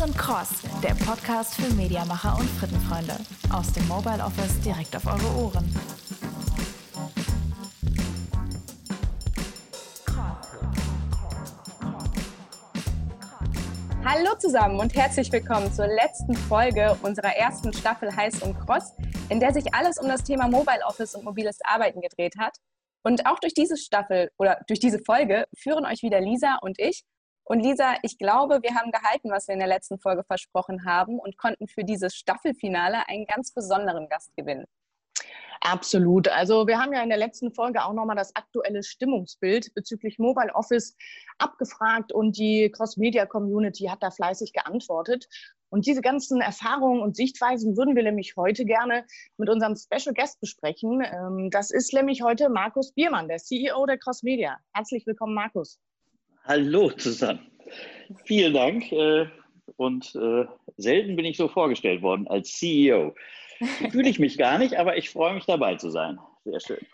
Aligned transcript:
Heiß 0.00 0.08
und 0.08 0.16
Cross, 0.16 0.48
der 0.82 0.94
Podcast 1.04 1.56
für 1.56 1.74
Mediamacher 1.74 2.34
und 2.38 2.48
Frittenfreunde. 2.48 3.14
Aus 3.52 3.70
dem 3.72 3.86
Mobile 3.86 4.24
Office 4.24 4.58
direkt 4.60 4.96
auf 4.96 5.06
eure 5.06 5.44
Ohren. 5.44 5.74
Hallo 14.04 14.34
zusammen 14.38 14.80
und 14.80 14.94
herzlich 14.94 15.30
willkommen 15.32 15.70
zur 15.72 15.86
letzten 15.86 16.34
Folge 16.34 16.96
unserer 17.02 17.36
ersten 17.36 17.72
Staffel 17.72 18.14
Heiß 18.14 18.42
und 18.42 18.58
Cross, 18.60 18.94
in 19.28 19.38
der 19.38 19.52
sich 19.52 19.74
alles 19.74 19.98
um 19.98 20.08
das 20.08 20.24
Thema 20.24 20.48
Mobile 20.48 20.80
Office 20.86 21.14
und 21.14 21.24
mobiles 21.24 21.58
Arbeiten 21.64 22.00
gedreht 22.00 22.34
hat. 22.38 22.56
Und 23.02 23.26
auch 23.26 23.38
durch 23.38 23.54
diese 23.54 23.76
Staffel 23.76 24.30
oder 24.38 24.60
durch 24.66 24.80
diese 24.80 25.00
Folge 25.04 25.44
führen 25.58 25.84
euch 25.84 26.02
wieder 26.02 26.20
Lisa 26.20 26.58
und 26.62 26.78
ich. 26.78 27.04
Und 27.50 27.58
Lisa, 27.58 27.96
ich 28.02 28.16
glaube, 28.16 28.60
wir 28.62 28.76
haben 28.76 28.92
gehalten, 28.92 29.28
was 29.32 29.48
wir 29.48 29.54
in 29.54 29.58
der 29.58 29.66
letzten 29.66 29.98
Folge 29.98 30.22
versprochen 30.22 30.84
haben 30.84 31.18
und 31.18 31.36
konnten 31.36 31.66
für 31.66 31.82
dieses 31.82 32.14
Staffelfinale 32.14 33.08
einen 33.08 33.26
ganz 33.26 33.52
besonderen 33.52 34.08
Gast 34.08 34.30
gewinnen. 34.36 34.66
Absolut. 35.60 36.28
Also 36.28 36.68
wir 36.68 36.78
haben 36.78 36.92
ja 36.92 37.02
in 37.02 37.08
der 37.08 37.18
letzten 37.18 37.52
Folge 37.52 37.84
auch 37.84 37.92
nochmal 37.92 38.14
das 38.14 38.36
aktuelle 38.36 38.84
Stimmungsbild 38.84 39.74
bezüglich 39.74 40.20
Mobile 40.20 40.54
Office 40.54 40.96
abgefragt 41.38 42.12
und 42.12 42.38
die 42.38 42.70
Cross-Media-Community 42.70 43.86
hat 43.86 44.00
da 44.04 44.12
fleißig 44.12 44.52
geantwortet. 44.52 45.26
Und 45.70 45.86
diese 45.86 46.02
ganzen 46.02 46.40
Erfahrungen 46.40 47.02
und 47.02 47.16
Sichtweisen 47.16 47.76
würden 47.76 47.96
wir 47.96 48.04
nämlich 48.04 48.36
heute 48.36 48.64
gerne 48.64 49.04
mit 49.38 49.50
unserem 49.50 49.74
Special 49.74 50.14
Guest 50.14 50.40
besprechen. 50.40 51.02
Ähm, 51.04 51.50
das 51.50 51.72
ist 51.72 51.92
nämlich 51.94 52.22
heute 52.22 52.48
Markus 52.48 52.92
Biermann, 52.92 53.26
der 53.26 53.38
CEO 53.38 53.86
der 53.86 53.98
Cross 53.98 54.22
Media. 54.22 54.56
Herzlich 54.72 55.04
willkommen, 55.04 55.34
Markus. 55.34 55.80
Hallo 56.44 56.90
zusammen. 56.90 57.50
Vielen 58.24 58.54
Dank. 58.54 58.90
Äh, 58.92 59.26
und 59.76 60.14
äh, 60.14 60.46
selten 60.76 61.16
bin 61.16 61.24
ich 61.24 61.36
so 61.36 61.48
vorgestellt 61.48 62.02
worden 62.02 62.26
als 62.28 62.58
CEO. 62.58 63.14
Fühle 63.90 64.08
ich 64.08 64.18
mich 64.18 64.38
gar 64.38 64.58
nicht, 64.58 64.76
aber 64.76 64.96
ich 64.96 65.10
freue 65.10 65.34
mich 65.34 65.46
dabei 65.46 65.76
zu 65.76 65.90
sein. 65.90 66.18
Sehr 66.44 66.60
schön. 66.60 66.86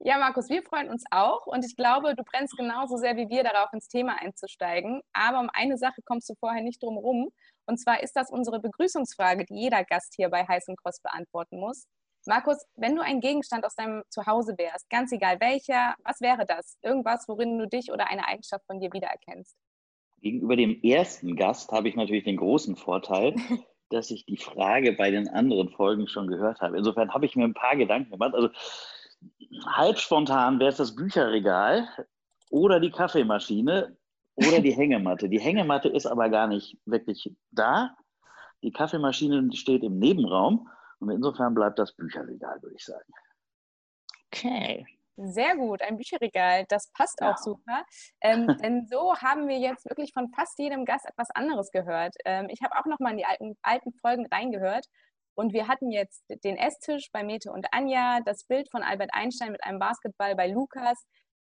Ja, 0.00 0.16
Markus, 0.16 0.48
wir 0.48 0.62
freuen 0.62 0.90
uns 0.90 1.04
auch 1.10 1.46
und 1.46 1.64
ich 1.64 1.74
glaube, 1.74 2.14
du 2.14 2.22
brennst 2.22 2.56
genauso 2.56 2.96
sehr 2.96 3.16
wie 3.16 3.28
wir 3.28 3.42
darauf, 3.42 3.72
ins 3.72 3.88
Thema 3.88 4.14
einzusteigen. 4.20 5.02
Aber 5.12 5.40
um 5.40 5.50
eine 5.52 5.76
Sache 5.76 6.00
kommst 6.04 6.30
du 6.30 6.34
vorher 6.38 6.62
nicht 6.62 6.82
drum 6.82 6.98
rum. 6.98 7.30
Und 7.66 7.78
zwar 7.78 8.02
ist 8.02 8.12
das 8.12 8.30
unsere 8.30 8.60
Begrüßungsfrage, 8.60 9.44
die 9.44 9.56
jeder 9.56 9.84
Gast 9.84 10.14
hier 10.14 10.28
bei 10.28 10.46
Heißen 10.46 10.76
Cross 10.76 11.00
beantworten 11.00 11.58
muss. 11.58 11.86
Markus, 12.26 12.58
wenn 12.76 12.96
du 12.96 13.02
ein 13.02 13.20
Gegenstand 13.20 13.64
aus 13.64 13.74
deinem 13.74 14.02
Zuhause 14.10 14.54
wärst, 14.58 14.88
ganz 14.90 15.12
egal 15.12 15.40
welcher, 15.40 15.94
was 16.04 16.20
wäre 16.20 16.44
das? 16.46 16.78
Irgendwas, 16.82 17.26
worin 17.28 17.58
du 17.58 17.66
dich 17.66 17.90
oder 17.92 18.08
eine 18.08 18.26
Eigenschaft 18.26 18.64
von 18.66 18.80
dir 18.80 18.92
wiedererkennst? 18.92 19.56
Gegenüber 20.20 20.56
dem 20.56 20.80
ersten 20.82 21.36
Gast 21.36 21.70
habe 21.72 21.88
ich 21.88 21.96
natürlich 21.96 22.24
den 22.24 22.36
großen 22.36 22.76
Vorteil, 22.76 23.34
dass 23.90 24.10
ich 24.10 24.26
die 24.26 24.36
Frage 24.36 24.92
bei 24.92 25.10
den 25.10 25.28
anderen 25.28 25.70
Folgen 25.70 26.08
schon 26.08 26.26
gehört 26.26 26.60
habe. 26.60 26.76
Insofern 26.76 27.14
habe 27.14 27.24
ich 27.24 27.36
mir 27.36 27.44
ein 27.44 27.54
paar 27.54 27.76
Gedanken 27.76 28.10
gemacht. 28.10 28.34
Also 28.34 28.50
halb 29.66 29.98
spontan 29.98 30.58
wäre 30.58 30.70
es 30.70 30.76
das 30.76 30.94
Bücherregal 30.94 31.88
oder 32.50 32.80
die 32.80 32.90
Kaffeemaschine 32.90 33.96
oder 34.34 34.60
die 34.60 34.72
Hängematte. 34.76 35.28
Die 35.28 35.40
Hängematte 35.40 35.88
ist 35.88 36.06
aber 36.06 36.28
gar 36.28 36.46
nicht 36.46 36.76
wirklich 36.84 37.32
da. 37.50 37.96
Die 38.62 38.72
Kaffeemaschine 38.72 39.50
steht 39.52 39.84
im 39.84 39.98
Nebenraum 39.98 40.68
und 41.00 41.10
insofern 41.10 41.54
bleibt 41.54 41.78
das 41.78 41.92
Bücherregal, 41.92 42.62
würde 42.62 42.76
ich 42.76 42.84
sagen. 42.84 43.12
Okay. 44.26 44.86
Sehr 45.16 45.56
gut, 45.56 45.82
ein 45.82 45.96
Bücherregal, 45.96 46.64
das 46.68 46.92
passt 46.92 47.20
ja. 47.20 47.32
auch 47.32 47.38
super. 47.38 47.84
Ähm, 48.20 48.46
denn 48.62 48.86
so 48.86 49.16
haben 49.16 49.48
wir 49.48 49.58
jetzt 49.58 49.88
wirklich 49.88 50.12
von 50.12 50.30
fast 50.30 50.58
jedem 50.58 50.84
Gast 50.84 51.06
etwas 51.06 51.30
anderes 51.30 51.70
gehört. 51.72 52.14
Ähm, 52.24 52.48
ich 52.50 52.62
habe 52.62 52.78
auch 52.78 52.86
noch 52.86 53.00
mal 53.00 53.10
in 53.10 53.18
die 53.18 53.26
alten, 53.26 53.56
alten 53.62 53.92
Folgen 53.94 54.26
reingehört 54.26 54.86
und 55.34 55.52
wir 55.52 55.66
hatten 55.66 55.90
jetzt 55.90 56.22
den 56.44 56.56
Esstisch 56.56 57.10
bei 57.12 57.24
Mete 57.24 57.50
und 57.50 57.66
Anja, 57.72 58.20
das 58.24 58.44
Bild 58.44 58.70
von 58.70 58.82
Albert 58.82 59.10
Einstein 59.12 59.50
mit 59.50 59.64
einem 59.64 59.80
Basketball 59.80 60.36
bei 60.36 60.46
Lukas, 60.48 61.04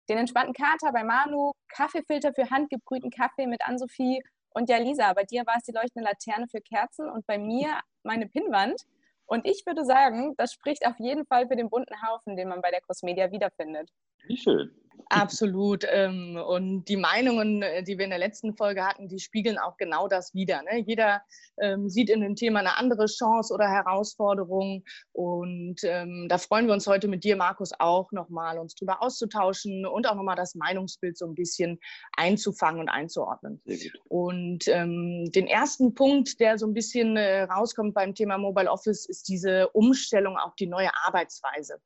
den 0.08 0.16
entspannten 0.16 0.54
Kater 0.54 0.92
bei 0.92 1.04
Manu, 1.04 1.52
Kaffeefilter 1.68 2.32
für 2.32 2.48
handgebrühten 2.48 3.10
Kaffee 3.10 3.46
mit 3.46 3.60
Ann-Sophie 3.62 4.22
und 4.50 4.68
ja, 4.68 4.78
Lisa, 4.78 5.12
bei 5.12 5.24
dir 5.24 5.46
war 5.46 5.56
es 5.56 5.64
die 5.64 5.72
leuchtende 5.72 6.08
Laterne 6.08 6.46
für 6.50 6.60
Kerzen 6.60 7.08
und 7.08 7.26
bei 7.26 7.38
mir 7.38 7.80
meine 8.02 8.26
Pinnwand. 8.26 8.82
Und 9.28 9.46
ich 9.46 9.64
würde 9.66 9.84
sagen, 9.84 10.34
das 10.38 10.54
spricht 10.54 10.86
auf 10.86 10.98
jeden 10.98 11.26
Fall 11.26 11.46
für 11.48 11.56
den 11.56 11.68
bunten 11.68 11.94
Haufen, 12.02 12.34
den 12.36 12.48
man 12.48 12.62
bei 12.62 12.70
der 12.70 12.80
Cosmedia 12.80 13.30
wiederfindet. 13.30 13.90
Wie 14.26 14.38
schön. 14.38 14.70
Absolut. 15.06 15.84
Ähm, 15.90 16.36
und 16.36 16.84
die 16.84 16.96
Meinungen, 16.96 17.62
äh, 17.62 17.82
die 17.82 17.98
wir 17.98 18.04
in 18.04 18.10
der 18.10 18.18
letzten 18.18 18.56
Folge 18.56 18.84
hatten, 18.84 19.08
die 19.08 19.18
spiegeln 19.18 19.58
auch 19.58 19.76
genau 19.76 20.08
das 20.08 20.34
wider. 20.34 20.62
Ne? 20.62 20.80
Jeder 20.86 21.22
ähm, 21.60 21.88
sieht 21.88 22.10
in 22.10 22.20
dem 22.20 22.36
Thema 22.36 22.60
eine 22.60 22.76
andere 22.76 23.06
Chance 23.06 23.52
oder 23.54 23.68
Herausforderung. 23.68 24.84
Und 25.12 25.76
ähm, 25.84 26.26
da 26.28 26.38
freuen 26.38 26.66
wir 26.66 26.74
uns 26.74 26.86
heute 26.86 27.08
mit 27.08 27.24
dir, 27.24 27.36
Markus, 27.36 27.72
auch 27.78 28.12
nochmal, 28.12 28.58
uns 28.58 28.74
drüber 28.74 29.02
auszutauschen 29.02 29.86
und 29.86 30.08
auch 30.08 30.14
nochmal 30.14 30.36
das 30.36 30.54
Meinungsbild 30.54 31.16
so 31.16 31.26
ein 31.26 31.34
bisschen 31.34 31.78
einzufangen 32.16 32.80
und 32.80 32.88
einzuordnen. 32.88 33.62
Und 34.08 34.66
den 34.66 35.46
ersten 35.46 35.94
Punkt, 35.94 36.40
der 36.40 36.58
so 36.58 36.66
ein 36.66 36.74
bisschen 36.74 37.16
äh, 37.16 37.42
rauskommt 37.42 37.94
beim 37.94 38.14
Thema 38.14 38.38
Mobile 38.38 38.70
Office, 38.70 39.06
ist 39.06 39.28
diese 39.28 39.68
Umstellung 39.70 40.36
auf 40.36 40.54
die 40.56 40.66
neue 40.66 40.90
Arbeitsweise. 41.06 41.80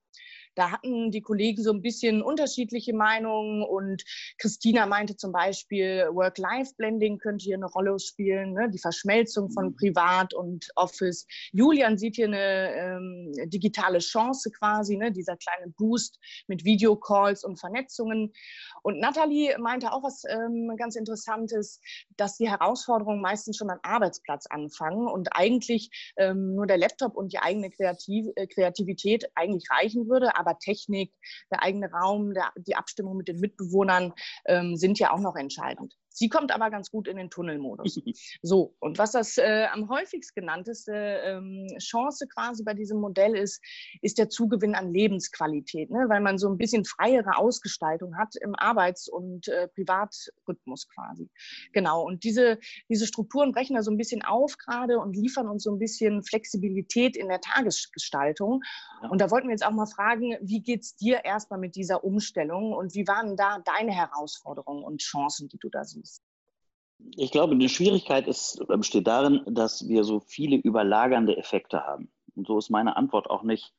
Da 0.54 0.70
hatten 0.70 1.10
die 1.10 1.22
Kollegen 1.22 1.62
so 1.62 1.72
ein 1.72 1.82
bisschen 1.82 2.22
unterschiedliche 2.22 2.94
Meinungen 2.94 3.62
und 3.62 4.02
Christina 4.38 4.86
meinte 4.86 5.16
zum 5.16 5.32
Beispiel, 5.32 6.08
Work-Life-Blending 6.12 7.18
könnte 7.18 7.44
hier 7.44 7.56
eine 7.56 7.66
Rolle 7.66 7.98
spielen, 7.98 8.52
ne? 8.52 8.70
die 8.70 8.78
Verschmelzung 8.78 9.50
von 9.50 9.66
mhm. 9.66 9.76
Privat 9.76 10.34
und 10.34 10.68
Office. 10.76 11.26
Julian 11.52 11.98
sieht 11.98 12.16
hier 12.16 12.26
eine 12.26 12.74
ähm, 12.74 13.32
digitale 13.46 13.98
Chance 13.98 14.50
quasi, 14.50 14.96
ne? 14.96 15.12
dieser 15.12 15.36
kleine 15.36 15.72
Boost 15.76 16.18
mit 16.46 16.64
Videocalls 16.64 17.44
und 17.44 17.58
Vernetzungen. 17.58 18.32
Und 18.82 18.98
Nathalie 18.98 19.56
meinte 19.58 19.92
auch 19.92 20.02
was 20.02 20.24
ähm, 20.28 20.74
ganz 20.76 20.96
Interessantes, 20.96 21.80
dass 22.16 22.36
die 22.36 22.50
Herausforderungen 22.50 23.20
meistens 23.20 23.56
schon 23.56 23.70
am 23.70 23.78
Arbeitsplatz 23.82 24.46
anfangen 24.46 25.06
und 25.06 25.28
eigentlich 25.32 26.12
ähm, 26.16 26.54
nur 26.54 26.66
der 26.66 26.78
Laptop 26.78 27.16
und 27.16 27.32
die 27.32 27.38
eigene 27.38 27.70
Kreativ 27.70 28.26
äh, 28.36 28.46
Kreativität 28.46 29.30
eigentlich 29.34 29.68
reichen 29.70 30.08
würde, 30.08 30.36
aber 30.42 30.58
Technik, 30.58 31.12
der 31.50 31.62
eigene 31.62 31.90
Raum, 31.90 32.34
der, 32.34 32.52
die 32.56 32.76
Abstimmung 32.76 33.16
mit 33.16 33.28
den 33.28 33.40
Mitbewohnern 33.40 34.12
ähm, 34.46 34.76
sind 34.76 34.98
ja 34.98 35.12
auch 35.12 35.20
noch 35.20 35.36
entscheidend. 35.36 35.96
Sie 36.12 36.28
kommt 36.28 36.52
aber 36.52 36.70
ganz 36.70 36.90
gut 36.90 37.08
in 37.08 37.16
den 37.16 37.30
Tunnelmodus. 37.30 38.00
So, 38.42 38.74
und 38.80 38.98
was 38.98 39.12
das 39.12 39.38
äh, 39.38 39.66
am 39.72 39.88
häufigst 39.88 40.34
genannteste 40.34 40.92
ähm, 40.92 41.68
Chance 41.78 42.26
quasi 42.28 42.64
bei 42.64 42.74
diesem 42.74 43.00
Modell 43.00 43.36
ist, 43.36 43.62
ist 44.00 44.18
der 44.18 44.28
Zugewinn 44.28 44.74
an 44.74 44.92
Lebensqualität, 44.92 45.90
ne? 45.90 46.06
weil 46.08 46.20
man 46.20 46.38
so 46.38 46.48
ein 46.48 46.58
bisschen 46.58 46.84
freiere 46.84 47.36
Ausgestaltung 47.36 48.16
hat 48.16 48.34
im 48.40 48.54
Arbeits- 48.54 49.08
und 49.08 49.48
äh, 49.48 49.68
Privatrhythmus 49.68 50.88
quasi. 50.88 51.30
Genau, 51.72 52.02
und 52.02 52.24
diese, 52.24 52.58
diese 52.88 53.06
Strukturen 53.06 53.52
brechen 53.52 53.76
da 53.76 53.82
so 53.82 53.90
ein 53.90 53.96
bisschen 53.96 54.22
auf 54.22 54.56
gerade 54.58 54.98
und 54.98 55.16
liefern 55.16 55.48
uns 55.48 55.62
so 55.62 55.72
ein 55.72 55.78
bisschen 55.78 56.22
Flexibilität 56.24 57.16
in 57.16 57.28
der 57.28 57.40
Tagesgestaltung. 57.40 58.62
Und 59.10 59.20
da 59.20 59.30
wollten 59.30 59.48
wir 59.48 59.52
jetzt 59.52 59.66
auch 59.66 59.72
mal 59.72 59.86
fragen, 59.86 60.36
wie 60.42 60.62
geht 60.62 60.82
es 60.82 60.96
dir 60.96 61.24
erstmal 61.24 61.60
mit 61.60 61.76
dieser 61.76 62.04
Umstellung 62.04 62.72
und 62.72 62.94
wie 62.94 63.06
waren 63.06 63.36
da 63.36 63.58
deine 63.64 63.92
Herausforderungen 63.92 64.84
und 64.84 65.00
Chancen, 65.00 65.48
die 65.48 65.58
du 65.58 65.68
da 65.68 65.84
siehst? 65.84 66.01
Ich 67.16 67.30
glaube, 67.30 67.56
die 67.56 67.68
Schwierigkeit 67.68 68.26
ist, 68.26 68.64
besteht 68.68 69.06
darin, 69.06 69.42
dass 69.46 69.88
wir 69.88 70.04
so 70.04 70.20
viele 70.20 70.56
überlagernde 70.56 71.36
Effekte 71.36 71.84
haben. 71.84 72.10
Und 72.34 72.46
so 72.46 72.58
ist 72.58 72.70
meine 72.70 72.96
Antwort 72.96 73.28
auch 73.28 73.42
nicht 73.42 73.74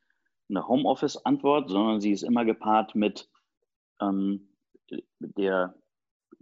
eine 0.48 0.68
Homeoffice-Antwort, 0.68 1.70
sondern 1.70 2.00
sie 2.00 2.12
ist 2.12 2.22
immer 2.22 2.44
gepaart 2.44 2.94
mit 2.94 3.28
ähm, 4.00 4.48
der 5.18 5.74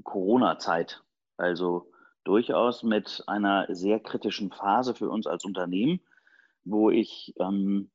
Corona-Zeit. 0.02 1.02
Also 1.36 1.90
durchaus 2.24 2.82
mit 2.82 3.22
einer 3.26 3.66
sehr 3.74 4.00
kritischen 4.00 4.50
Phase 4.50 4.94
für 4.94 5.08
uns 5.08 5.26
als 5.26 5.44
Unternehmen, 5.44 6.00
wo 6.64 6.90
ich 6.90 7.34
ähm, 7.38 7.90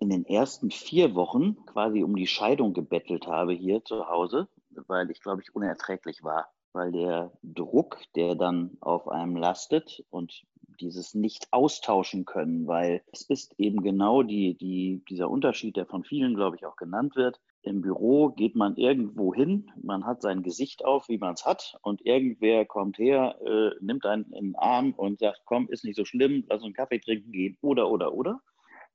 in 0.00 0.10
den 0.10 0.24
ersten 0.24 0.70
vier 0.70 1.14
Wochen 1.14 1.64
quasi 1.66 2.02
um 2.02 2.16
die 2.16 2.26
Scheidung 2.26 2.72
gebettelt 2.72 3.26
habe 3.26 3.52
hier 3.52 3.84
zu 3.84 4.08
Hause, 4.08 4.48
weil 4.70 5.10
ich, 5.10 5.20
glaube 5.20 5.42
ich, 5.42 5.54
unerträglich 5.54 6.22
war 6.22 6.50
weil 6.72 6.92
der 6.92 7.32
Druck, 7.42 8.00
der 8.14 8.34
dann 8.34 8.76
auf 8.80 9.08
einem 9.08 9.36
lastet 9.36 10.04
und 10.10 10.44
dieses 10.80 11.14
nicht 11.14 11.48
austauschen 11.52 12.24
können, 12.24 12.66
weil 12.66 13.02
es 13.12 13.22
ist 13.22 13.54
eben 13.58 13.82
genau 13.82 14.22
die, 14.22 14.54
die, 14.54 15.02
dieser 15.08 15.30
Unterschied, 15.30 15.76
der 15.76 15.86
von 15.86 16.04
vielen, 16.04 16.34
glaube 16.34 16.56
ich, 16.56 16.66
auch 16.66 16.76
genannt 16.76 17.14
wird. 17.16 17.40
Im 17.62 17.80
Büro 17.80 18.30
geht 18.30 18.56
man 18.56 18.76
irgendwo 18.76 19.32
hin, 19.34 19.70
man 19.80 20.04
hat 20.04 20.22
sein 20.22 20.42
Gesicht 20.42 20.84
auf, 20.84 21.08
wie 21.08 21.18
man 21.18 21.34
es 21.34 21.46
hat, 21.46 21.76
und 21.82 22.04
irgendwer 22.04 22.64
kommt 22.64 22.98
her, 22.98 23.36
äh, 23.44 23.70
nimmt 23.80 24.04
einen 24.04 24.32
in 24.32 24.46
den 24.46 24.56
Arm 24.56 24.94
und 24.96 25.20
sagt, 25.20 25.42
komm, 25.44 25.68
ist 25.68 25.84
nicht 25.84 25.96
so 25.96 26.04
schlimm, 26.04 26.44
lass 26.48 26.58
uns 26.58 26.64
einen 26.64 26.74
Kaffee 26.74 26.98
trinken 26.98 27.30
gehen, 27.30 27.56
oder, 27.60 27.90
oder, 27.90 28.14
oder. 28.14 28.40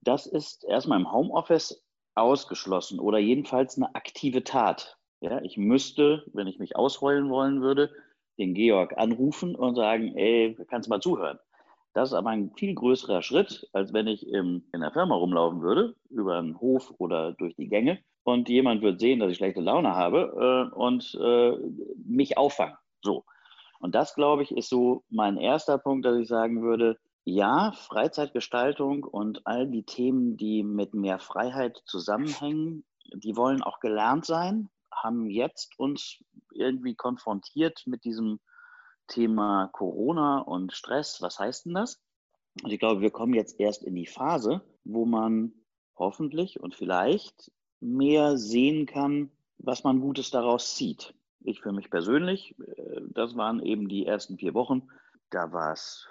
Das 0.01 0.25
ist 0.25 0.65
erstmal 0.65 0.99
im 0.99 1.11
Homeoffice 1.11 1.81
ausgeschlossen 2.15 2.99
oder 2.99 3.19
jedenfalls 3.19 3.77
eine 3.77 3.93
aktive 3.95 4.43
Tat. 4.43 4.96
Ja, 5.21 5.41
ich 5.41 5.57
müsste, 5.57 6.23
wenn 6.33 6.47
ich 6.47 6.59
mich 6.59 6.75
ausrollen 6.75 7.29
wollen 7.29 7.61
würde, 7.61 7.91
den 8.37 8.53
Georg 8.53 8.97
anrufen 8.97 9.55
und 9.55 9.75
sagen, 9.75 10.15
ey, 10.15 10.55
kannst 10.69 10.87
du 10.87 10.89
mal 10.91 11.01
zuhören. 11.01 11.39
Das 11.93 12.09
ist 12.09 12.13
aber 12.13 12.29
ein 12.29 12.51
viel 12.55 12.75
größerer 12.75 13.23
Schritt, 13.23 13.67
als 13.73 13.91
wenn 13.93 14.05
ich 14.05 14.27
im, 14.27 14.63
in 14.71 14.81
der 14.81 14.91
Firma 14.91 15.15
rumlaufen 15.15 15.61
würde, 15.61 15.95
über 16.11 16.37
einen 16.37 16.59
Hof 16.59 16.93
oder 16.99 17.33
durch 17.33 17.55
die 17.55 17.69
Gänge 17.69 17.97
und 18.23 18.49
jemand 18.49 18.83
wird 18.83 18.99
sehen, 18.99 19.19
dass 19.19 19.31
ich 19.31 19.37
schlechte 19.37 19.61
Laune 19.61 19.95
habe 19.95 20.69
äh, 20.71 20.75
und 20.75 21.17
äh, 21.19 21.53
mich 22.05 22.37
auffangen. 22.37 22.77
So. 23.01 23.23
Und 23.79 23.95
das, 23.95 24.13
glaube 24.13 24.43
ich, 24.43 24.51
ist 24.51 24.69
so 24.69 25.03
mein 25.09 25.37
erster 25.37 25.77
Punkt, 25.77 26.05
dass 26.05 26.17
ich 26.17 26.27
sagen 26.27 26.61
würde, 26.61 26.99
ja, 27.23 27.71
Freizeitgestaltung 27.71 29.03
und 29.03 29.47
all 29.47 29.67
die 29.67 29.83
Themen, 29.83 30.37
die 30.37 30.63
mit 30.63 30.93
mehr 30.93 31.19
Freiheit 31.19 31.81
zusammenhängen, 31.85 32.85
die 33.13 33.35
wollen 33.35 33.63
auch 33.63 33.79
gelernt 33.79 34.25
sein, 34.25 34.69
haben 35.07 35.29
jetzt 35.29 35.79
uns 35.79 36.21
irgendwie 36.51 36.95
konfrontiert 36.95 37.83
mit 37.85 38.03
diesem 38.03 38.39
Thema 39.07 39.69
Corona 39.71 40.39
und 40.39 40.73
Stress. 40.73 41.21
Was 41.21 41.39
heißt 41.39 41.65
denn 41.65 41.73
das? 41.73 42.01
Und 42.61 42.71
ich 42.71 42.79
glaube, 42.79 43.01
wir 43.01 43.11
kommen 43.11 43.33
jetzt 43.33 43.59
erst 43.59 43.83
in 43.83 43.95
die 43.95 44.05
Phase, 44.05 44.61
wo 44.83 45.05
man 45.05 45.53
hoffentlich 45.95 46.59
und 46.59 46.75
vielleicht 46.75 47.51
mehr 47.79 48.37
sehen 48.37 48.85
kann, 48.85 49.31
was 49.57 49.83
man 49.83 50.01
Gutes 50.01 50.29
daraus 50.29 50.75
zieht. 50.75 51.13
Ich 51.39 51.61
für 51.61 51.71
mich 51.71 51.89
persönlich, 51.89 52.59
äh, 52.59 53.01
das 53.11 53.37
waren 53.37 53.61
eben 53.61 53.87
die 53.87 54.05
ersten 54.05 54.37
vier 54.37 54.53
Wochen, 54.53 54.89
da 55.29 55.53
war 55.53 55.71
es 55.71 56.07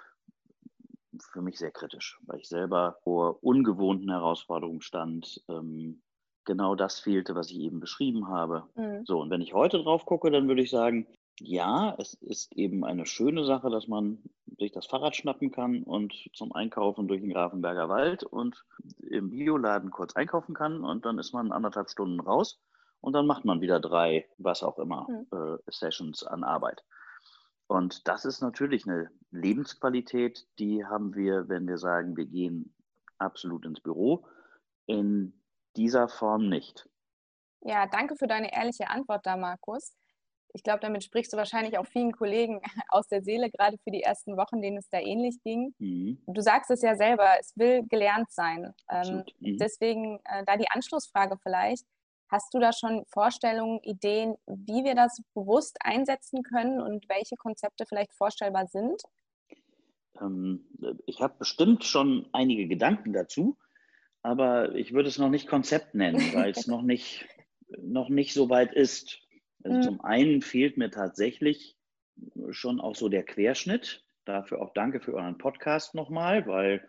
für 1.31 1.41
mich 1.41 1.57
sehr 1.59 1.71
kritisch, 1.71 2.19
weil 2.25 2.39
ich 2.39 2.47
selber 2.47 2.97
vor 3.03 3.43
ungewohnten 3.43 4.09
Herausforderungen 4.09 4.81
stand. 4.81 5.43
Ähm, 5.49 6.01
genau 6.47 6.73
das 6.73 6.99
fehlte, 6.99 7.35
was 7.35 7.51
ich 7.51 7.59
eben 7.59 7.79
beschrieben 7.79 8.27
habe. 8.27 8.63
Mhm. 8.75 9.05
So, 9.05 9.21
und 9.21 9.29
wenn 9.29 9.41
ich 9.41 9.53
heute 9.53 9.83
drauf 9.83 10.05
gucke, 10.05 10.31
dann 10.31 10.47
würde 10.47 10.63
ich 10.63 10.71
sagen, 10.71 11.05
ja, 11.39 11.95
es 11.99 12.15
ist 12.15 12.53
eben 12.55 12.83
eine 12.83 13.05
schöne 13.05 13.45
Sache, 13.45 13.69
dass 13.69 13.87
man 13.87 14.23
sich 14.57 14.71
das 14.71 14.87
Fahrrad 14.87 15.15
schnappen 15.15 15.51
kann 15.51 15.83
und 15.83 16.15
zum 16.33 16.51
Einkaufen 16.53 17.07
durch 17.07 17.21
den 17.21 17.29
Grafenberger 17.29 17.89
Wald 17.89 18.23
und 18.23 18.65
im 18.97 19.29
Bioladen 19.29 19.91
kurz 19.91 20.15
einkaufen 20.15 20.55
kann 20.55 20.83
und 20.83 21.05
dann 21.05 21.19
ist 21.19 21.33
man 21.33 21.51
anderthalb 21.51 21.91
Stunden 21.91 22.19
raus 22.19 22.59
und 23.01 23.13
dann 23.13 23.27
macht 23.27 23.45
man 23.45 23.61
wieder 23.61 23.79
drei, 23.79 24.25
was 24.39 24.63
auch 24.63 24.79
immer, 24.79 25.07
mhm. 25.07 25.27
äh, 25.31 25.57
Sessions 25.67 26.23
an 26.23 26.43
Arbeit. 26.43 26.83
Und 27.67 28.07
das 28.07 28.25
ist 28.25 28.41
natürlich 28.41 28.87
eine 28.87 29.11
Lebensqualität, 29.29 30.47
die 30.57 30.85
haben 30.85 31.13
wir, 31.13 31.49
wenn 31.49 31.67
wir 31.67 31.77
sagen, 31.77 32.17
wir 32.17 32.25
gehen 32.25 32.73
absolut 33.19 33.65
ins 33.65 33.81
Büro, 33.81 34.25
in 34.85 35.33
dieser 35.77 36.09
Form 36.09 36.49
nicht. 36.49 36.89
Ja, 37.61 37.87
danke 37.87 38.15
für 38.15 38.27
deine 38.27 38.53
ehrliche 38.53 38.89
Antwort 38.89 39.25
da, 39.25 39.37
Markus. 39.37 39.95
Ich 40.53 40.63
glaube, 40.63 40.79
damit 40.79 41.03
sprichst 41.03 41.33
du 41.33 41.37
wahrscheinlich 41.37 41.77
auch 41.77 41.85
vielen 41.85 42.13
Kollegen 42.13 42.61
aus 42.89 43.07
der 43.07 43.21
Seele, 43.21 43.49
gerade 43.51 43.77
für 43.83 43.91
die 43.91 44.01
ersten 44.01 44.37
Wochen, 44.37 44.61
denen 44.61 44.77
es 44.77 44.89
da 44.89 44.99
ähnlich 44.99 45.41
ging. 45.43 45.73
Mhm. 45.77 46.21
Du 46.27 46.41
sagst 46.41 46.71
es 46.71 46.81
ja 46.81 46.95
selber, 46.95 47.29
es 47.39 47.53
will 47.55 47.83
gelernt 47.87 48.31
sein. 48.31 48.73
Ähm, 48.89 49.23
mhm. 49.39 49.57
Deswegen 49.57 50.19
äh, 50.25 50.43
da 50.45 50.57
die 50.57 50.69
Anschlussfrage 50.69 51.37
vielleicht. 51.41 51.85
Hast 52.29 52.53
du 52.53 52.59
da 52.59 52.73
schon 52.73 53.05
Vorstellungen, 53.07 53.79
Ideen, 53.83 54.35
wie 54.47 54.83
wir 54.83 54.95
das 54.95 55.21
bewusst 55.33 55.77
einsetzen 55.79 56.43
können 56.43 56.81
und 56.81 57.07
welche 57.07 57.37
Konzepte 57.37 57.85
vielleicht 57.87 58.13
vorstellbar 58.13 58.67
sind? 58.67 59.01
Ähm, 60.19 60.65
ich 61.05 61.21
habe 61.21 61.35
bestimmt 61.39 61.85
schon 61.85 62.27
einige 62.33 62.67
Gedanken 62.67 63.13
dazu, 63.13 63.57
aber 64.27 64.75
ich 64.75 64.91
würde 64.91 65.07
es 65.07 65.17
noch 65.17 65.29
nicht 65.29 65.47
Konzept 65.47 65.95
nennen, 65.95 66.19
weil 66.33 66.51
es 66.51 66.67
noch 66.67 66.81
nicht, 66.81 67.25
noch 67.81 68.09
nicht 68.09 68.33
so 68.33 68.49
weit 68.49 68.73
ist. 68.73 69.21
Also 69.63 69.77
mhm. 69.77 69.83
zum 69.83 70.01
einen 70.01 70.41
fehlt 70.41 70.75
mir 70.75 70.91
tatsächlich 70.91 71.77
schon 72.49 72.81
auch 72.81 72.95
so 72.95 73.07
der 73.07 73.23
Querschnitt. 73.23 74.03
Dafür 74.25 74.61
auch 74.61 74.73
danke 74.73 74.99
für 74.99 75.13
euren 75.13 75.37
Podcast 75.37 75.95
nochmal, 75.95 76.45
weil 76.45 76.85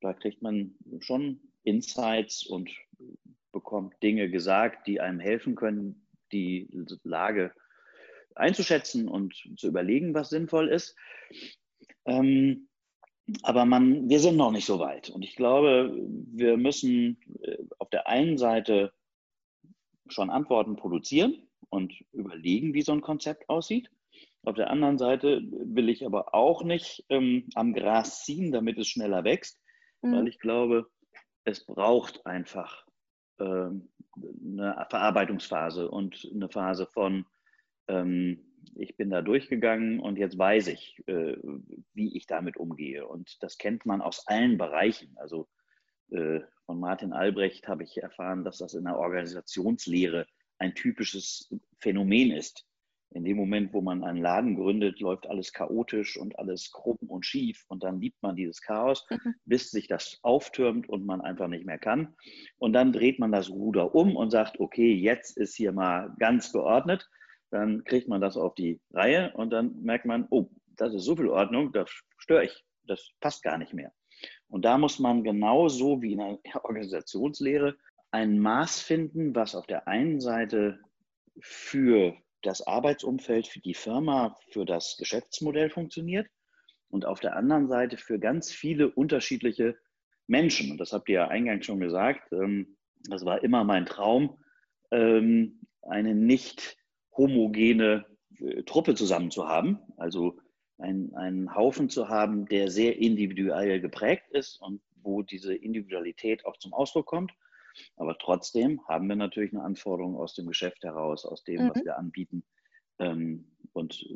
da 0.00 0.14
kriegt 0.14 0.42
man 0.42 0.74
schon 0.98 1.40
Insights 1.62 2.44
und 2.44 2.68
bekommt 3.52 3.94
Dinge 4.02 4.28
gesagt, 4.28 4.88
die 4.88 5.00
einem 5.00 5.20
helfen 5.20 5.54
können, 5.54 6.08
die 6.32 6.68
Lage 7.04 7.54
einzuschätzen 8.34 9.06
und 9.06 9.32
zu 9.56 9.68
überlegen, 9.68 10.12
was 10.12 10.30
sinnvoll 10.30 10.68
ist. 10.68 10.96
Ähm, 12.04 12.68
aber 13.42 13.64
man, 13.64 14.08
wir 14.08 14.20
sind 14.20 14.36
noch 14.36 14.50
nicht 14.50 14.66
so 14.66 14.78
weit. 14.78 15.10
Und 15.10 15.22
ich 15.22 15.36
glaube, 15.36 15.94
wir 16.32 16.56
müssen 16.56 17.18
äh, 17.42 17.58
auf 17.78 17.90
der 17.90 18.06
einen 18.08 18.38
Seite 18.38 18.92
schon 20.08 20.30
Antworten 20.30 20.76
produzieren 20.76 21.48
und 21.68 21.92
überlegen, 22.12 22.74
wie 22.74 22.82
so 22.82 22.92
ein 22.92 23.00
Konzept 23.00 23.48
aussieht. 23.48 23.90
Auf 24.42 24.56
der 24.56 24.70
anderen 24.70 24.98
Seite 24.98 25.42
will 25.42 25.88
ich 25.88 26.04
aber 26.04 26.34
auch 26.34 26.64
nicht 26.64 27.04
ähm, 27.10 27.48
am 27.54 27.74
Gras 27.74 28.24
ziehen, 28.24 28.52
damit 28.52 28.78
es 28.78 28.88
schneller 28.88 29.24
wächst, 29.24 29.60
mhm. 30.02 30.12
weil 30.12 30.28
ich 30.28 30.38
glaube, 30.38 30.86
es 31.44 31.64
braucht 31.64 32.26
einfach 32.26 32.86
ähm, 33.38 33.90
eine 34.16 34.86
Verarbeitungsphase 34.88 35.90
und 35.90 36.28
eine 36.34 36.48
Phase 36.48 36.86
von, 36.86 37.26
ähm, 37.88 38.49
ich 38.74 38.96
bin 38.96 39.10
da 39.10 39.22
durchgegangen 39.22 40.00
und 40.00 40.18
jetzt 40.18 40.38
weiß 40.38 40.68
ich, 40.68 41.02
äh, 41.06 41.36
wie 41.94 42.16
ich 42.16 42.26
damit 42.26 42.56
umgehe. 42.56 43.06
Und 43.06 43.42
das 43.42 43.58
kennt 43.58 43.86
man 43.86 44.00
aus 44.00 44.26
allen 44.26 44.58
Bereichen. 44.58 45.16
Also 45.16 45.48
äh, 46.10 46.40
von 46.66 46.80
Martin 46.80 47.12
Albrecht 47.12 47.68
habe 47.68 47.84
ich 47.84 48.02
erfahren, 48.02 48.44
dass 48.44 48.58
das 48.58 48.74
in 48.74 48.84
der 48.84 48.98
Organisationslehre 48.98 50.26
ein 50.58 50.74
typisches 50.74 51.52
Phänomen 51.78 52.32
ist. 52.32 52.66
In 53.12 53.24
dem 53.24 53.36
Moment, 53.36 53.72
wo 53.72 53.80
man 53.80 54.04
einen 54.04 54.22
Laden 54.22 54.54
gründet, 54.54 55.00
läuft 55.00 55.26
alles 55.26 55.52
chaotisch 55.52 56.16
und 56.16 56.38
alles 56.38 56.70
krumm 56.70 56.98
und 57.08 57.26
schief 57.26 57.64
und 57.66 57.82
dann 57.82 58.00
liebt 58.00 58.22
man 58.22 58.36
dieses 58.36 58.62
Chaos, 58.62 59.04
mhm. 59.10 59.34
bis 59.46 59.72
sich 59.72 59.88
das 59.88 60.20
auftürmt 60.22 60.88
und 60.88 61.04
man 61.04 61.20
einfach 61.20 61.48
nicht 61.48 61.66
mehr 61.66 61.78
kann. 61.78 62.14
Und 62.58 62.72
dann 62.72 62.92
dreht 62.92 63.18
man 63.18 63.32
das 63.32 63.50
Ruder 63.50 63.96
um 63.96 64.14
und 64.14 64.30
sagt, 64.30 64.60
okay, 64.60 64.94
jetzt 64.94 65.36
ist 65.36 65.56
hier 65.56 65.72
mal 65.72 66.14
ganz 66.20 66.52
geordnet. 66.52 67.10
Dann 67.50 67.84
kriegt 67.84 68.08
man 68.08 68.20
das 68.20 68.36
auf 68.36 68.54
die 68.54 68.80
Reihe 68.92 69.32
und 69.34 69.50
dann 69.50 69.82
merkt 69.82 70.06
man, 70.06 70.26
oh, 70.30 70.48
das 70.76 70.94
ist 70.94 71.04
so 71.04 71.16
viel 71.16 71.28
Ordnung, 71.28 71.72
das 71.72 71.90
störe 72.18 72.44
ich, 72.44 72.64
das 72.86 73.10
passt 73.20 73.42
gar 73.42 73.58
nicht 73.58 73.74
mehr. 73.74 73.92
Und 74.48 74.64
da 74.64 74.78
muss 74.78 74.98
man 74.98 75.24
genauso 75.24 76.02
wie 76.02 76.12
in 76.12 76.18
der 76.18 76.38
Organisationslehre 76.64 77.76
ein 78.10 78.38
Maß 78.38 78.80
finden, 78.80 79.34
was 79.34 79.54
auf 79.54 79.66
der 79.66 79.86
einen 79.86 80.20
Seite 80.20 80.80
für 81.40 82.16
das 82.42 82.66
Arbeitsumfeld 82.66 83.46
für 83.46 83.60
die 83.60 83.74
Firma, 83.74 84.36
für 84.50 84.64
das 84.64 84.96
Geschäftsmodell 84.98 85.70
funktioniert 85.70 86.26
und 86.88 87.06
auf 87.06 87.20
der 87.20 87.36
anderen 87.36 87.68
Seite 87.68 87.96
für 87.96 88.18
ganz 88.18 88.50
viele 88.50 88.90
unterschiedliche 88.90 89.76
Menschen. 90.26 90.72
Und 90.72 90.78
das 90.78 90.92
habt 90.92 91.08
ihr 91.08 91.16
ja 91.16 91.28
eingangs 91.28 91.66
schon 91.66 91.80
gesagt. 91.80 92.32
Ähm, 92.32 92.76
das 93.08 93.24
war 93.24 93.42
immer 93.42 93.64
mein 93.64 93.86
Traum, 93.86 94.42
ähm, 94.90 95.60
eine 95.82 96.14
nicht 96.14 96.76
homogene 97.16 98.06
äh, 98.38 98.62
Truppe 98.62 98.94
zusammen 98.94 99.30
zu 99.30 99.48
haben. 99.48 99.78
Also 99.96 100.38
einen 100.78 101.54
Haufen 101.54 101.90
zu 101.90 102.08
haben, 102.08 102.46
der 102.46 102.70
sehr 102.70 102.96
individuell 102.96 103.82
geprägt 103.82 104.30
ist 104.30 104.56
und 104.62 104.80
wo 105.02 105.22
diese 105.22 105.54
Individualität 105.54 106.46
auch 106.46 106.56
zum 106.56 106.72
Ausdruck 106.72 107.06
kommt. 107.06 107.32
Aber 107.96 108.16
trotzdem 108.18 108.80
haben 108.88 109.06
wir 109.08 109.16
natürlich 109.16 109.52
eine 109.52 109.62
Anforderung 109.62 110.16
aus 110.16 110.34
dem 110.34 110.46
Geschäft 110.46 110.82
heraus, 110.82 111.24
aus 111.24 111.44
dem, 111.44 111.64
mhm. 111.64 111.70
was 111.70 111.84
wir 111.84 111.98
anbieten 111.98 112.44
ähm, 112.98 113.44
und 113.72 114.08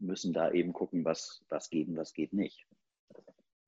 müssen 0.00 0.32
da 0.32 0.50
eben 0.50 0.72
gucken, 0.72 1.04
was, 1.04 1.44
was 1.48 1.70
geht 1.70 1.88
und 1.88 1.96
was 1.96 2.12
geht 2.12 2.32
nicht. 2.32 2.66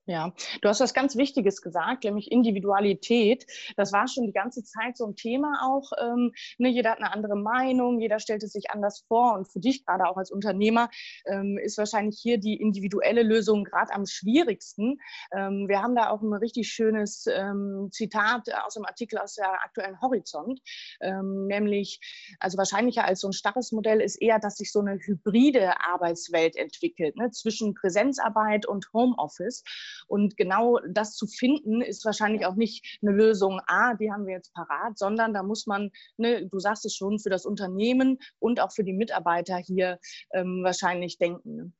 Ja, 0.07 0.33
du 0.63 0.69
hast 0.69 0.81
was 0.81 0.95
ganz 0.95 1.17
Wichtiges 1.17 1.61
gesagt, 1.63 2.05
nämlich 2.05 2.33
Individualität. 2.33 3.47
Das 3.77 3.93
war 3.93 4.09
schon 4.09 4.27
die 4.27 4.33
ganze 4.33 4.65
Zeit 4.65 4.97
so 4.97 5.07
ein 5.07 5.15
Thema 5.15 5.61
auch. 5.63 5.93
Ähm, 6.01 6.33
ne, 6.59 6.69
jeder 6.69 6.93
hat 6.93 6.99
eine 6.99 7.13
andere 7.13 7.37
Meinung, 7.37 8.01
jeder 8.01 8.19
stellt 8.19 8.43
es 8.43 8.53
sich 8.53 8.71
anders 8.71 9.05
vor. 9.07 9.35
Und 9.35 9.47
für 9.47 9.61
dich 9.61 9.85
gerade 9.85 10.09
auch 10.09 10.17
als 10.17 10.33
Unternehmer 10.33 10.89
ähm, 11.27 11.59
ist 11.59 11.79
wahrscheinlich 11.79 12.19
hier 12.21 12.39
die 12.39 12.57
individuelle 12.57 13.23
Lösung 13.23 13.63
gerade 13.65 13.93
am 13.93 14.07
schwierigsten. 14.07 14.99
Ähm, 15.33 15.69
wir 15.69 15.83
haben 15.83 15.95
da 15.95 16.11
auch 16.11 16.23
ein 16.23 16.33
richtig 16.33 16.69
schönes 16.69 17.27
ähm, 17.27 17.91
Zitat 17.93 18.49
aus 18.67 18.75
dem 18.75 18.87
Artikel 18.87 19.19
aus 19.19 19.35
der 19.35 19.53
aktuellen 19.63 20.01
Horizont, 20.01 20.61
ähm, 21.01 21.47
nämlich, 21.47 22.01
also 22.41 22.57
wahrscheinlicher 22.59 23.05
als 23.05 23.21
so 23.21 23.29
ein 23.29 23.33
starres 23.33 23.71
Modell 23.71 24.01
ist 24.01 24.17
eher, 24.17 24.39
dass 24.39 24.57
sich 24.57 24.73
so 24.73 24.81
eine 24.81 24.99
hybride 24.99 25.75
Arbeitswelt 25.87 26.57
entwickelt 26.57 27.17
ne, 27.17 27.31
zwischen 27.31 27.75
Präsenzarbeit 27.75 28.67
und 28.67 28.89
Homeoffice. 28.93 29.63
Und 30.11 30.37
genau 30.37 30.81
das 30.89 31.15
zu 31.15 31.29
finden, 31.29 31.81
ist 31.81 32.05
wahrscheinlich 32.05 32.45
auch 32.45 32.57
nicht 32.57 32.99
eine 33.01 33.13
Lösung, 33.13 33.61
ah, 33.69 33.95
die 33.95 34.11
haben 34.11 34.27
wir 34.27 34.35
jetzt 34.35 34.53
parat, 34.53 34.99
sondern 34.99 35.33
da 35.33 35.45
muss 35.45 35.69
man, 35.69 35.91
ne, 36.17 36.49
du 36.49 36.59
sagst 36.59 36.85
es 36.85 36.97
schon, 36.97 37.21
für 37.21 37.31
das 37.31 37.47
Unternehmen 37.47 38.19
und 38.41 38.61
auch 38.61 38.73
für 38.73 38.83
die 38.83 38.93
Mitarbeiter 38.93 39.57
hier 39.57 40.01
ähm, 40.33 40.65
wahrscheinlich 40.65 41.19
denken. 41.19 41.55
Ne? 41.55 41.73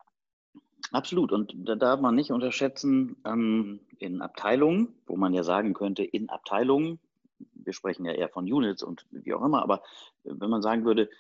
Absolut. 0.93 1.33
Und 1.33 1.55
da 1.57 1.75
darf 1.75 2.01
man 2.01 2.15
nicht 2.15 2.31
unterschätzen, 2.31 3.17
ähm, 3.27 3.81
in 3.99 4.23
Abteilungen, 4.23 4.95
wo 5.07 5.17
man 5.17 5.35
ja 5.35 5.43
sagen 5.43 5.75
könnte, 5.75 6.05
in 6.05 6.31
Abteilungen, 6.31 7.01
wir 7.55 7.73
sprechen 7.73 8.05
ja 8.05 8.13
eher 8.13 8.29
von 8.29 8.45
Units 8.45 8.85
und 8.85 9.07
wie 9.11 9.35
auch 9.35 9.45
immer, 9.45 9.63
aber 9.63 9.83
wenn 10.23 10.51
man 10.51 10.63
sagen 10.63 10.85
würde, 10.85 11.11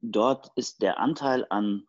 dort 0.00 0.50
ist 0.56 0.80
der 0.80 0.98
Anteil 0.98 1.46
an 1.50 1.86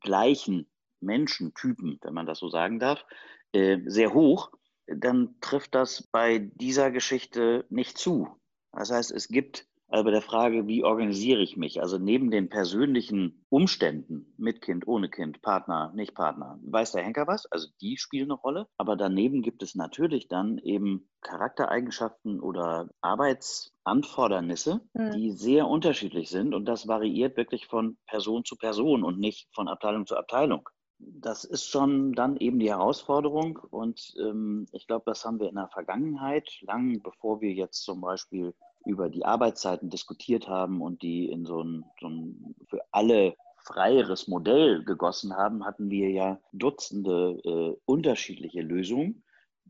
gleichen 0.00 0.66
Menschentypen, 1.00 1.98
wenn 2.02 2.14
man 2.14 2.26
das 2.26 2.38
so 2.38 2.48
sagen 2.48 2.78
darf, 2.78 3.04
äh, 3.52 3.78
sehr 3.86 4.14
hoch, 4.14 4.50
dann 4.86 5.36
trifft 5.40 5.74
das 5.74 6.08
bei 6.10 6.38
dieser 6.38 6.90
Geschichte 6.90 7.66
nicht 7.68 7.98
zu. 7.98 8.28
Das 8.72 8.90
heißt, 8.90 9.10
es 9.12 9.28
gibt 9.28 9.68
also 9.90 10.04
bei 10.04 10.10
der 10.10 10.20
Frage, 10.20 10.66
wie 10.66 10.84
organisiere 10.84 11.40
ich 11.40 11.56
mich, 11.56 11.80
also 11.80 11.96
neben 11.96 12.30
den 12.30 12.50
persönlichen 12.50 13.46
Umständen 13.48 14.34
mit 14.36 14.60
Kind, 14.60 14.86
ohne 14.86 15.08
Kind, 15.08 15.40
Partner, 15.40 15.92
nicht 15.94 16.14
Partner, 16.14 16.60
weiß 16.62 16.92
der 16.92 17.02
Henker 17.04 17.26
was? 17.26 17.46
Also 17.46 17.68
die 17.80 17.96
spielen 17.96 18.30
eine 18.30 18.34
Rolle. 18.34 18.66
Aber 18.76 18.96
daneben 18.96 19.40
gibt 19.40 19.62
es 19.62 19.74
natürlich 19.74 20.28
dann 20.28 20.58
eben 20.58 21.08
Charaktereigenschaften 21.22 22.38
oder 22.38 22.90
Arbeitsanfordernisse, 23.00 24.82
mhm. 24.92 25.12
die 25.12 25.32
sehr 25.32 25.66
unterschiedlich 25.66 26.28
sind. 26.28 26.54
Und 26.54 26.66
das 26.66 26.86
variiert 26.86 27.38
wirklich 27.38 27.66
von 27.66 27.96
Person 28.06 28.44
zu 28.44 28.56
Person 28.56 29.02
und 29.02 29.18
nicht 29.18 29.48
von 29.54 29.68
Abteilung 29.68 30.04
zu 30.04 30.18
Abteilung 30.18 30.68
das 30.98 31.44
ist 31.44 31.68
schon 31.68 32.12
dann 32.12 32.36
eben 32.36 32.58
die 32.58 32.70
Herausforderung. 32.70 33.58
Und 33.70 34.14
ähm, 34.18 34.66
ich 34.72 34.86
glaube, 34.86 35.04
das 35.06 35.24
haben 35.24 35.40
wir 35.40 35.48
in 35.48 35.54
der 35.54 35.68
Vergangenheit, 35.68 36.60
lang 36.62 37.00
bevor 37.02 37.40
wir 37.40 37.52
jetzt 37.52 37.82
zum 37.82 38.00
Beispiel 38.00 38.54
über 38.84 39.08
die 39.08 39.24
Arbeitszeiten 39.24 39.90
diskutiert 39.90 40.48
haben 40.48 40.80
und 40.80 41.02
die 41.02 41.30
in 41.30 41.44
so 41.44 41.62
ein, 41.62 41.84
so 42.00 42.08
ein 42.08 42.54
für 42.68 42.80
alle 42.90 43.36
freieres 43.58 44.28
Modell 44.28 44.82
gegossen 44.84 45.36
haben, 45.36 45.64
hatten 45.64 45.90
wir 45.90 46.10
ja 46.10 46.40
Dutzende 46.52 47.38
äh, 47.44 47.76
unterschiedliche 47.84 48.62
Lösungen, 48.62 49.22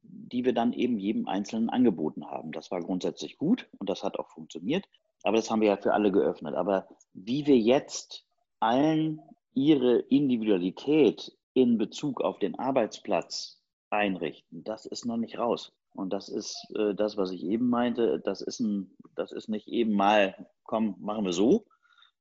die 0.03 0.45
wir 0.45 0.55
dann 0.55 0.73
eben 0.73 0.99
jedem 0.99 1.27
Einzelnen 1.27 1.69
angeboten 1.69 2.27
haben. 2.27 2.53
Das 2.53 2.71
war 2.71 2.81
grundsätzlich 2.81 3.39
gut 3.39 3.69
und 3.79 3.91
das 3.91 4.05
hat 4.05 4.19
auch 4.19 4.29
funktioniert. 4.29 4.89
Aber 5.25 5.37
das 5.37 5.51
haben 5.51 5.61
wir 5.61 5.69
ja 5.69 5.77
für 5.77 5.95
alle 5.95 6.13
geöffnet. 6.13 6.55
Aber 6.55 6.87
wie 7.13 7.47
wir 7.47 7.59
jetzt 7.59 8.25
allen 8.61 9.21
ihre 9.59 9.99
Individualität 9.99 11.37
in 11.53 11.79
Bezug 11.79 12.21
auf 12.21 12.39
den 12.39 12.59
Arbeitsplatz 12.59 13.61
einrichten, 13.91 14.63
das 14.63 14.87
ist 14.87 15.05
noch 15.05 15.17
nicht 15.17 15.39
raus. 15.39 15.73
Und 15.95 16.13
das 16.13 16.29
ist 16.29 16.65
äh, 16.77 16.95
das, 16.95 17.17
was 17.17 17.33
ich 17.33 17.43
eben 17.43 17.69
meinte. 17.69 18.21
Das 18.21 18.41
ist, 18.41 18.61
ein, 18.61 18.95
das 19.17 19.33
ist 19.33 19.49
nicht 19.49 19.67
eben 19.67 19.93
mal, 19.93 20.47
komm, 20.63 20.95
machen 21.01 21.25
wir 21.25 21.33
so, 21.33 21.67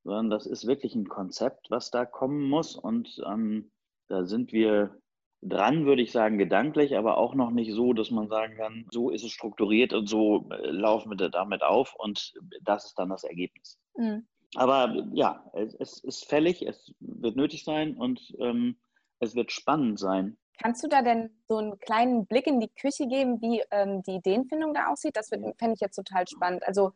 sondern 0.03 0.31
das 0.31 0.47
ist 0.47 0.65
wirklich 0.65 0.95
ein 0.95 1.07
Konzept, 1.07 1.69
was 1.69 1.91
da 1.91 2.05
kommen 2.05 2.49
muss. 2.49 2.75
Und 2.75 3.21
ähm, 3.27 3.71
da 4.07 4.25
sind 4.25 4.51
wir 4.51 4.97
dran, 5.43 5.85
würde 5.85 6.01
ich 6.01 6.11
sagen, 6.11 6.39
gedanklich, 6.39 6.97
aber 6.97 7.17
auch 7.17 7.35
noch 7.35 7.51
nicht 7.51 7.71
so, 7.71 7.93
dass 7.93 8.09
man 8.09 8.29
sagen 8.29 8.55
kann, 8.55 8.87
so 8.91 9.11
ist 9.11 9.23
es 9.23 9.31
strukturiert 9.31 9.93
und 9.93 10.07
so 10.07 10.49
äh, 10.49 10.71
laufen 10.71 11.11
wir 11.11 11.29
damit 11.29 11.61
auf 11.61 11.93
und 11.99 12.33
das 12.63 12.85
ist 12.85 12.97
dann 12.97 13.09
das 13.09 13.23
Ergebnis. 13.23 13.77
Mhm. 13.95 14.25
Aber 14.55 14.95
ja, 15.13 15.49
es, 15.53 15.75
es, 15.75 16.03
ist 16.03 16.25
fällig, 16.25 16.61
es 16.61 16.93
wird 16.99 17.35
nötig 17.35 17.63
sein 17.63 17.97
und 17.97 18.33
ähm, 18.39 18.79
es 19.19 19.35
wird 19.35 19.51
spannend 19.51 19.99
sein, 19.99 20.37
Kannst 20.61 20.83
du 20.83 20.87
da 20.87 21.01
denn 21.03 21.29
so 21.47 21.57
einen 21.57 21.77
kleinen 21.77 22.25
Blick 22.25 22.47
in 22.47 22.59
die 22.59 22.69
Küche 22.69 23.07
geben, 23.07 23.39
wie 23.41 23.63
ähm, 23.69 24.01
die 24.03 24.15
Ideenfindung 24.15 24.73
da 24.73 24.87
aussieht? 24.87 25.15
Das 25.15 25.29
fände 25.29 25.73
ich 25.73 25.79
jetzt 25.79 25.95
total 25.95 26.27
spannend. 26.27 26.65
Also 26.65 26.93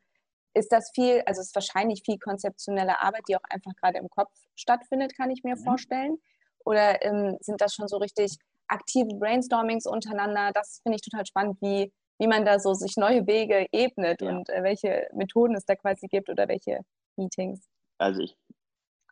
ist 0.53 0.71
das 0.71 0.91
viel, 0.93 1.21
also 1.25 1.41
es 1.41 1.47
ist 1.47 1.55
wahrscheinlich 1.55 2.01
viel 2.03 2.17
konzeptionelle 2.17 2.99
Arbeit, 2.99 3.21
die 3.27 3.35
auch 3.35 3.43
einfach 3.49 3.71
gerade 3.75 3.99
im 3.99 4.09
Kopf 4.09 4.31
stattfindet, 4.55 5.15
kann 5.15 5.29
ich 5.29 5.43
mir 5.43 5.55
mhm. 5.55 5.63
vorstellen. 5.63 6.17
Oder 6.65 7.03
ähm, 7.05 7.37
sind 7.39 7.61
das 7.61 7.73
schon 7.75 7.87
so 7.87 7.97
richtig 7.97 8.35
aktive 8.67 9.15
Brainstormings 9.15 9.85
untereinander? 9.85 10.51
Das 10.53 10.79
finde 10.81 10.95
ich 10.95 11.01
total 11.03 11.25
spannend, 11.25 11.57
wie, 11.61 11.91
wie 12.17 12.27
man 12.27 12.45
da 12.45 12.59
so 12.59 12.73
sich 12.73 12.97
neue 12.97 13.27
Wege 13.27 13.67
ebnet 13.71 14.21
ja. 14.21 14.29
und 14.29 14.49
äh, 14.49 14.63
welche 14.63 15.07
Methoden 15.13 15.55
es 15.55 15.65
da 15.65 15.75
quasi 15.75 16.07
gibt 16.07 16.29
oder 16.29 16.47
welche 16.47 16.79
Meetings. 17.17 17.67
Also 17.97 18.21
ich 18.21 18.35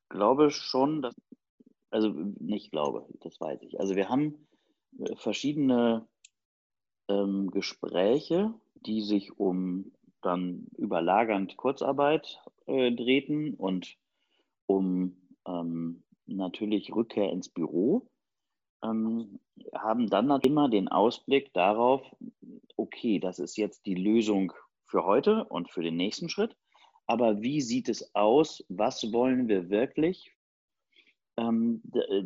glaube 0.09 0.51
schon, 0.51 1.01
dass 1.01 1.15
also 1.91 2.09
nicht 2.39 2.71
glaube, 2.71 3.07
das 3.21 3.39
weiß 3.39 3.61
ich. 3.63 3.79
Also 3.79 3.95
wir 3.95 4.09
haben 4.09 4.47
äh, 4.99 5.15
verschiedene 5.15 6.07
ähm, 7.07 7.49
Gespräche, 7.51 8.53
die 8.75 9.01
sich 9.01 9.37
um 9.39 9.91
dann 10.21 10.67
überlagernd 10.77 11.57
Kurzarbeit 11.57 12.39
äh, 12.67 12.91
drehten 12.91 13.55
und 13.55 13.97
um 14.67 15.17
ähm, 15.47 16.03
natürlich 16.27 16.93
Rückkehr 16.93 17.31
ins 17.31 17.49
Büro, 17.49 18.07
ähm, 18.83 19.39
haben 19.73 20.09
dann 20.09 20.29
immer 20.41 20.69
den 20.69 20.87
Ausblick 20.87 21.53
darauf, 21.53 22.03
okay, 22.77 23.19
das 23.19 23.39
ist 23.39 23.57
jetzt 23.57 23.85
die 23.85 23.95
Lösung 23.95 24.53
für 24.85 25.05
heute 25.05 25.45
und 25.45 25.69
für 25.71 25.81
den 25.81 25.95
nächsten 25.95 26.29
Schritt. 26.29 26.55
Aber 27.09 27.41
wie 27.41 27.59
sieht 27.61 27.89
es 27.89 28.13
aus? 28.13 28.63
Was 28.69 29.11
wollen 29.11 29.47
wir 29.47 29.69
wirklich 29.69 30.31
ähm, 31.39 31.81
äh, 31.93 32.23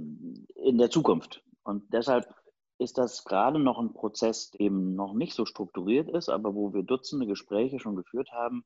in 0.68 0.78
der 0.78 0.90
Zukunft. 0.90 1.44
Und 1.64 1.94
deshalb 1.94 2.34
ist 2.80 2.98
das 2.98 3.24
gerade 3.24 3.60
noch 3.60 3.80
ein 3.80 3.94
Prozess, 3.94 4.52
der 4.52 4.62
eben 4.62 4.96
noch 4.96 5.14
nicht 5.14 5.34
so 5.34 5.46
strukturiert 5.46 6.10
ist, 6.10 6.30
aber 6.30 6.56
wo 6.56 6.74
wir 6.74 6.84
Dutzende 6.84 7.28
Gespräche 7.28 7.80
schon 7.80 7.96
geführt 7.96 8.32
haben, 8.32 8.66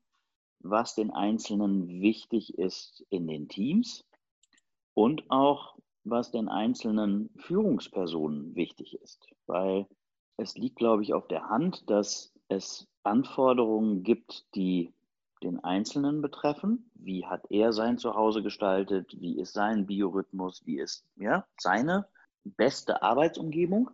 was 0.60 0.94
den 0.94 1.10
Einzelnen 1.10 2.00
wichtig 2.00 2.58
ist 2.58 3.06
in 3.10 3.28
den 3.28 3.48
Teams 3.48 4.04
und 4.94 5.30
auch 5.30 5.76
was 6.04 6.30
den 6.30 6.48
einzelnen 6.48 7.30
Führungspersonen 7.36 8.56
wichtig 8.56 8.98
ist. 9.00 9.28
Weil 9.46 9.86
es 10.36 10.56
liegt, 10.56 10.76
glaube 10.76 11.02
ich, 11.02 11.12
auf 11.12 11.28
der 11.28 11.48
Hand, 11.48 11.88
dass 11.90 12.32
es 12.48 12.88
Anforderungen 13.04 14.02
gibt, 14.02 14.46
die 14.54 14.92
den 15.38 15.62
Einzelnen 15.62 16.20
betreffen. 16.22 16.90
Wie 16.94 17.26
hat 17.26 17.50
er 17.50 17.72
sein 17.72 17.98
Zuhause 17.98 18.42
gestaltet? 18.42 19.20
Wie 19.20 19.38
ist 19.38 19.52
sein 19.52 19.86
Biorhythmus? 19.86 20.62
Wie 20.64 20.78
ist 20.78 21.06
ja, 21.16 21.46
seine 21.58 22.06
beste 22.44 23.02
Arbeitsumgebung? 23.02 23.90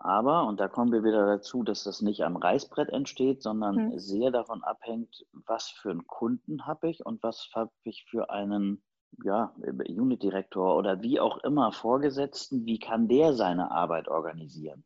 Aber, 0.00 0.46
und 0.46 0.60
da 0.60 0.68
kommen 0.68 0.92
wir 0.92 1.02
wieder 1.02 1.26
dazu, 1.26 1.64
dass 1.64 1.82
das 1.82 2.02
nicht 2.02 2.22
am 2.22 2.36
Reißbrett 2.36 2.90
entsteht, 2.90 3.42
sondern 3.42 3.90
mhm. 3.90 3.98
sehr 3.98 4.30
davon 4.30 4.62
abhängt, 4.62 5.26
was 5.32 5.68
für 5.68 5.90
einen 5.90 6.06
Kunden 6.06 6.66
habe 6.66 6.88
ich 6.88 7.04
und 7.04 7.22
was 7.22 7.50
habe 7.52 7.72
ich 7.82 8.04
für 8.08 8.30
einen 8.30 8.82
ja, 9.24 9.52
Unit-Direktor 9.64 10.76
oder 10.76 11.02
wie 11.02 11.18
auch 11.18 11.38
immer 11.38 11.72
Vorgesetzten, 11.72 12.64
wie 12.64 12.78
kann 12.78 13.08
der 13.08 13.34
seine 13.34 13.72
Arbeit 13.72 14.06
organisieren? 14.06 14.84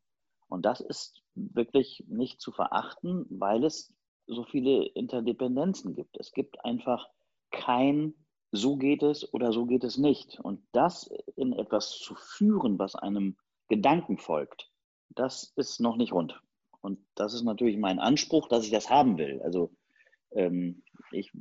Und 0.48 0.64
das 0.64 0.80
ist 0.80 1.22
wirklich 1.34 2.04
nicht 2.08 2.40
zu 2.40 2.52
verachten, 2.52 3.26
weil 3.30 3.64
es 3.64 3.94
so 4.26 4.44
viele 4.44 4.86
Interdependenzen 4.86 5.94
gibt. 5.94 6.18
Es 6.18 6.32
gibt 6.32 6.64
einfach 6.64 7.08
kein 7.50 8.14
so 8.52 8.76
geht 8.76 9.02
es 9.02 9.32
oder 9.32 9.52
so 9.52 9.64
geht 9.64 9.82
es 9.82 9.96
nicht. 9.96 10.38
Und 10.40 10.60
das 10.72 11.10
in 11.36 11.52
etwas 11.52 11.98
zu 11.98 12.14
führen, 12.14 12.78
was 12.78 12.94
einem 12.94 13.36
Gedanken 13.68 14.18
folgt, 14.18 14.70
das 15.08 15.52
ist 15.56 15.80
noch 15.80 15.96
nicht 15.96 16.12
rund. 16.12 16.40
Und 16.82 16.98
das 17.14 17.32
ist 17.32 17.44
natürlich 17.44 17.78
mein 17.78 17.98
Anspruch, 17.98 18.48
dass 18.48 18.64
ich 18.64 18.70
das 18.70 18.90
haben 18.90 19.16
will. 19.16 19.40
Also 19.42 19.72
ähm, 20.32 20.82
ich 21.10 21.32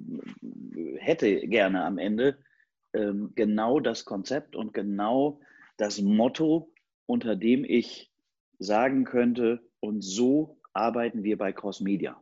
hätte 0.98 1.48
gerne 1.48 1.84
am 1.84 1.98
Ende 1.98 2.38
ähm, 2.94 3.34
genau 3.36 3.80
das 3.80 4.06
Konzept 4.06 4.56
und 4.56 4.74
genau 4.74 5.40
das 5.78 6.02
Motto, 6.02 6.72
unter 7.06 7.36
dem 7.36 7.66
ich 7.66 8.12
sagen 8.60 9.04
könnte, 9.04 9.62
und 9.80 10.02
so 10.02 10.60
arbeiten 10.74 11.24
wir 11.24 11.38
bei 11.38 11.52
Cross 11.52 11.82
Media. 11.82 12.22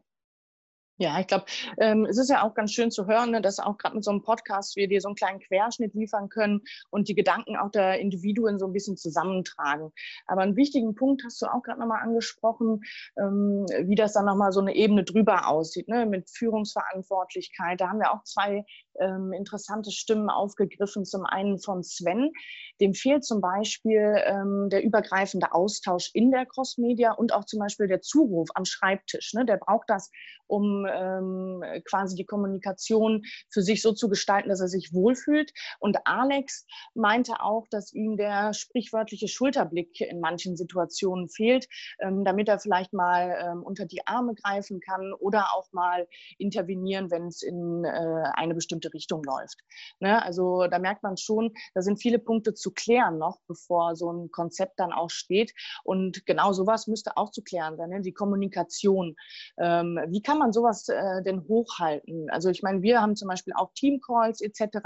Ja, 1.01 1.18
ich 1.18 1.27
glaube, 1.27 1.46
ähm, 1.77 2.06
es 2.06 2.18
ist 2.18 2.29
ja 2.29 2.44
auch 2.44 2.53
ganz 2.53 2.74
schön 2.74 2.91
zu 2.91 3.08
hören, 3.08 3.32
ne, 3.32 3.41
dass 3.41 3.60
auch 3.60 3.77
gerade 3.77 3.96
mit 3.96 4.03
so 4.03 4.12
einem 4.12 4.22
Podcast 4.22 4.75
wir 4.75 4.89
dir 4.89 5.00
so 5.00 5.08
einen 5.08 5.15
kleinen 5.15 5.39
Querschnitt 5.39 5.94
liefern 5.94 6.27
können 6.27 6.62
und 6.89 7.08
die 7.08 7.15
Gedanken 7.15 7.56
auch 7.56 7.72
der 7.72 8.01
Individuen 8.01 8.60
so 8.60 8.68
ein 8.68 8.74
bisschen 8.74 8.98
zusammentragen. 8.98 9.94
Aber 10.27 10.41
einen 10.41 10.58
wichtigen 10.58 10.96
Punkt 10.96 11.24
hast 11.24 11.41
du 11.41 11.46
auch 11.46 11.62
gerade 11.63 11.79
nochmal 11.79 12.01
angesprochen, 12.01 12.82
ähm, 13.18 13.65
wie 13.86 13.96
das 13.96 14.12
dann 14.12 14.25
nochmal 14.25 14.51
so 14.51 14.60
eine 14.60 14.75
Ebene 14.75 15.06
drüber 15.06 15.48
aussieht, 15.48 15.88
ne, 15.88 16.06
mit 16.06 16.29
Führungsverantwortlichkeit. 16.29 17.79
Da 17.79 17.88
haben 17.88 18.00
wir 18.00 18.12
auch 18.12 18.25
zwei 18.25 18.65
ähm, 19.00 19.34
interessante 19.34 19.91
Stimmen 19.91 20.29
aufgegriffen. 20.29 21.06
Zum 21.06 21.25
einen 21.25 21.60
von 21.60 21.84
Sven, 21.84 22.32
dem 22.79 22.94
fehlt 22.94 23.25
zum 23.25 23.41
Beispiel 23.41 24.15
ähm, 24.25 24.70
der 24.70 24.84
übergreifende 24.84 25.51
Austausch 25.53 26.12
in 26.13 26.32
der 26.32 26.46
Crossmedia 26.46 27.12
und 27.13 27.34
auch 27.34 27.46
zum 27.46 27.60
Beispiel 27.60 27.88
der 27.88 28.01
Zuruf 28.01 28.50
am 28.56 28.65
Schreibtisch. 28.65 29.34
Ne? 29.34 29.46
Der 29.46 29.58
braucht 29.58 29.89
das, 29.89 30.12
um 30.48 30.86
ähm, 30.91 31.63
quasi 31.86 32.15
die 32.15 32.25
Kommunikation 32.25 33.24
für 33.50 33.62
sich 33.62 33.82
so 33.82 33.94
zu 33.94 34.10
gestalten, 34.10 34.50
dass 34.50 34.62
er 34.62 34.68
sich 34.68 34.94
wohlfühlt. 34.94 35.51
Und 35.79 35.98
Alex 36.06 36.65
meinte 36.96 37.41
auch, 37.41 37.68
dass 37.70 37.94
ihm 37.94 38.18
der 38.18 38.53
sprichwörtliche 38.53 39.27
Schulterblick 39.27 40.01
in 40.01 40.20
manchen 40.20 40.58
Situationen 40.58 41.29
fehlt, 41.29 41.68
ähm, 42.00 42.24
damit 42.24 42.48
er 42.48 42.60
vielleicht 42.60 42.94
mal 42.94 43.38
ähm, 43.41 43.63
unter 43.63 43.86
die 43.86 44.06
Arme 44.08 44.34
greifen 44.36 44.79
kann 44.79 45.13
oder 45.20 45.48
auch 45.56 45.72
mal 45.72 46.08
intervenieren, 46.38 47.12
wenn 47.12 47.27
es 47.27 47.44
in 47.44 47.86
äh, 47.86 48.24
eine 48.34 48.56
bestimmte 48.56 48.88
falsche 48.89 48.93
Richtung 48.93 49.24
läuft. 49.24 49.60
Ne? 50.00 50.22
Also 50.24 50.67
da 50.67 50.79
merkt 50.79 51.03
man 51.03 51.17
schon, 51.17 51.51
da 51.74 51.81
sind 51.81 52.01
viele 52.01 52.19
Punkte 52.19 52.53
zu 52.53 52.72
klären 52.72 53.17
noch, 53.17 53.39
bevor 53.48 53.96
so 53.96 54.12
ein 54.12 54.31
Konzept 54.31 54.79
dann 54.79 54.91
auch 54.91 55.10
steht. 55.10 55.53
Und 55.84 56.25
genau 56.25 56.53
sowas 56.53 56.88
müsste 56.88 57.17
auch 57.17 57.31
zu 57.31 57.41
klären 57.41 57.77
sein, 57.77 57.89
ne? 57.89 58.01
die 58.01 58.13
Kommunikation. 58.13 59.15
Ähm, 59.58 60.00
wie 60.08 60.22
kann 60.22 60.39
man 60.39 60.51
sowas 60.53 60.88
äh, 60.89 61.24
denn 61.24 61.48
hochhalten? 61.48 62.29
Also 62.29 62.50
ich 62.50 62.63
meine, 62.63 62.81
wir 62.81 63.01
haben 63.01 63.15
zum 63.15 63.27
Beispiel 63.27 63.53
auch 63.55 63.72
Teamcalls 63.74 64.41
etc., 64.41 64.79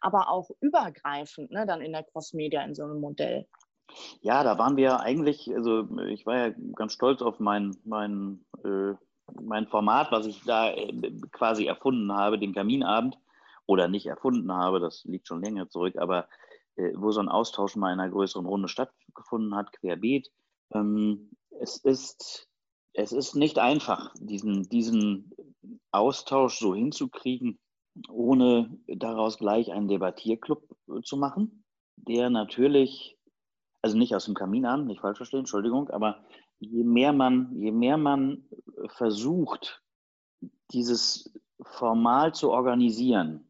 aber 0.00 0.30
auch 0.30 0.50
übergreifend 0.60 1.50
ne, 1.50 1.66
dann 1.66 1.80
in 1.80 1.92
der 1.92 2.04
Cross-Media 2.04 2.62
in 2.62 2.74
so 2.74 2.84
einem 2.84 3.00
Modell. 3.00 3.46
Ja, 4.22 4.42
da 4.42 4.58
waren 4.58 4.76
wir 4.76 5.00
eigentlich, 5.00 5.54
also 5.54 5.86
ich 6.08 6.26
war 6.26 6.48
ja 6.48 6.54
ganz 6.74 6.94
stolz 6.94 7.22
auf 7.22 7.38
mein, 7.38 7.76
mein, 7.84 8.40
äh, 8.64 8.94
mein 9.40 9.66
Format, 9.66 10.10
was 10.10 10.26
ich 10.26 10.42
da 10.44 10.70
äh, 10.70 10.92
quasi 11.32 11.66
erfunden 11.66 12.12
habe, 12.12 12.38
den 12.38 12.54
Kaminabend, 12.54 13.18
oder 13.66 13.88
nicht 13.88 14.06
erfunden 14.06 14.52
habe, 14.52 14.80
das 14.80 15.04
liegt 15.04 15.26
schon 15.28 15.42
länger 15.42 15.68
zurück, 15.68 15.96
aber 15.98 16.28
äh, 16.76 16.92
wo 16.96 17.10
so 17.10 17.20
ein 17.20 17.28
Austausch 17.28 17.76
mal 17.76 17.92
in 17.92 18.00
einer 18.00 18.10
größeren 18.10 18.46
Runde 18.46 18.68
stattgefunden 18.68 19.54
hat, 19.54 19.72
querbeet. 19.72 20.30
Ähm, 20.74 21.30
es, 21.60 21.78
ist, 21.78 22.48
es 22.92 23.12
ist 23.12 23.34
nicht 23.34 23.58
einfach, 23.58 24.12
diesen, 24.18 24.64
diesen 24.64 25.32
Austausch 25.92 26.58
so 26.58 26.74
hinzukriegen, 26.74 27.58
ohne 28.08 28.76
daraus 28.86 29.38
gleich 29.38 29.72
einen 29.72 29.88
Debattierclub 29.88 30.62
zu 31.04 31.16
machen, 31.16 31.64
der 31.96 32.28
natürlich 32.28 33.16
also 33.84 33.98
nicht 33.98 34.14
aus 34.14 34.24
dem 34.24 34.34
Kamin 34.34 34.64
an, 34.64 34.86
nicht 34.86 35.02
falsch 35.02 35.18
verstehen, 35.18 35.40
Entschuldigung, 35.40 35.90
aber 35.90 36.24
je 36.58 36.84
mehr 36.84 37.12
man, 37.12 37.54
je 37.54 37.70
mehr 37.70 37.98
man 37.98 38.48
versucht, 38.96 39.82
dieses 40.72 41.30
formal 41.60 42.32
zu 42.32 42.50
organisieren, 42.50 43.46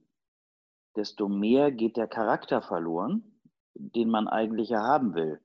desto 0.97 1.29
mehr 1.29 1.71
geht 1.73 1.97
der 1.97 2.09
Charakter 2.09 2.63
verloren, 2.63 3.23
den 3.75 4.09
man 4.09 4.29
eigentlich 4.29 4.69
ja 4.71 4.83
haben 4.83 5.15
will. 5.15 5.41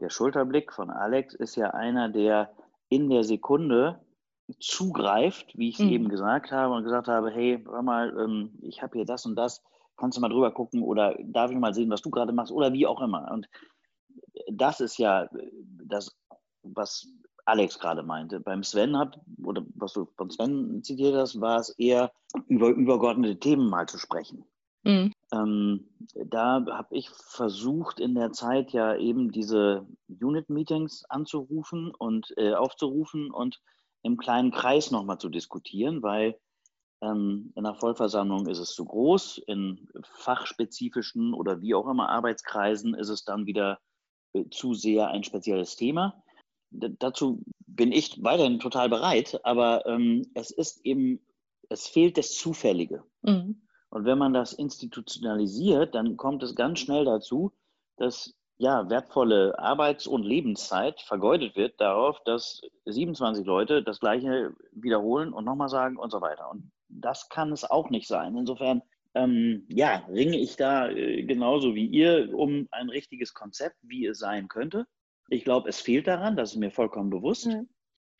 Der 0.00 0.10
Schulterblick 0.10 0.72
von 0.72 0.90
Alex 0.90 1.34
ist 1.34 1.56
ja 1.56 1.70
einer, 1.70 2.08
der 2.08 2.50
in 2.88 3.08
der 3.08 3.24
Sekunde 3.24 4.00
zugreift, 4.58 5.56
wie 5.56 5.68
ich 5.68 5.78
es 5.78 5.84
mhm. 5.84 5.92
eben 5.92 6.08
gesagt 6.08 6.50
habe 6.50 6.74
und 6.74 6.84
gesagt 6.84 7.06
habe, 7.06 7.30
hey, 7.30 7.62
hör 7.64 7.82
mal, 7.82 8.16
ähm, 8.18 8.58
ich 8.62 8.82
habe 8.82 8.98
hier 8.98 9.04
das 9.04 9.26
und 9.26 9.36
das, 9.36 9.62
kannst 9.96 10.16
du 10.16 10.20
mal 10.20 10.28
drüber 10.28 10.50
gucken 10.50 10.82
oder 10.82 11.16
darf 11.22 11.50
ich 11.50 11.58
mal 11.58 11.74
sehen, 11.74 11.90
was 11.90 12.02
du 12.02 12.10
gerade 12.10 12.32
machst 12.32 12.50
oder 12.50 12.72
wie 12.72 12.86
auch 12.86 13.00
immer. 13.00 13.30
Und 13.30 13.48
das 14.50 14.80
ist 14.80 14.98
ja 14.98 15.28
das, 15.84 16.16
was 16.62 17.06
Alex 17.44 17.78
gerade 17.78 18.02
meinte. 18.02 18.40
Beim 18.40 18.62
Sven 18.62 18.96
hat, 18.96 19.20
oder 19.42 19.64
was 19.74 19.92
du 19.92 20.06
von 20.16 20.30
Sven 20.30 20.82
zitiert 20.82 21.14
hast, 21.14 21.40
war 21.40 21.60
es 21.60 21.70
eher 21.78 22.10
über 22.48 22.68
übergeordnete 22.68 23.38
Themen 23.38 23.68
mal 23.68 23.86
zu 23.86 23.98
sprechen. 23.98 24.44
Mhm. 24.82 25.12
Ähm, 25.32 25.88
da 26.26 26.64
habe 26.66 26.96
ich 26.96 27.10
versucht 27.10 28.00
in 28.00 28.14
der 28.14 28.32
Zeit 28.32 28.72
ja 28.72 28.96
eben 28.96 29.30
diese 29.30 29.86
Unit-Meetings 30.08 31.04
anzurufen 31.08 31.92
und 31.94 32.32
äh, 32.36 32.54
aufzurufen 32.54 33.30
und 33.30 33.60
im 34.02 34.16
kleinen 34.16 34.50
Kreis 34.50 34.90
nochmal 34.90 35.18
zu 35.18 35.28
diskutieren, 35.28 36.02
weil 36.02 36.38
ähm, 37.02 37.52
in 37.54 37.64
der 37.64 37.74
Vollversammlung 37.74 38.46
ist 38.46 38.58
es 38.58 38.74
zu 38.74 38.84
groß, 38.84 39.38
in 39.46 39.88
fachspezifischen 40.02 41.34
oder 41.34 41.60
wie 41.60 41.74
auch 41.74 41.88
immer 41.88 42.08
Arbeitskreisen 42.08 42.94
ist 42.94 43.08
es 43.08 43.24
dann 43.24 43.46
wieder 43.46 43.78
äh, 44.32 44.44
zu 44.50 44.74
sehr 44.74 45.08
ein 45.08 45.24
spezielles 45.24 45.76
Thema. 45.76 46.22
D 46.70 46.94
dazu 46.98 47.42
bin 47.66 47.92
ich 47.92 48.22
weiterhin 48.22 48.60
total 48.60 48.88
bereit, 48.88 49.40
aber 49.44 49.84
ähm, 49.86 50.30
es 50.34 50.50
ist 50.50 50.84
eben, 50.84 51.20
es 51.68 51.86
fehlt 51.86 52.16
das 52.16 52.34
Zufällige. 52.34 53.04
Mhm. 53.22 53.62
Und 53.90 54.04
wenn 54.04 54.18
man 54.18 54.32
das 54.32 54.52
institutionalisiert, 54.52 55.94
dann 55.94 56.16
kommt 56.16 56.42
es 56.42 56.54
ganz 56.54 56.78
schnell 56.78 57.04
dazu, 57.04 57.52
dass 57.96 58.34
ja, 58.60 58.88
wertvolle 58.90 59.58
Arbeits- 59.58 60.06
und 60.06 60.22
Lebenszeit 60.22 61.00
vergeudet 61.00 61.56
wird 61.56 61.80
darauf, 61.80 62.22
dass 62.24 62.60
27 62.84 63.46
Leute 63.46 63.82
das 63.82 64.00
Gleiche 64.00 64.54
wiederholen 64.72 65.32
und 65.32 65.46
nochmal 65.46 65.70
sagen 65.70 65.96
und 65.96 66.10
so 66.10 66.20
weiter. 66.20 66.50
Und 66.50 66.70
das 66.88 67.28
kann 67.30 67.52
es 67.52 67.64
auch 67.64 67.88
nicht 67.88 68.06
sein. 68.06 68.36
Insofern 68.36 68.82
ähm, 69.14 69.64
ja, 69.68 70.04
ringe 70.08 70.38
ich 70.38 70.56
da 70.56 70.88
äh, 70.88 71.22
genauso 71.24 71.74
wie 71.74 71.86
ihr 71.86 72.32
um 72.34 72.68
ein 72.70 72.90
richtiges 72.90 73.34
Konzept, 73.34 73.76
wie 73.80 74.06
es 74.06 74.18
sein 74.18 74.48
könnte. 74.48 74.86
Ich 75.28 75.44
glaube, 75.44 75.68
es 75.68 75.80
fehlt 75.80 76.06
daran, 76.06 76.36
das 76.36 76.50
ist 76.52 76.58
mir 76.58 76.70
vollkommen 76.70 77.10
bewusst. 77.10 77.46
Mhm. 77.46 77.68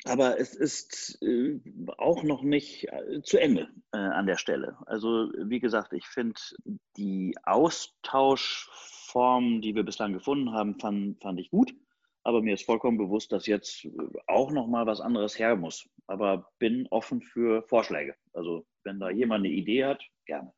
Aber 0.05 0.39
es 0.41 0.55
ist 0.55 1.21
äh, 1.23 1.61
auch 1.99 2.23
noch 2.23 2.41
nicht 2.43 2.91
äh, 2.91 3.21
zu 3.23 3.39
Ende 3.39 3.69
äh, 3.93 3.99
an 3.99 4.27
der 4.27 4.39
Stelle. 4.39 4.79
Also, 4.87 5.31
wie 5.37 5.61
gesagt, 5.61 5.93
ich 5.93 6.07
finde 6.07 6.41
die 6.97 7.37
Austauschform, 7.45 9.61
die 9.61 9.75
wir 9.75 9.83
bislang 9.83 10.15
gefunden 10.15 10.53
haben, 10.53 10.79
fand, 10.79 11.21
fand 11.21 11.39
ich 11.39 11.51
gut. 11.51 11.75
Aber 12.23 12.43
mir 12.43 12.53
ist 12.55 12.67
vollkommen 12.67 12.99
bewusst, 12.99 13.33
dass 13.33 13.47
jetzt 13.47 13.85
äh, 13.85 13.91
auch 14.27 14.51
noch 14.51 14.67
mal 14.67 14.87
was 14.87 15.01
anderes 15.01 15.39
her 15.39 15.57
muss. 15.57 15.89
Aber 16.07 16.51
bin 16.59 16.87
offen 16.91 17.21
für 17.21 17.63
Vorschläge. 17.69 18.15
Also, 18.33 18.65
wenn 18.85 19.01
da 19.01 19.11
jemand 19.11 19.45
eine 19.45 19.53
Idee 19.53 19.85
hat, 19.85 20.03
gerne. 20.25 20.51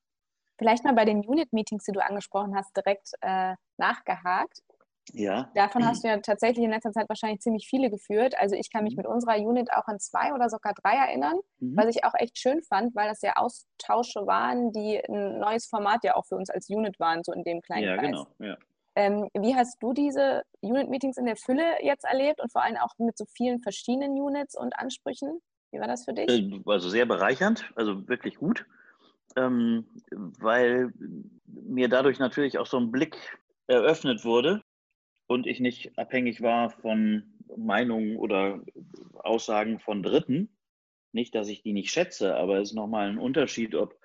Vielleicht 0.59 0.85
mal 0.85 0.94
bei 0.94 1.05
den 1.05 1.24
Unit-Meetings, 1.24 1.85
die 1.85 1.92
du 1.92 2.05
angesprochen 2.05 2.55
hast, 2.55 2.76
direkt 2.76 3.11
äh, 3.20 3.55
nachgehakt. 3.78 4.62
Ja. 5.12 5.50
Davon 5.54 5.86
hast 5.86 6.04
du 6.04 6.08
ja 6.08 6.18
tatsächlich 6.18 6.64
in 6.64 6.70
letzter 6.70 6.92
Zeit 6.92 7.08
wahrscheinlich 7.08 7.40
ziemlich 7.40 7.66
viele 7.68 7.90
geführt. 7.90 8.34
Also 8.38 8.54
ich 8.54 8.70
kann 8.70 8.84
mich 8.84 8.94
mhm. 8.94 8.98
mit 8.98 9.06
unserer 9.06 9.36
Unit 9.36 9.72
auch 9.72 9.86
an 9.86 9.98
zwei 9.98 10.32
oder 10.32 10.48
sogar 10.48 10.74
drei 10.74 10.94
erinnern, 10.94 11.38
mhm. 11.58 11.76
was 11.76 11.86
ich 11.94 12.04
auch 12.04 12.14
echt 12.14 12.38
schön 12.38 12.62
fand, 12.62 12.94
weil 12.94 13.08
das 13.08 13.20
ja 13.22 13.34
Austausche 13.36 14.26
waren, 14.26 14.72
die 14.72 14.98
ein 15.08 15.38
neues 15.38 15.66
Format 15.66 16.04
ja 16.04 16.14
auch 16.14 16.26
für 16.26 16.36
uns 16.36 16.50
als 16.50 16.68
Unit 16.68 16.98
waren, 17.00 17.22
so 17.24 17.32
in 17.32 17.44
dem 17.44 17.60
kleinen 17.62 17.84
ja, 17.84 17.96
Kreis. 17.96 18.06
Genau. 18.06 18.26
Ja. 18.38 18.56
Ähm, 18.94 19.28
wie 19.34 19.54
hast 19.54 19.82
du 19.82 19.92
diese 19.92 20.42
Unit-Meetings 20.60 21.16
in 21.16 21.24
der 21.24 21.36
Fülle 21.36 21.82
jetzt 21.82 22.04
erlebt 22.04 22.40
und 22.40 22.52
vor 22.52 22.62
allem 22.62 22.76
auch 22.76 22.92
mit 22.98 23.16
so 23.16 23.24
vielen 23.24 23.60
verschiedenen 23.60 24.12
Units 24.12 24.56
und 24.56 24.78
Ansprüchen? 24.78 25.40
Wie 25.72 25.80
war 25.80 25.88
das 25.88 26.04
für 26.04 26.12
dich? 26.12 26.28
Äh, 26.28 26.60
also 26.66 26.90
sehr 26.90 27.06
bereichernd, 27.06 27.70
also 27.74 28.06
wirklich 28.06 28.36
gut 28.36 28.66
ähm, 29.36 29.86
weil 30.10 30.92
mir 31.46 31.88
dadurch 31.88 32.18
natürlich 32.18 32.58
auch 32.58 32.66
so 32.66 32.78
ein 32.78 32.90
Blick 32.90 33.16
eröffnet 33.66 34.24
wurde 34.24 34.62
und 35.26 35.46
ich 35.46 35.61
nicht 35.61 35.98
abhängig 35.98 36.42
war 36.42 36.70
von 36.70 37.35
Meinungen 37.56 38.16
oder 38.16 38.62
Aussagen 39.14 39.78
von 39.78 40.02
Dritten. 40.02 40.56
Nicht, 41.12 41.35
dass 41.35 41.48
ich 41.48 41.62
die 41.62 41.72
nicht 41.72 41.90
schätze, 41.90 42.37
aber 42.37 42.58
es 42.58 42.70
ist 42.70 42.74
nochmal 42.74 43.08
ein 43.08 43.18
Unterschied, 43.18 43.74
ob 43.74 43.98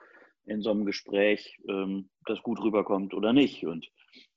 in 0.46 0.62
so 0.62 0.72
einem 0.72 0.86
Gespräch 0.86 1.60
ähm, 1.70 2.10
das 2.26 2.42
gut 2.42 2.62
rüberkommt 2.62 3.14
oder 3.14 3.34
nicht. 3.34 3.66
Und 3.66 3.90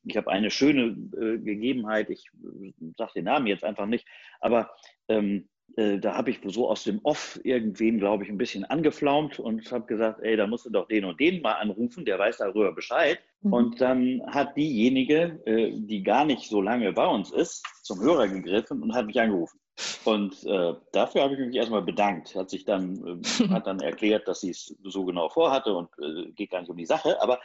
ich 0.05 0.17
habe 0.17 0.31
eine 0.31 0.51
schöne 0.51 0.97
äh, 1.17 1.39
Gegebenheit, 1.39 2.11
ich 2.11 2.27
äh, 2.45 2.73
sage 2.97 3.13
den 3.17 3.25
Namen 3.25 3.47
jetzt 3.47 3.65
einfach 3.65 3.87
nicht, 3.87 4.07
aber 4.41 4.71
ähm, 5.09 5.37
äh, 5.37 5.60
da 5.77 6.17
habe 6.17 6.31
ich 6.31 6.41
so 6.45 6.69
aus 6.69 6.85
dem 6.85 7.01
Off 7.05 7.41
irgendwen, 7.45 7.99
glaube 7.99 8.25
ich, 8.25 8.31
ein 8.31 8.39
bisschen 8.39 8.65
angeflaumt 8.65 9.39
und 9.39 9.71
habe 9.71 9.87
gesagt, 9.87 10.21
ey, 10.23 10.37
da 10.37 10.47
musst 10.47 10.67
du 10.67 10.71
doch 10.71 10.89
den 10.89 11.05
und 11.05 11.21
den 11.21 11.43
mal 11.43 11.55
anrufen, 11.55 12.05
der 12.05 12.19
weiß 12.19 12.39
darüber 12.39 12.73
Bescheid. 12.73 13.19
Mhm. 13.43 13.53
Und 13.53 13.81
dann 13.81 14.23
hat 14.27 14.57
diejenige, 14.57 15.41
äh, 15.47 15.73
die 15.75 16.03
gar 16.03 16.25
nicht 16.25 16.49
so 16.49 16.61
lange 16.61 16.93
bei 16.93 17.07
uns 17.07 17.31
ist, 17.31 17.65
zum 17.83 18.01
Hörer 18.01 18.29
gegriffen 18.29 18.83
und 18.83 18.95
hat 18.95 19.07
mich 19.07 19.21
angerufen. 19.21 19.59
Und 20.05 20.45
äh, 20.45 20.75
dafür 20.93 21.23
habe 21.23 21.35
ich 21.35 21.41
mich 21.41 21.57
erstmal 21.57 21.83
bedankt. 21.83 22.35
Hat 22.35 22.51
sich 22.51 22.65
dann, 22.65 23.23
äh, 23.23 23.49
hat 23.49 23.67
dann 23.67 23.81
erklärt, 23.81 24.29
dass 24.29 24.41
sie 24.41 24.51
es 24.51 24.77
so 24.85 25.05
genau 25.05 25.29
vorhatte 25.29 25.75
und 25.75 25.89
äh, 25.99 26.31
geht 26.33 26.51
gar 26.51 26.61
nicht 26.61 26.71
um 26.71 26.77
die 26.77 26.87
Sache. 26.87 27.21
Aber 27.23 27.41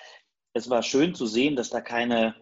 es 0.54 0.70
war 0.70 0.84
schön 0.84 1.16
zu 1.16 1.26
sehen, 1.26 1.56
dass 1.56 1.70
da 1.70 1.82
keine 1.82 2.36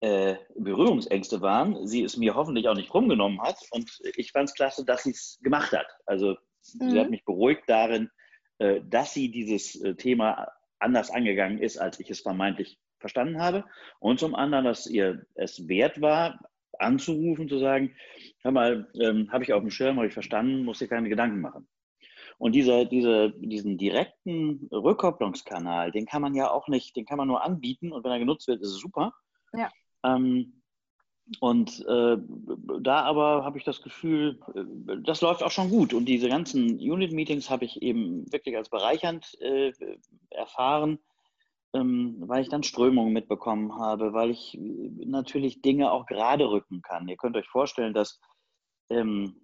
äh, 0.00 0.36
Berührungsängste 0.56 1.40
waren, 1.40 1.86
sie 1.86 2.02
es 2.02 2.16
mir 2.16 2.34
hoffentlich 2.34 2.68
auch 2.68 2.74
nicht 2.74 2.92
rumgenommen 2.92 3.40
hat. 3.42 3.58
Und 3.70 3.90
ich 4.16 4.32
fand 4.32 4.48
es 4.48 4.54
klasse, 4.54 4.84
dass 4.84 5.04
sie 5.04 5.10
es 5.10 5.38
gemacht 5.42 5.72
hat. 5.72 5.86
Also 6.06 6.36
mhm. 6.74 6.90
sie 6.90 7.00
hat 7.00 7.10
mich 7.10 7.24
beruhigt 7.24 7.64
darin, 7.66 8.10
äh, 8.58 8.80
dass 8.84 9.12
sie 9.12 9.30
dieses 9.30 9.80
äh, 9.82 9.94
Thema 9.94 10.48
anders 10.78 11.10
angegangen 11.10 11.58
ist, 11.58 11.78
als 11.78 12.00
ich 12.00 12.10
es 12.10 12.20
vermeintlich 12.20 12.78
verstanden 12.98 13.40
habe. 13.40 13.64
Und 13.98 14.20
zum 14.20 14.34
anderen, 14.34 14.64
dass 14.64 14.86
ihr 14.86 15.26
es 15.34 15.68
wert 15.68 16.00
war, 16.00 16.40
anzurufen, 16.78 17.48
zu 17.48 17.58
sagen, 17.58 17.94
hör 18.42 18.52
mal, 18.52 18.88
ähm, 18.94 19.30
habe 19.30 19.44
ich 19.44 19.52
auf 19.52 19.60
dem 19.60 19.70
Schirm, 19.70 19.96
habe 19.96 20.06
ich 20.06 20.14
verstanden, 20.14 20.64
muss 20.64 20.78
dir 20.78 20.88
keine 20.88 21.08
Gedanken 21.08 21.40
machen. 21.40 21.68
Und 22.38 22.52
dieser, 22.52 22.86
diese, 22.86 23.34
diesen 23.38 23.76
direkten 23.76 24.66
Rückkopplungskanal, 24.72 25.92
den 25.92 26.06
kann 26.06 26.22
man 26.22 26.34
ja 26.34 26.50
auch 26.50 26.68
nicht, 26.68 26.96
den 26.96 27.04
kann 27.04 27.18
man 27.18 27.28
nur 27.28 27.44
anbieten 27.44 27.92
und 27.92 28.02
wenn 28.02 28.12
er 28.12 28.18
genutzt 28.18 28.48
wird, 28.48 28.62
ist 28.62 28.70
es 28.70 28.78
super. 28.78 29.12
Ja. 29.52 29.70
Ähm, 30.04 30.60
und 31.38 31.84
äh, 31.86 32.16
da 32.80 33.02
aber 33.02 33.44
habe 33.44 33.56
ich 33.56 33.64
das 33.64 33.82
Gefühl, 33.82 34.40
äh, 34.54 34.96
das 35.04 35.20
läuft 35.20 35.42
auch 35.42 35.50
schon 35.50 35.70
gut. 35.70 35.94
Und 35.94 36.06
diese 36.06 36.28
ganzen 36.28 36.78
Unit-Meetings 36.78 37.50
habe 37.50 37.64
ich 37.64 37.80
eben 37.82 38.30
wirklich 38.32 38.56
als 38.56 38.68
bereichernd 38.68 39.40
äh, 39.40 39.72
erfahren, 40.30 40.98
ähm, 41.72 42.16
weil 42.26 42.42
ich 42.42 42.48
dann 42.48 42.64
Strömungen 42.64 43.12
mitbekommen 43.12 43.78
habe, 43.78 44.12
weil 44.12 44.30
ich 44.30 44.58
äh, 44.58 44.60
natürlich 45.06 45.62
Dinge 45.62 45.92
auch 45.92 46.06
gerade 46.06 46.50
rücken 46.50 46.82
kann. 46.82 47.08
Ihr 47.08 47.16
könnt 47.16 47.36
euch 47.36 47.46
vorstellen, 47.46 47.94
dass 47.94 48.20
ähm, 48.88 49.36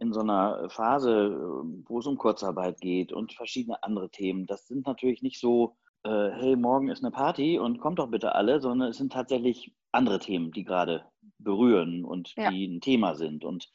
in 0.00 0.12
so 0.12 0.20
einer 0.20 0.68
Phase, 0.68 1.62
wo 1.86 2.00
es 2.00 2.06
um 2.06 2.18
Kurzarbeit 2.18 2.80
geht 2.80 3.12
und 3.12 3.32
verschiedene 3.32 3.80
andere 3.84 4.10
Themen, 4.10 4.46
das 4.46 4.66
sind 4.66 4.84
natürlich 4.84 5.22
nicht 5.22 5.38
so 5.38 5.76
äh, 6.04 6.30
hey, 6.30 6.56
morgen 6.56 6.88
ist 6.88 7.02
eine 7.02 7.10
Party 7.10 7.58
und 7.58 7.80
kommt 7.80 7.98
doch 7.98 8.08
bitte 8.08 8.34
alle, 8.34 8.60
sondern 8.60 8.90
es 8.90 8.98
sind 8.98 9.12
tatsächlich 9.12 9.72
andere 9.92 10.18
Themen, 10.18 10.52
die 10.52 10.64
gerade 10.64 11.04
berühren 11.38 12.04
und 12.04 12.34
ja. 12.36 12.50
die 12.50 12.66
ein 12.66 12.80
Thema 12.80 13.14
sind. 13.14 13.44
Und 13.44 13.70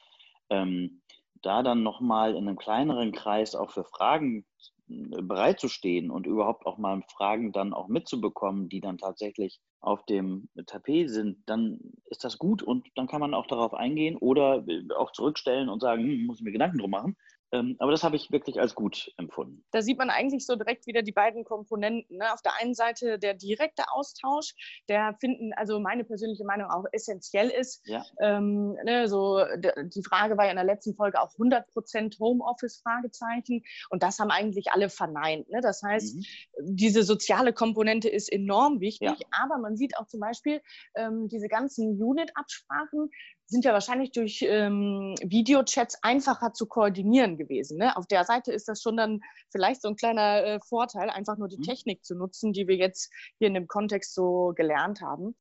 ähm, 0.50 1.02
da 1.42 1.62
dann 1.62 1.82
nochmal 1.82 2.34
in 2.34 2.48
einem 2.48 2.56
kleineren 2.56 3.12
Kreis 3.12 3.54
auch 3.54 3.70
für 3.70 3.84
Fragen 3.84 4.44
äh, 4.88 5.22
bereitzustehen 5.22 6.10
und 6.10 6.26
überhaupt 6.26 6.66
auch 6.66 6.78
mal 6.78 7.02
Fragen 7.16 7.52
dann 7.52 7.72
auch 7.72 7.88
mitzubekommen, 7.88 8.68
die 8.68 8.80
dann 8.80 8.98
tatsächlich 8.98 9.60
auf 9.80 10.04
dem 10.06 10.48
Tapet 10.66 11.10
sind, 11.10 11.38
dann 11.46 11.78
ist 12.06 12.24
das 12.24 12.38
gut 12.38 12.62
und 12.62 12.88
dann 12.96 13.06
kann 13.06 13.20
man 13.20 13.34
auch 13.34 13.46
darauf 13.46 13.74
eingehen 13.74 14.16
oder 14.16 14.66
äh, 14.66 14.82
auch 14.96 15.12
zurückstellen 15.12 15.68
und 15.68 15.80
sagen, 15.80 16.02
hm, 16.02 16.26
muss 16.26 16.38
ich 16.38 16.44
mir 16.44 16.52
Gedanken 16.52 16.78
drum 16.78 16.90
machen. 16.90 17.16
Ähm, 17.52 17.76
aber 17.78 17.92
das 17.92 18.02
habe 18.02 18.16
ich 18.16 18.30
wirklich 18.32 18.60
als 18.60 18.74
gut 18.74 19.12
empfunden. 19.16 19.64
Da 19.70 19.82
sieht 19.82 19.98
man 19.98 20.10
eigentlich 20.10 20.44
so 20.46 20.56
direkt 20.56 20.86
wieder 20.86 21.02
die 21.02 21.12
beiden 21.12 21.44
Komponenten. 21.44 22.18
Ne? 22.18 22.32
Auf 22.32 22.42
der 22.42 22.52
einen 22.60 22.74
Seite 22.74 23.18
der 23.18 23.34
direkte 23.34 23.84
Austausch, 23.92 24.54
der 24.88 25.14
finden, 25.20 25.52
also 25.54 25.78
meine 25.78 26.04
persönliche 26.04 26.44
Meinung 26.44 26.70
auch 26.70 26.84
essentiell 26.92 27.48
ist. 27.50 27.86
Ja. 27.86 28.04
Ähm, 28.20 28.76
ne, 28.84 29.08
so, 29.08 29.38
die 29.84 30.02
Frage 30.02 30.36
war 30.36 30.44
ja 30.44 30.50
in 30.50 30.56
der 30.56 30.64
letzten 30.64 30.94
Folge 30.94 31.20
auch 31.20 31.32
100 31.32 31.68
Prozent 31.68 32.16
Homeoffice 32.18 32.80
Fragezeichen 32.82 33.62
und 33.90 34.02
das 34.02 34.18
haben 34.18 34.30
eigentlich 34.30 34.72
alle 34.72 34.88
verneint. 34.88 35.48
Ne? 35.48 35.60
Das 35.62 35.82
heißt, 35.82 36.16
mhm. 36.16 36.24
diese 36.60 37.02
soziale 37.02 37.52
Komponente 37.52 38.08
ist 38.08 38.32
enorm 38.32 38.80
wichtig, 38.80 39.08
ja. 39.08 39.26
aber 39.30 39.58
man 39.58 39.76
sieht 39.76 39.96
auch 39.98 40.06
zum 40.06 40.20
Beispiel 40.20 40.60
ähm, 40.96 41.28
diese 41.28 41.48
ganzen 41.48 42.00
Unit-Absprachen, 42.02 43.10
sind 43.46 43.64
ja 43.64 43.72
wahrscheinlich 43.72 44.10
durch 44.12 44.42
ähm, 44.42 45.14
Videochats 45.22 46.02
einfacher 46.02 46.52
zu 46.52 46.66
koordinieren 46.66 47.36
gewesen. 47.36 47.78
Ne? 47.78 47.96
Auf 47.96 48.06
der 48.06 48.24
Seite 48.24 48.52
ist 48.52 48.68
das 48.68 48.82
schon 48.82 48.96
dann 48.96 49.20
vielleicht 49.50 49.82
so 49.82 49.88
ein 49.88 49.96
kleiner 49.96 50.44
äh, 50.44 50.60
Vorteil, 50.66 51.10
einfach 51.10 51.36
nur 51.36 51.48
die 51.48 51.58
mhm. 51.58 51.62
Technik 51.62 52.04
zu 52.04 52.16
nutzen, 52.16 52.52
die 52.52 52.66
wir 52.66 52.76
jetzt 52.76 53.12
hier 53.38 53.48
in 53.48 53.54
dem 53.54 53.68
Kontext 53.68 54.14
so 54.14 54.52
gelernt 54.56 55.00
haben. 55.00 55.36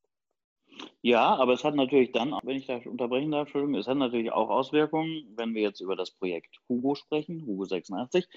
Ja, 1.01 1.35
aber 1.35 1.53
es 1.53 1.63
hat 1.63 1.75
natürlich 1.75 2.11
dann, 2.11 2.35
wenn 2.43 2.57
ich 2.57 2.67
da 2.67 2.77
unterbrechen 2.85 3.31
darf, 3.31 3.47
Entschuldigung, 3.47 3.75
es 3.75 3.87
hat 3.87 3.97
natürlich 3.97 4.31
auch 4.31 4.49
Auswirkungen, 4.49 5.33
wenn 5.37 5.53
wir 5.53 5.61
jetzt 5.61 5.79
über 5.79 5.95
das 5.95 6.11
Projekt 6.11 6.57
Hugo 6.67 6.95
sprechen, 6.95 7.45
Hugo 7.45 7.63
86, 7.63 8.27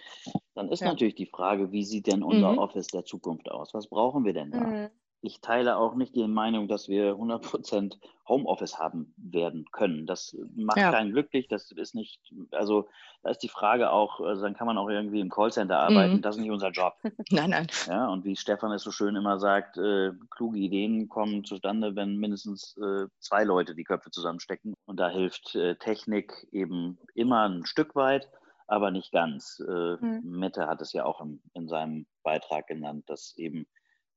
dann 0.54 0.68
ist 0.70 0.80
ja. 0.80 0.88
natürlich 0.88 1.16
die 1.16 1.26
Frage, 1.26 1.72
wie 1.72 1.84
sieht 1.84 2.06
denn 2.06 2.22
unser 2.22 2.52
mhm. 2.52 2.58
Office 2.58 2.86
der 2.86 3.04
Zukunft 3.04 3.50
aus? 3.50 3.74
Was 3.74 3.88
brauchen 3.88 4.24
wir 4.24 4.34
denn 4.34 4.52
da? 4.52 4.60
Mhm 4.60 4.90
ich 5.20 5.40
teile 5.40 5.76
auch 5.76 5.94
nicht 5.94 6.14
die 6.14 6.26
Meinung, 6.26 6.68
dass 6.68 6.88
wir 6.88 7.14
100% 7.14 7.98
Homeoffice 8.28 8.78
haben 8.78 9.14
werden 9.16 9.64
können. 9.72 10.06
Das 10.06 10.36
macht 10.54 10.78
ja. 10.78 10.92
keinen 10.92 11.12
glücklich. 11.12 11.48
Das 11.48 11.72
ist 11.72 11.94
nicht, 11.94 12.20
also 12.52 12.88
da 13.22 13.30
ist 13.30 13.42
die 13.42 13.48
Frage 13.48 13.90
auch, 13.90 14.20
also 14.20 14.42
dann 14.42 14.54
kann 14.54 14.66
man 14.66 14.78
auch 14.78 14.88
irgendwie 14.88 15.20
im 15.20 15.30
Callcenter 15.30 15.78
arbeiten. 15.78 16.16
Mhm. 16.16 16.22
Das 16.22 16.36
ist 16.36 16.42
nicht 16.42 16.50
unser 16.50 16.70
Job. 16.70 16.94
Nein, 17.30 17.50
nein. 17.50 17.66
Ja, 17.86 18.08
und 18.08 18.24
wie 18.24 18.36
Stefan 18.36 18.72
es 18.72 18.82
so 18.82 18.90
schön 18.90 19.16
immer 19.16 19.38
sagt, 19.38 19.76
äh, 19.76 20.12
kluge 20.30 20.58
Ideen 20.58 21.08
kommen 21.08 21.44
zustande, 21.44 21.96
wenn 21.96 22.16
mindestens 22.16 22.76
äh, 22.76 23.06
zwei 23.18 23.44
Leute 23.44 23.74
die 23.74 23.84
Köpfe 23.84 24.10
zusammenstecken. 24.10 24.74
Und 24.86 25.00
da 25.00 25.08
hilft 25.08 25.54
äh, 25.56 25.74
Technik 25.76 26.46
eben 26.52 26.98
immer 27.14 27.48
ein 27.48 27.66
Stück 27.66 27.96
weit 27.96 28.28
aber 28.70 28.90
nicht 28.90 29.12
ganz. 29.12 29.62
Äh, 29.66 29.96
mhm. 29.96 30.20
Mette 30.24 30.66
hat 30.66 30.82
es 30.82 30.92
ja 30.92 31.06
auch 31.06 31.22
in, 31.22 31.40
in 31.54 31.68
seinem 31.68 32.06
Beitrag 32.22 32.66
genannt, 32.66 33.04
dass 33.08 33.34
eben 33.38 33.66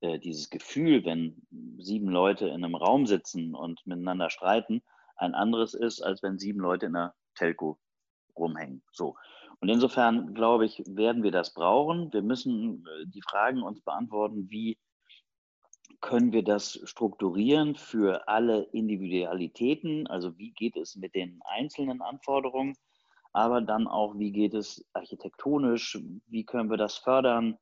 äh, 0.02 0.20
dieses 0.20 0.50
Gefühl, 0.50 1.06
wenn 1.06 1.42
sieben 1.78 2.10
Leute 2.10 2.48
in 2.48 2.64
einem 2.64 2.76
Raum 2.76 3.06
sitzen 3.06 3.56
und 3.56 3.86
miteinander 3.86 4.30
streiten, 4.30 4.82
ein 5.16 5.36
anderes 5.36 5.74
ist, 5.74 6.02
als 6.02 6.24
wenn 6.24 6.40
sieben 6.40 6.60
Leute 6.60 6.88
in 6.88 6.96
einer 6.96 7.14
Telco 7.36 7.80
rumhängen. 8.36 8.84
So. 8.92 9.16
Und 9.60 9.70
insofern, 9.70 10.34
glaube 10.34 10.66
ich, 10.66 10.82
werden 10.88 11.22
wir 11.22 11.32
das 11.32 11.54
brauchen. 11.54 12.12
Wir 12.12 12.24
müssen 12.24 12.86
äh, 12.86 13.06
die 13.06 13.22
Fragen 13.22 13.62
uns 13.62 13.82
beantworten, 13.82 14.50
wie 14.50 14.78
können 16.00 16.34
wir 16.34 16.44
das 16.44 16.80
strukturieren 16.84 17.76
für 17.76 18.28
alle 18.28 18.64
Individualitäten? 18.72 20.08
Also 20.08 20.36
wie 20.38 20.52
geht 20.52 20.78
es 20.78 20.96
mit 20.96 21.14
den 21.14 21.40
einzelnen 21.44 22.02
Anforderungen? 22.02 22.76
Aber 23.34 23.62
dann 23.62 23.88
auch, 23.88 24.18
wie 24.18 24.32
geht 24.32 24.56
es 24.56 24.84
architektonisch? 24.94 26.00
Wie 26.26 26.44
können 26.44 26.72
wir 26.72 26.78
das 26.78 26.98
fördern? 26.98 27.58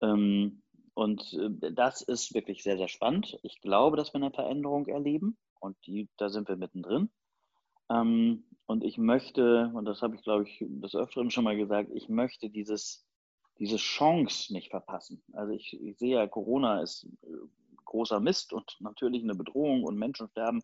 Ähm, 0.00 0.62
und 0.94 1.32
äh, 1.34 1.72
das 1.72 2.02
ist 2.02 2.34
wirklich 2.34 2.62
sehr, 2.62 2.76
sehr 2.76 2.88
spannend. 2.88 3.38
Ich 3.42 3.60
glaube, 3.60 3.96
dass 3.96 4.14
wir 4.14 4.20
eine 4.20 4.30
Veränderung 4.30 4.86
erleben 4.86 5.36
und 5.60 5.76
die, 5.86 6.08
da 6.16 6.28
sind 6.28 6.48
wir 6.48 6.56
mittendrin. 6.56 7.10
Ähm, 7.90 8.44
und 8.66 8.84
ich 8.84 8.96
möchte, 8.96 9.70
und 9.74 9.84
das 9.84 10.02
habe 10.02 10.16
ich, 10.16 10.22
glaube 10.22 10.44
ich, 10.44 10.64
des 10.66 10.94
Öfteren 10.94 11.30
schon 11.30 11.44
mal 11.44 11.56
gesagt, 11.56 11.90
ich 11.92 12.08
möchte 12.08 12.48
dieses, 12.48 13.06
diese 13.58 13.76
Chance 13.76 14.52
nicht 14.52 14.70
verpassen. 14.70 15.22
Also 15.32 15.52
ich, 15.52 15.78
ich 15.82 15.98
sehe 15.98 16.16
ja, 16.16 16.26
Corona 16.26 16.80
ist 16.80 17.06
äh, 17.22 17.26
großer 17.84 18.20
Mist 18.20 18.52
und 18.52 18.76
natürlich 18.80 19.22
eine 19.22 19.34
Bedrohung 19.34 19.84
und 19.84 19.98
Menschen 19.98 20.28
sterben. 20.28 20.62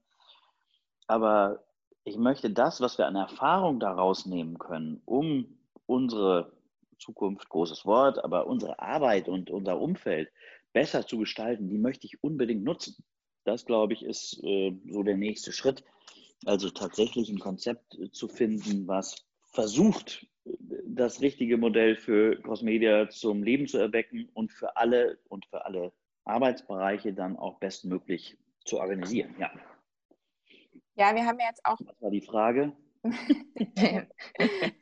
Aber 1.06 1.64
ich 2.04 2.16
möchte 2.16 2.50
das, 2.50 2.80
was 2.80 2.98
wir 2.98 3.06
an 3.06 3.16
Erfahrung 3.16 3.80
daraus 3.80 4.26
nehmen 4.26 4.58
können, 4.58 5.02
um 5.04 5.58
unsere 5.86 6.52
Zukunft, 7.00 7.48
großes 7.48 7.84
Wort, 7.86 8.22
aber 8.22 8.46
unsere 8.46 8.78
Arbeit 8.78 9.28
und 9.28 9.50
unser 9.50 9.80
Umfeld 9.80 10.30
besser 10.72 11.06
zu 11.06 11.18
gestalten, 11.18 11.68
die 11.68 11.78
möchte 11.78 12.06
ich 12.06 12.22
unbedingt 12.22 12.62
nutzen. 12.62 12.96
Das, 13.44 13.64
glaube 13.64 13.94
ich, 13.94 14.04
ist 14.04 14.40
äh, 14.44 14.72
so 14.88 15.02
der 15.02 15.16
nächste 15.16 15.52
Schritt. 15.52 15.82
Also 16.44 16.70
tatsächlich 16.70 17.28
ein 17.28 17.38
Konzept 17.38 17.98
äh, 17.98 18.10
zu 18.12 18.28
finden, 18.28 18.86
was 18.86 19.26
versucht, 19.52 20.26
das 20.44 21.20
richtige 21.20 21.56
Modell 21.56 21.96
für 21.96 22.40
Crossmedia 22.40 23.08
zum 23.10 23.42
Leben 23.42 23.66
zu 23.66 23.78
erwecken 23.78 24.28
und 24.32 24.52
für 24.52 24.76
alle 24.76 25.18
und 25.28 25.46
für 25.46 25.64
alle 25.64 25.92
Arbeitsbereiche 26.24 27.12
dann 27.12 27.36
auch 27.36 27.58
bestmöglich 27.58 28.38
zu 28.64 28.78
organisieren. 28.78 29.34
Ja. 29.38 29.50
Ja, 30.94 31.14
wir 31.14 31.24
haben 31.24 31.38
jetzt 31.40 31.64
auch. 31.64 31.78
Was 31.80 32.02
war 32.02 32.10
die 32.10 32.20
Frage? 32.20 32.72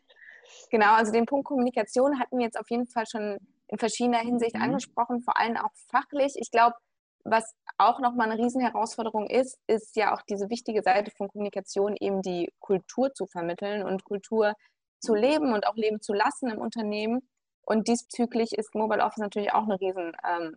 Genau, 0.70 0.94
also 0.94 1.12
den 1.12 1.26
Punkt 1.26 1.46
Kommunikation 1.46 2.18
hatten 2.18 2.38
wir 2.38 2.44
jetzt 2.44 2.58
auf 2.58 2.70
jeden 2.70 2.86
Fall 2.86 3.04
schon 3.06 3.38
in 3.68 3.78
verschiedener 3.78 4.18
Hinsicht 4.18 4.56
mhm. 4.56 4.62
angesprochen, 4.62 5.22
vor 5.22 5.38
allem 5.38 5.56
auch 5.56 5.72
fachlich. 5.90 6.34
Ich 6.36 6.50
glaube, 6.50 6.74
was 7.24 7.54
auch 7.76 8.00
nochmal 8.00 8.30
eine 8.30 8.42
Riesenherausforderung 8.42 9.28
ist, 9.28 9.58
ist 9.66 9.96
ja 9.96 10.14
auch 10.14 10.22
diese 10.22 10.48
wichtige 10.50 10.82
Seite 10.82 11.10
von 11.10 11.28
Kommunikation, 11.28 11.96
eben 12.00 12.22
die 12.22 12.52
Kultur 12.60 13.12
zu 13.12 13.26
vermitteln 13.26 13.82
und 13.82 14.04
Kultur 14.04 14.54
zu 15.00 15.14
leben 15.14 15.52
und 15.52 15.66
auch 15.66 15.76
leben 15.76 16.00
zu 16.00 16.12
lassen 16.12 16.50
im 16.50 16.58
Unternehmen. 16.58 17.28
Und 17.62 17.86
diesbezüglich 17.88 18.52
ist 18.52 18.74
Mobile 18.74 19.04
Office 19.04 19.18
natürlich 19.18 19.52
auch 19.52 19.64
eine 19.64 19.78
riesen 19.80 20.16
ähm, 20.26 20.56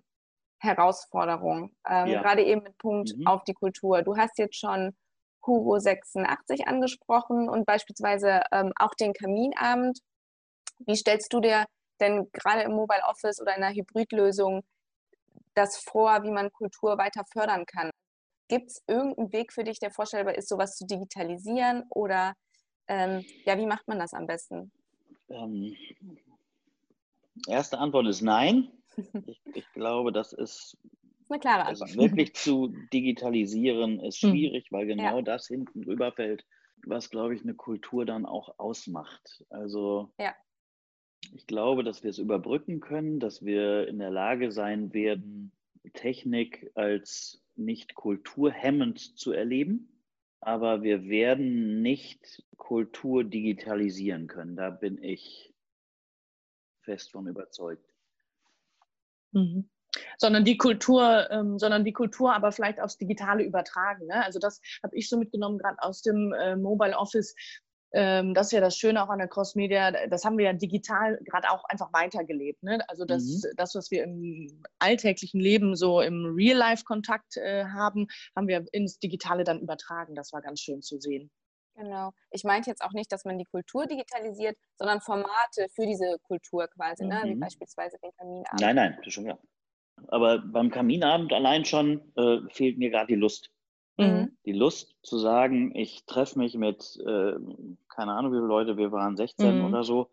Herausforderung, 0.60 1.75
ähm, 1.89 2.08
ja. 2.08 2.21
gerade 2.21 2.43
eben 2.43 2.63
mit 2.63 2.77
Punkt 2.77 3.17
mhm. 3.17 3.27
auf 3.27 3.43
die 3.43 3.54
Kultur. 3.54 4.01
Du 4.04 4.15
hast 4.15 4.38
jetzt 4.38 4.56
schon 4.56 4.95
Hugo 5.45 5.80
86 5.80 6.67
angesprochen 6.67 7.49
und 7.49 7.65
beispielsweise 7.65 8.41
ähm, 8.51 8.71
auch 8.77 8.93
den 8.99 9.13
Kaminabend. 9.13 9.99
Wie 10.80 10.95
stellst 10.95 11.34
du 11.34 11.39
dir 11.39 11.65
denn 11.99 12.30
gerade 12.32 12.63
im 12.63 12.71
Mobile 12.71 13.04
Office 13.08 13.41
oder 13.41 13.56
in 13.56 13.63
einer 13.63 13.75
Hybridlösung 13.75 14.62
das 15.54 15.77
vor, 15.77 16.23
wie 16.23 16.32
man 16.32 16.51
Kultur 16.51 16.97
weiter 16.97 17.23
fördern 17.32 17.65
kann? 17.65 17.91
Gibt 18.47 18.69
es 18.69 18.82
irgendeinen 18.88 19.32
Weg 19.32 19.54
für 19.54 19.63
dich, 19.63 19.80
der 19.80 19.91
vorstellbar 19.91 20.36
ist, 20.36 20.49
sowas 20.49 20.75
zu 20.75 20.86
digitalisieren 20.86 21.84
oder 21.89 22.34
ähm, 22.88 23.23
ja, 23.45 23.58
wie 23.58 23.65
macht 23.65 23.88
man 23.88 23.99
das 23.99 24.13
am 24.13 24.27
besten? 24.27 24.71
Ähm, 25.30 25.75
erste 27.47 27.77
Antwort 27.77 28.08
ist 28.08 28.21
nein. 28.21 28.71
Ich, 29.25 29.41
ich 29.54 29.71
glaube, 29.71 30.12
das 30.12 30.34
ist 30.34 30.77
eine 31.31 31.39
klare 31.39 31.65
Antwort. 31.65 31.89
Also 31.89 32.01
wirklich 32.01 32.35
zu 32.35 32.73
digitalisieren 32.93 33.99
ist 33.99 34.21
hm. 34.21 34.31
schwierig, 34.31 34.71
mhm. 34.71 34.75
weil 34.75 34.85
genau 34.87 35.17
ja. 35.17 35.21
das 35.21 35.47
hinten 35.47 35.81
drüber 35.83 36.11
fällt, 36.11 36.45
was, 36.85 37.09
glaube 37.09 37.35
ich, 37.35 37.43
eine 37.43 37.53
Kultur 37.53 38.05
dann 38.05 38.25
auch 38.25 38.59
ausmacht. 38.59 39.43
Also 39.49 40.13
ja. 40.19 40.33
ich 41.33 41.47
glaube, 41.47 41.83
dass 41.83 42.03
wir 42.03 42.09
es 42.09 42.17
überbrücken 42.17 42.79
können, 42.79 43.19
dass 43.19 43.43
wir 43.43 43.87
in 43.87 43.99
der 43.99 44.11
Lage 44.11 44.51
sein 44.51 44.93
werden, 44.93 45.51
Technik 45.93 46.71
als 46.75 47.43
nicht 47.55 47.95
kulturhemmend 47.95 49.17
zu 49.17 49.31
erleben. 49.31 49.87
Aber 50.39 50.81
wir 50.81 51.05
werden 51.07 51.83
nicht 51.83 52.43
Kultur 52.57 53.23
digitalisieren 53.23 54.27
können. 54.27 54.55
Da 54.55 54.71
bin 54.71 55.03
ich 55.03 55.53
fest 56.81 57.11
von 57.11 57.27
überzeugt. 57.27 57.93
Mhm 59.33 59.70
sondern 60.17 60.45
die 60.45 60.58
Kultur, 60.58 61.30
ähm, 61.32 61.60
sondern 61.60 61.84
die 61.84 61.93
Kultur 61.93 62.34
aber 62.34 62.51
vielleicht 62.51 62.80
aufs 62.80 62.97
Digitale 62.97 63.43
übertragen. 63.43 64.08
Ne? 64.08 64.23
Also 64.23 64.39
das 64.39 64.62
habe 64.84 64.95
ich 64.95 65.10
so 65.10 65.17
mitgenommen, 65.17 65.58
gerade 65.58 65.82
aus 65.82 66.01
dem 66.01 66.34
äh, 66.34 66.56
Mobile 66.56 66.97
Office. 66.97 67.36
Ähm, 67.93 68.34
das 68.34 68.47
ist 68.47 68.54
ja 68.54 68.62
das 68.62 68.77
Schöne 68.77 69.04
auch 69.04 69.10
an 69.10 69.19
der 69.19 69.27
Cross 69.27 69.56
Media, 69.56 69.91
das 70.08 70.23
haben 70.23 70.38
wir 70.38 70.45
ja 70.45 70.54
digital 70.54 71.19
gerade 71.25 71.51
auch 71.51 71.65
einfach 71.65 71.91
weitergelebt. 71.91 72.63
Ne? 72.63 72.80
Also 72.88 73.04
das, 73.04 73.23
mhm. 73.23 73.49
das, 73.58 73.75
was 73.75 73.91
wir 73.91 74.04
im 74.04 74.63
alltäglichen 74.80 75.41
Leben 75.41 75.75
so 75.75 75.99
im 75.99 76.34
Real-Life-Kontakt 76.34 77.36
äh, 77.36 77.65
haben, 77.65 78.08
haben 78.36 78.47
wir 78.47 78.65
ins 78.71 78.99
Digitale 78.99 79.43
dann 79.43 79.60
übertragen. 79.60 80.15
Das 80.15 80.32
war 80.32 80.41
ganz 80.41 80.62
schön 80.62 80.82
zu 80.82 80.99
sehen. 81.01 81.30
Genau. 81.75 82.12
Ich 82.32 82.43
meinte 82.43 82.69
jetzt 82.69 82.84
auch 82.84 82.91
nicht, 82.91 83.12
dass 83.12 83.25
man 83.25 83.38
die 83.38 83.45
Kultur 83.45 83.86
digitalisiert, 83.88 84.58
sondern 84.77 85.01
Formate 85.01 85.67
für 85.73 85.86
diese 85.86 86.17
Kultur 86.23 86.67
quasi, 86.67 87.04
mhm. 87.04 87.10
ne? 87.10 87.21
wie 87.25 87.36
mhm. 87.36 87.39
beispielsweise 87.41 87.97
den 88.01 88.12
Kaminabend. 88.17 88.62
Nein, 88.62 88.75
nein, 88.75 88.95
das 88.97 89.08
ist 89.08 89.13
schon 89.13 89.25
klar. 89.25 89.39
Aber 90.07 90.39
beim 90.39 90.69
Kaminabend 90.69 91.33
allein 91.33 91.65
schon 91.65 92.01
äh, 92.15 92.39
fehlt 92.49 92.77
mir 92.77 92.89
gerade 92.89 93.07
die 93.07 93.19
Lust. 93.19 93.51
Mhm. 93.97 94.37
Die 94.45 94.53
Lust 94.53 94.95
zu 95.03 95.17
sagen, 95.17 95.75
ich 95.75 96.05
treffe 96.05 96.39
mich 96.39 96.55
mit, 96.55 96.97
äh, 97.05 97.33
keine 97.89 98.13
Ahnung 98.13 98.31
wie 98.31 98.37
viele 98.37 98.47
Leute, 98.47 98.77
wir 98.77 98.91
waren 98.91 99.17
16 99.17 99.59
mhm. 99.59 99.65
oder 99.65 99.83
so, 99.83 100.09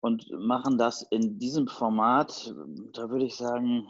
und 0.00 0.30
machen 0.30 0.78
das 0.78 1.02
in 1.02 1.38
diesem 1.38 1.68
Format, 1.68 2.54
da 2.92 3.10
würde 3.10 3.26
ich 3.26 3.36
sagen, 3.36 3.88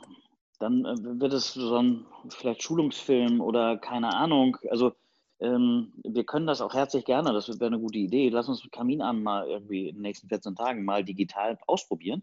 dann 0.59 0.85
äh, 0.85 1.20
wird 1.20 1.33
es 1.33 1.55
so 1.55 1.76
ein 1.76 2.07
vielleicht 2.29 2.62
Schulungsfilm 2.62 3.40
oder 3.40 3.79
keine 3.79 4.14
Ahnung. 4.14 4.57
Also 4.70 4.92
ähm, 5.38 5.92
wir 6.05 6.24
können 6.24 6.46
das 6.46 6.61
auch 6.61 6.74
herzlich 6.74 7.05
gerne, 7.05 7.33
das 7.33 7.48
wäre 7.48 7.66
eine 7.66 7.81
gute 7.81 7.98
Idee. 7.98 8.29
Lass 8.29 8.48
uns 8.48 8.68
Kaminabend 8.70 9.22
mal 9.22 9.48
irgendwie 9.48 9.88
in 9.88 9.96
den 9.96 10.03
nächsten 10.03 10.29
14 10.29 10.55
Tagen 10.55 10.85
mal 10.85 11.05
digital 11.05 11.59
ausprobieren. 11.66 12.22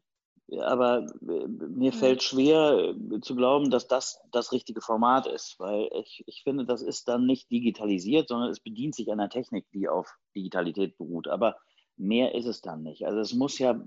Aber 0.62 1.05
äh, 1.21 1.47
mir 1.47 1.91
mhm. 1.91 1.97
fällt 1.97 2.23
schwer 2.23 2.95
äh, 2.95 3.19
zu 3.19 3.36
glauben, 3.36 3.69
dass 3.69 3.88
das 3.88 4.19
das 4.31 4.51
richtige 4.51 4.81
Format 4.81 5.27
ist, 5.27 5.60
weil 5.60 5.89
ich, 6.01 6.23
ich 6.25 6.43
finde, 6.43 6.65
das 6.65 6.81
ist 6.81 7.07
dann 7.10 7.25
nicht 7.25 7.51
digitalisiert, 7.51 8.29
sondern 8.29 8.49
es 8.49 8.62
bedient 8.62 8.95
sich 8.95 9.12
einer 9.12 9.29
Technik, 9.29 9.65
die 9.73 9.89
auf 9.89 10.15
Digitalität 10.36 10.97
beruht. 10.97 11.27
Aber 11.27 11.57
mehr 11.97 12.33
ist 12.33 12.45
es 12.45 12.62
dann 12.62 12.83
nicht. 12.83 13.05
Also 13.05 13.19
es 13.19 13.33
muss 13.33 13.60
ja 13.60 13.81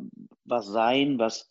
was 0.45 0.67
sein, 0.67 1.19
was, 1.19 1.51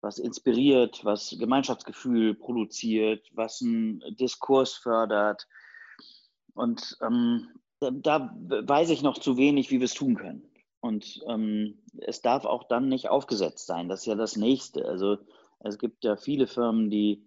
was 0.00 0.18
inspiriert, 0.18 1.04
was 1.04 1.36
Gemeinschaftsgefühl 1.38 2.34
produziert, 2.34 3.28
was 3.32 3.60
einen 3.60 4.02
Diskurs 4.16 4.74
fördert. 4.74 5.46
Und 6.54 6.96
ähm, 7.02 7.48
da, 7.80 7.90
da 7.90 8.32
weiß 8.66 8.88
ich 8.88 9.02
noch 9.02 9.18
zu 9.18 9.36
wenig, 9.36 9.70
wie 9.70 9.80
wir 9.80 9.84
es 9.84 9.94
tun 9.94 10.14
können. 10.14 10.50
Und 10.86 11.20
ähm, 11.26 11.82
es 11.98 12.22
darf 12.22 12.44
auch 12.44 12.64
dann 12.64 12.88
nicht 12.88 13.08
aufgesetzt 13.08 13.66
sein. 13.66 13.88
Das 13.88 14.00
ist 14.00 14.06
ja 14.06 14.14
das 14.14 14.36
Nächste. 14.36 14.86
Also 14.86 15.18
es 15.60 15.78
gibt 15.78 16.04
ja 16.04 16.16
viele 16.16 16.46
Firmen, 16.46 16.90
die 16.90 17.26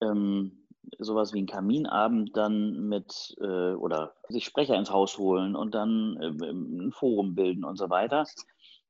ähm, 0.00 0.66
sowas 0.98 1.32
wie 1.32 1.38
einen 1.38 1.46
Kaminabend 1.46 2.36
dann 2.36 2.88
mit 2.88 3.36
äh, 3.40 3.72
oder 3.74 4.14
sich 4.28 4.44
Sprecher 4.44 4.76
ins 4.76 4.90
Haus 4.90 5.18
holen 5.18 5.54
und 5.56 5.74
dann 5.74 6.16
äh, 6.20 6.50
ein 6.50 6.92
Forum 6.92 7.34
bilden 7.34 7.64
und 7.64 7.76
so 7.76 7.90
weiter. 7.90 8.26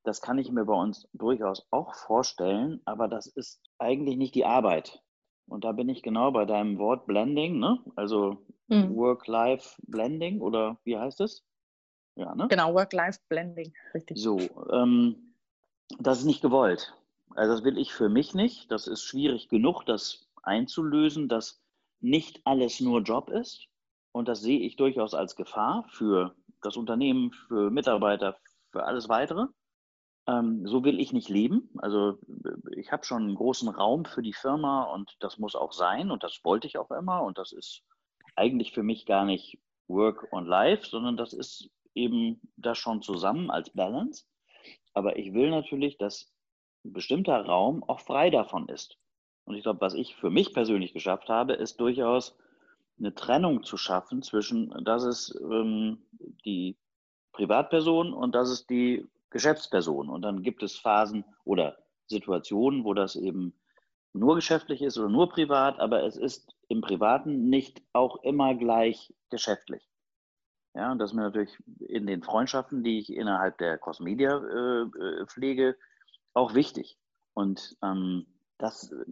Das 0.04 0.20
kann 0.20 0.38
ich 0.38 0.50
mir 0.50 0.64
bei 0.64 0.74
uns 0.74 1.08
durchaus 1.12 1.66
auch 1.70 1.94
vorstellen, 1.94 2.80
aber 2.84 3.08
das 3.08 3.26
ist 3.26 3.60
eigentlich 3.78 4.16
nicht 4.16 4.34
die 4.34 4.44
Arbeit. 4.44 5.00
Und 5.46 5.64
da 5.64 5.72
bin 5.72 5.88
ich 5.88 6.02
genau 6.02 6.32
bei 6.32 6.44
deinem 6.44 6.78
Wort 6.78 7.06
Blending, 7.06 7.58
ne? 7.58 7.78
also 7.94 8.44
mhm. 8.68 8.96
Work-Life-Blending 8.96 10.40
oder 10.40 10.78
wie 10.84 10.98
heißt 10.98 11.20
es? 11.20 11.44
Ja, 12.16 12.34
ne? 12.34 12.46
Genau, 12.48 12.74
Work-Life-Blending, 12.74 13.72
richtig. 13.94 14.18
So, 14.18 14.38
ähm, 14.70 15.34
das 15.98 16.18
ist 16.18 16.24
nicht 16.24 16.42
gewollt. 16.42 16.94
Also 17.34 17.54
das 17.54 17.64
will 17.64 17.78
ich 17.78 17.92
für 17.92 18.08
mich 18.08 18.34
nicht. 18.34 18.70
Das 18.70 18.86
ist 18.86 19.02
schwierig 19.02 19.48
genug, 19.48 19.84
das 19.86 20.28
einzulösen, 20.42 21.28
dass 21.28 21.62
nicht 22.00 22.40
alles 22.44 22.80
nur 22.80 23.00
Job 23.00 23.30
ist. 23.30 23.66
Und 24.12 24.28
das 24.28 24.40
sehe 24.42 24.60
ich 24.60 24.76
durchaus 24.76 25.14
als 25.14 25.36
Gefahr 25.36 25.86
für 25.88 26.34
das 26.60 26.76
Unternehmen, 26.76 27.32
für 27.32 27.70
Mitarbeiter, 27.70 28.36
für 28.70 28.84
alles 28.84 29.08
weitere. 29.08 29.46
Ähm, 30.26 30.66
so 30.66 30.84
will 30.84 31.00
ich 31.00 31.12
nicht 31.12 31.28
leben. 31.28 31.70
Also 31.78 32.18
ich 32.76 32.92
habe 32.92 33.04
schon 33.04 33.22
einen 33.22 33.34
großen 33.34 33.68
Raum 33.68 34.04
für 34.04 34.22
die 34.22 34.34
Firma 34.34 34.84
und 34.84 35.16
das 35.20 35.38
muss 35.38 35.56
auch 35.56 35.72
sein 35.72 36.10
und 36.10 36.22
das 36.22 36.40
wollte 36.44 36.66
ich 36.66 36.78
auch 36.78 36.90
immer 36.90 37.22
und 37.22 37.38
das 37.38 37.52
ist 37.52 37.82
eigentlich 38.36 38.72
für 38.72 38.82
mich 38.82 39.06
gar 39.06 39.24
nicht 39.24 39.58
Work 39.88 40.28
und 40.30 40.46
Life, 40.46 40.86
sondern 40.86 41.16
das 41.16 41.32
ist 41.32 41.70
eben 41.94 42.40
das 42.56 42.78
schon 42.78 43.02
zusammen 43.02 43.50
als 43.50 43.70
Balance. 43.70 44.24
Aber 44.94 45.16
ich 45.16 45.32
will 45.32 45.50
natürlich, 45.50 45.98
dass 45.98 46.32
ein 46.84 46.92
bestimmter 46.92 47.44
Raum 47.44 47.84
auch 47.84 48.00
frei 48.00 48.30
davon 48.30 48.68
ist. 48.68 48.98
Und 49.44 49.56
ich 49.56 49.62
glaube, 49.62 49.80
was 49.80 49.94
ich 49.94 50.14
für 50.16 50.30
mich 50.30 50.52
persönlich 50.52 50.92
geschafft 50.92 51.28
habe, 51.28 51.54
ist 51.54 51.80
durchaus 51.80 52.36
eine 52.98 53.14
Trennung 53.14 53.64
zu 53.64 53.76
schaffen 53.76 54.22
zwischen, 54.22 54.72
das 54.84 55.04
ist 55.04 55.38
ähm, 55.40 56.02
die 56.44 56.76
Privatperson 57.32 58.12
und 58.12 58.34
das 58.34 58.50
ist 58.50 58.70
die 58.70 59.06
Geschäftsperson. 59.30 60.08
Und 60.08 60.22
dann 60.22 60.42
gibt 60.42 60.62
es 60.62 60.76
Phasen 60.76 61.24
oder 61.44 61.78
Situationen, 62.06 62.84
wo 62.84 62.94
das 62.94 63.16
eben 63.16 63.54
nur 64.12 64.34
geschäftlich 64.34 64.82
ist 64.82 64.98
oder 64.98 65.08
nur 65.08 65.30
privat, 65.30 65.80
aber 65.80 66.04
es 66.04 66.16
ist 66.16 66.54
im 66.68 66.82
Privaten 66.82 67.48
nicht 67.48 67.82
auch 67.92 68.22
immer 68.22 68.54
gleich 68.54 69.12
geschäftlich. 69.30 69.88
Ja, 70.74 70.92
und 70.92 70.98
das 70.98 71.10
ist 71.10 71.14
mir 71.14 71.22
natürlich 71.22 71.56
in 71.80 72.06
den 72.06 72.22
Freundschaften, 72.22 72.82
die 72.82 72.98
ich 72.98 73.12
innerhalb 73.12 73.58
der 73.58 73.76
Cosmedia 73.78 74.38
äh, 74.38 74.82
äh, 74.82 75.26
pflege, 75.26 75.76
auch 76.32 76.54
wichtig. 76.54 76.96
Und 77.34 77.76
ähm, 77.82 78.26
das 78.58 78.90
äh, 78.90 79.04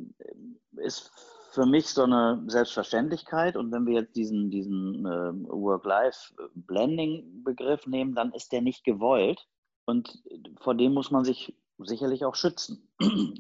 ist 0.77 1.13
für 1.51 1.67
mich 1.67 1.89
so 1.89 2.05
eine 2.05 2.43
Selbstverständlichkeit. 2.47 3.57
Und 3.57 3.73
wenn 3.73 3.87
wir 3.87 3.95
jetzt 3.95 4.15
diesen, 4.17 4.51
diesen 4.51 5.05
äh, 5.05 5.33
Work-Life-Blending-Begriff 5.49 7.87
nehmen, 7.87 8.15
dann 8.15 8.33
ist 8.33 8.53
der 8.53 8.63
nicht 8.63 8.85
gewollt. 8.85 9.47
Und 9.85 10.23
vor 10.61 10.75
dem 10.75 10.95
muss 10.95 11.11
man 11.11 11.25
sich 11.25 11.55
sicherlich 11.79 12.25
auch 12.25 12.37
schützen. 12.37 12.89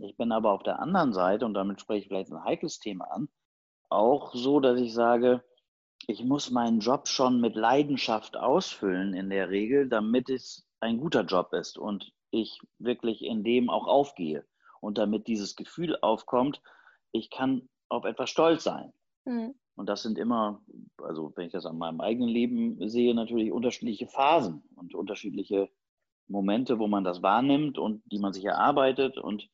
Ich 0.02 0.16
bin 0.16 0.32
aber 0.32 0.52
auf 0.52 0.62
der 0.62 0.80
anderen 0.80 1.12
Seite, 1.12 1.44
und 1.46 1.54
damit 1.54 1.80
spreche 1.80 2.02
ich 2.02 2.08
vielleicht 2.08 2.32
ein 2.32 2.44
heikles 2.44 2.80
Thema 2.80 3.04
an, 3.04 3.28
auch 3.88 4.34
so, 4.34 4.60
dass 4.60 4.78
ich 4.80 4.92
sage, 4.92 5.42
ich 6.06 6.24
muss 6.24 6.50
meinen 6.50 6.80
Job 6.80 7.08
schon 7.08 7.40
mit 7.40 7.54
Leidenschaft 7.54 8.36
ausfüllen 8.36 9.14
in 9.14 9.30
der 9.30 9.50
Regel, 9.50 9.88
damit 9.88 10.28
es 10.30 10.66
ein 10.80 10.98
guter 10.98 11.24
Job 11.24 11.52
ist 11.52 11.78
und 11.78 12.12
ich 12.30 12.60
wirklich 12.78 13.22
in 13.24 13.44
dem 13.44 13.70
auch 13.70 13.86
aufgehe. 13.86 14.44
Und 14.80 14.98
damit 14.98 15.26
dieses 15.26 15.56
Gefühl 15.56 15.98
aufkommt, 16.00 16.62
ich 17.12 17.30
kann 17.30 17.68
auf 17.88 18.04
etwas 18.04 18.30
stolz 18.30 18.64
sein. 18.64 18.92
Mhm. 19.24 19.54
Und 19.76 19.88
das 19.88 20.02
sind 20.02 20.18
immer, 20.18 20.62
also 21.02 21.32
wenn 21.36 21.46
ich 21.46 21.52
das 21.52 21.66
an 21.66 21.78
meinem 21.78 22.00
eigenen 22.00 22.28
Leben 22.28 22.88
sehe, 22.88 23.14
natürlich 23.14 23.52
unterschiedliche 23.52 24.06
Phasen 24.06 24.62
und 24.76 24.94
unterschiedliche 24.94 25.70
Momente, 26.28 26.78
wo 26.78 26.86
man 26.86 27.04
das 27.04 27.22
wahrnimmt 27.22 27.78
und 27.78 28.02
die 28.06 28.18
man 28.18 28.32
sich 28.32 28.44
erarbeitet. 28.44 29.18
Und 29.18 29.48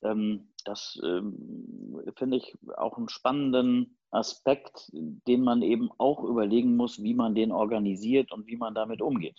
das 0.00 1.00
ähm, 1.04 2.02
finde 2.16 2.36
ich 2.36 2.56
auch 2.76 2.96
einen 2.96 3.08
spannenden 3.08 3.98
Aspekt, 4.10 4.90
den 4.92 5.42
man 5.42 5.62
eben 5.62 5.90
auch 5.98 6.22
überlegen 6.24 6.76
muss, 6.76 7.02
wie 7.02 7.14
man 7.14 7.34
den 7.34 7.52
organisiert 7.52 8.32
und 8.32 8.46
wie 8.46 8.56
man 8.56 8.74
damit 8.74 9.02
umgeht. 9.02 9.38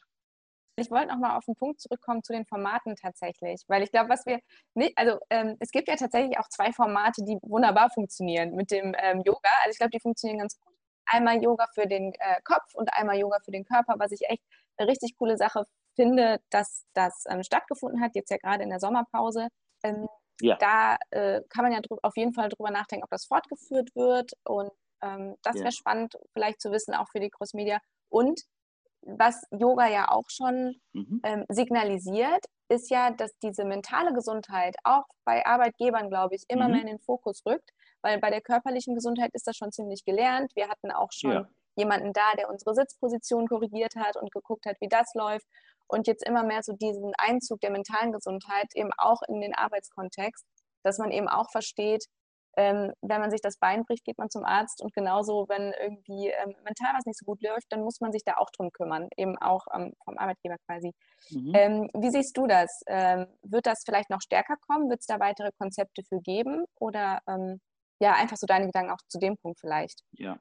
Ich 0.75 0.89
wollte 0.91 1.07
nochmal 1.07 1.37
auf 1.37 1.45
den 1.45 1.55
Punkt 1.55 1.81
zurückkommen 1.81 2.23
zu 2.23 2.31
den 2.31 2.45
Formaten 2.45 2.95
tatsächlich, 2.95 3.63
weil 3.67 3.83
ich 3.83 3.91
glaube, 3.91 4.09
was 4.09 4.25
wir 4.25 4.39
nicht, 4.75 4.97
also 4.97 5.19
ähm, 5.29 5.57
es 5.59 5.71
gibt 5.71 5.89
ja 5.89 5.95
tatsächlich 5.95 6.39
auch 6.39 6.47
zwei 6.49 6.71
Formate, 6.71 7.23
die 7.25 7.37
wunderbar 7.41 7.89
funktionieren 7.89 8.55
mit 8.55 8.71
dem 8.71 8.95
ähm, 8.97 9.21
Yoga. 9.25 9.49
Also 9.63 9.71
ich 9.71 9.77
glaube, 9.77 9.91
die 9.91 9.99
funktionieren 9.99 10.39
ganz 10.39 10.57
gut. 10.59 10.73
Einmal 11.05 11.43
Yoga 11.43 11.65
für 11.73 11.87
den 11.87 12.13
äh, 12.13 12.41
Kopf 12.43 12.75
und 12.75 12.93
einmal 12.93 13.17
Yoga 13.17 13.39
für 13.43 13.51
den 13.51 13.65
Körper, 13.65 13.95
was 13.97 14.11
ich 14.11 14.21
echt 14.29 14.43
eine 14.77 14.87
richtig 14.89 15.17
coole 15.17 15.37
Sache 15.37 15.65
finde, 15.95 16.39
dass 16.49 16.85
das 16.93 17.25
ähm, 17.29 17.43
stattgefunden 17.43 18.01
hat, 18.01 18.15
jetzt 18.15 18.29
ja 18.29 18.37
gerade 18.37 18.63
in 18.63 18.69
der 18.69 18.79
Sommerpause. 18.79 19.49
Ähm, 19.83 20.07
ja. 20.41 20.57
Da 20.57 20.97
äh, 21.11 21.41
kann 21.49 21.63
man 21.63 21.73
ja 21.73 21.81
auf 22.01 22.17
jeden 22.17 22.33
Fall 22.33 22.49
drüber 22.49 22.71
nachdenken, 22.71 23.03
ob 23.03 23.09
das 23.09 23.25
fortgeführt 23.25 23.95
wird. 23.95 24.33
Und 24.43 24.71
ähm, 25.01 25.35
das 25.43 25.55
wäre 25.55 25.71
spannend, 25.71 26.15
vielleicht 26.33 26.61
zu 26.61 26.71
wissen, 26.71 26.93
auch 26.93 27.09
für 27.09 27.19
die 27.19 27.29
Crossmedia. 27.29 27.79
Und 28.09 28.41
was 29.01 29.43
Yoga 29.51 29.87
ja 29.87 30.09
auch 30.09 30.29
schon 30.29 30.79
mhm. 30.93 31.21
ähm, 31.23 31.45
signalisiert, 31.49 32.45
ist 32.69 32.89
ja, 32.91 33.11
dass 33.11 33.31
diese 33.39 33.65
mentale 33.65 34.13
Gesundheit 34.13 34.75
auch 34.83 35.05
bei 35.25 35.45
Arbeitgebern, 35.45 36.09
glaube 36.09 36.35
ich, 36.35 36.43
immer 36.47 36.67
mhm. 36.67 36.71
mehr 36.71 36.81
in 36.81 36.87
den 36.87 36.99
Fokus 36.99 37.41
rückt, 37.45 37.71
weil 38.01 38.19
bei 38.19 38.29
der 38.29 38.41
körperlichen 38.41 38.95
Gesundheit 38.95 39.31
ist 39.33 39.47
das 39.47 39.57
schon 39.57 39.71
ziemlich 39.71 40.05
gelernt. 40.05 40.51
Wir 40.55 40.67
hatten 40.67 40.91
auch 40.91 41.11
schon 41.11 41.31
ja. 41.31 41.49
jemanden 41.75 42.13
da, 42.13 42.33
der 42.37 42.49
unsere 42.49 42.75
Sitzposition 42.75 43.47
korrigiert 43.47 43.95
hat 43.95 44.17
und 44.17 44.31
geguckt 44.31 44.65
hat, 44.65 44.77
wie 44.79 44.87
das 44.87 45.13
läuft. 45.15 45.47
Und 45.89 46.07
jetzt 46.07 46.25
immer 46.25 46.43
mehr 46.43 46.63
so 46.63 46.73
diesen 46.73 47.13
Einzug 47.17 47.59
der 47.61 47.71
mentalen 47.71 48.11
Gesundheit 48.11 48.67
eben 48.75 48.91
auch 48.97 49.21
in 49.27 49.41
den 49.41 49.55
Arbeitskontext, 49.55 50.45
dass 50.83 50.99
man 50.99 51.11
eben 51.11 51.27
auch 51.27 51.49
versteht, 51.51 52.05
ähm, 52.57 52.91
wenn 53.01 53.21
man 53.21 53.31
sich 53.31 53.41
das 53.41 53.57
Bein 53.57 53.85
bricht, 53.85 54.03
geht 54.03 54.17
man 54.17 54.29
zum 54.29 54.43
Arzt 54.43 54.81
und 54.81 54.93
genauso, 54.93 55.47
wenn 55.47 55.73
irgendwie 55.79 56.27
ähm, 56.27 56.55
mental 56.63 56.93
was 56.95 57.05
nicht 57.05 57.17
so 57.17 57.25
gut 57.25 57.41
läuft, 57.41 57.67
dann 57.69 57.83
muss 57.83 58.01
man 58.01 58.11
sich 58.11 58.23
da 58.25 58.37
auch 58.37 58.49
drum 58.51 58.71
kümmern, 58.71 59.07
eben 59.17 59.37
auch 59.37 59.65
ähm, 59.73 59.93
vom 60.03 60.17
Arbeitgeber 60.17 60.57
quasi. 60.65 60.91
Mhm. 61.29 61.51
Ähm, 61.55 61.89
wie 61.93 62.09
siehst 62.09 62.35
du 62.35 62.47
das? 62.47 62.81
Ähm, 62.87 63.27
wird 63.43 63.65
das 63.65 63.83
vielleicht 63.85 64.09
noch 64.09 64.21
stärker 64.21 64.55
kommen? 64.67 64.89
Wird 64.89 65.01
es 65.01 65.05
da 65.05 65.19
weitere 65.19 65.51
Konzepte 65.57 66.03
für 66.03 66.19
geben? 66.19 66.65
Oder 66.75 67.21
ähm, 67.27 67.61
ja, 67.99 68.13
einfach 68.13 68.37
so 68.37 68.47
deine 68.47 68.65
Gedanken 68.65 68.91
auch 68.91 69.01
zu 69.07 69.19
dem 69.19 69.37
Punkt 69.37 69.59
vielleicht? 69.59 70.01
Ja. 70.11 70.37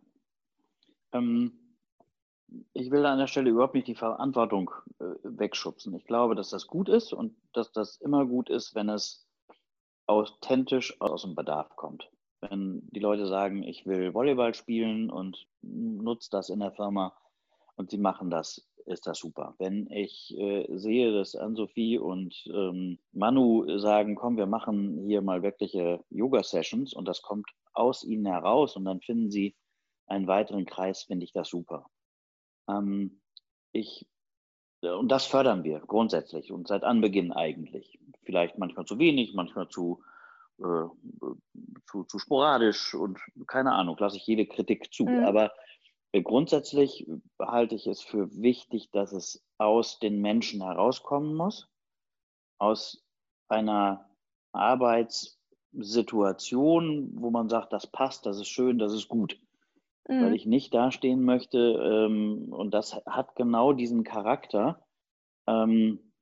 Ich 2.72 2.90
will 2.90 3.04
an 3.06 3.18
der 3.18 3.26
Stelle 3.26 3.50
überhaupt 3.50 3.74
nicht 3.74 3.88
die 3.88 3.94
Verantwortung 3.94 4.70
äh, 5.00 5.04
wegschubsen. 5.22 5.94
Ich 5.94 6.04
glaube, 6.04 6.34
dass 6.34 6.50
das 6.50 6.66
gut 6.66 6.88
ist 6.88 7.12
und 7.12 7.36
dass 7.52 7.72
das 7.72 7.96
immer 7.96 8.26
gut 8.26 8.50
ist, 8.50 8.74
wenn 8.74 8.88
es 8.88 9.26
authentisch 10.06 11.00
aus 11.00 11.22
dem 11.22 11.34
Bedarf 11.34 11.76
kommt. 11.76 12.10
Wenn 12.40 12.88
die 12.90 13.00
Leute 13.00 13.26
sagen, 13.26 13.62
ich 13.62 13.84
will 13.86 14.14
Volleyball 14.14 14.54
spielen 14.54 15.10
und 15.10 15.46
nutze 15.60 16.30
das 16.30 16.48
in 16.48 16.60
der 16.60 16.72
Firma 16.72 17.14
und 17.76 17.90
sie 17.90 17.98
machen 17.98 18.30
das 18.30 18.68
ist 18.88 19.06
das 19.06 19.18
super. 19.18 19.54
Wenn 19.58 19.90
ich 19.90 20.34
äh, 20.38 20.66
sehe, 20.76 21.12
dass 21.12 21.36
Ann-Sophie 21.36 21.98
und 21.98 22.34
ähm, 22.46 22.98
Manu 23.12 23.78
sagen, 23.78 24.14
komm, 24.14 24.36
wir 24.36 24.46
machen 24.46 25.04
hier 25.06 25.20
mal 25.20 25.42
wirkliche 25.42 26.02
Yoga-Sessions 26.10 26.94
und 26.94 27.06
das 27.06 27.22
kommt 27.22 27.50
aus 27.74 28.02
ihnen 28.02 28.26
heraus 28.26 28.76
und 28.76 28.86
dann 28.86 29.00
finden 29.00 29.30
sie 29.30 29.54
einen 30.06 30.26
weiteren 30.26 30.64
Kreis, 30.64 31.02
finde 31.02 31.24
ich 31.24 31.32
das 31.32 31.48
super. 31.48 31.86
Ähm, 32.68 33.20
ich, 33.72 34.06
äh, 34.82 34.90
und 34.90 35.08
das 35.08 35.26
fördern 35.26 35.64
wir 35.64 35.80
grundsätzlich 35.80 36.52
und 36.52 36.68
seit 36.68 36.84
Anbeginn 36.84 37.32
eigentlich. 37.32 37.98
Vielleicht 38.22 38.58
manchmal 38.58 38.84
zu 38.84 38.98
wenig, 38.98 39.34
manchmal 39.34 39.68
zu, 39.68 40.02
äh, 40.58 40.84
zu, 41.86 42.04
zu 42.04 42.18
sporadisch 42.18 42.94
und 42.94 43.18
keine 43.46 43.72
Ahnung, 43.72 43.96
lasse 43.98 44.16
ich 44.16 44.26
jede 44.26 44.46
Kritik 44.46 44.92
zu. 44.92 45.06
Mhm. 45.06 45.24
Aber 45.24 45.52
äh, 46.12 46.22
grundsätzlich 46.22 47.06
halte 47.40 47.74
ich 47.74 47.86
es 47.86 48.02
für 48.02 48.30
wichtig, 48.36 48.90
dass 48.90 49.12
es 49.12 49.42
aus 49.58 49.98
den 49.98 50.20
Menschen 50.20 50.62
herauskommen 50.62 51.34
muss, 51.34 51.68
aus 52.58 53.02
einer 53.48 54.10
Arbeitssituation, 54.52 57.10
wo 57.14 57.30
man 57.30 57.48
sagt, 57.48 57.72
das 57.72 57.86
passt, 57.86 58.26
das 58.26 58.38
ist 58.38 58.48
schön, 58.48 58.78
das 58.78 58.92
ist 58.92 59.08
gut. 59.08 59.40
Mhm. 60.08 60.24
Weil 60.24 60.34
ich 60.34 60.46
nicht 60.46 60.74
dastehen 60.74 61.22
möchte, 61.22 61.58
ähm, 61.58 62.48
und 62.50 62.72
das 62.72 62.94
hat 63.06 63.36
genau 63.36 63.72
diesen 63.72 64.04
Charakter, 64.04 64.84
ähm, 65.46 66.12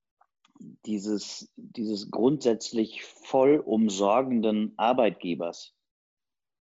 dieses, 0.85 1.53
dieses 1.57 2.11
grundsätzlich 2.11 3.05
voll 3.05 3.59
umsorgenden 3.59 4.75
Arbeitgebers. 4.77 5.75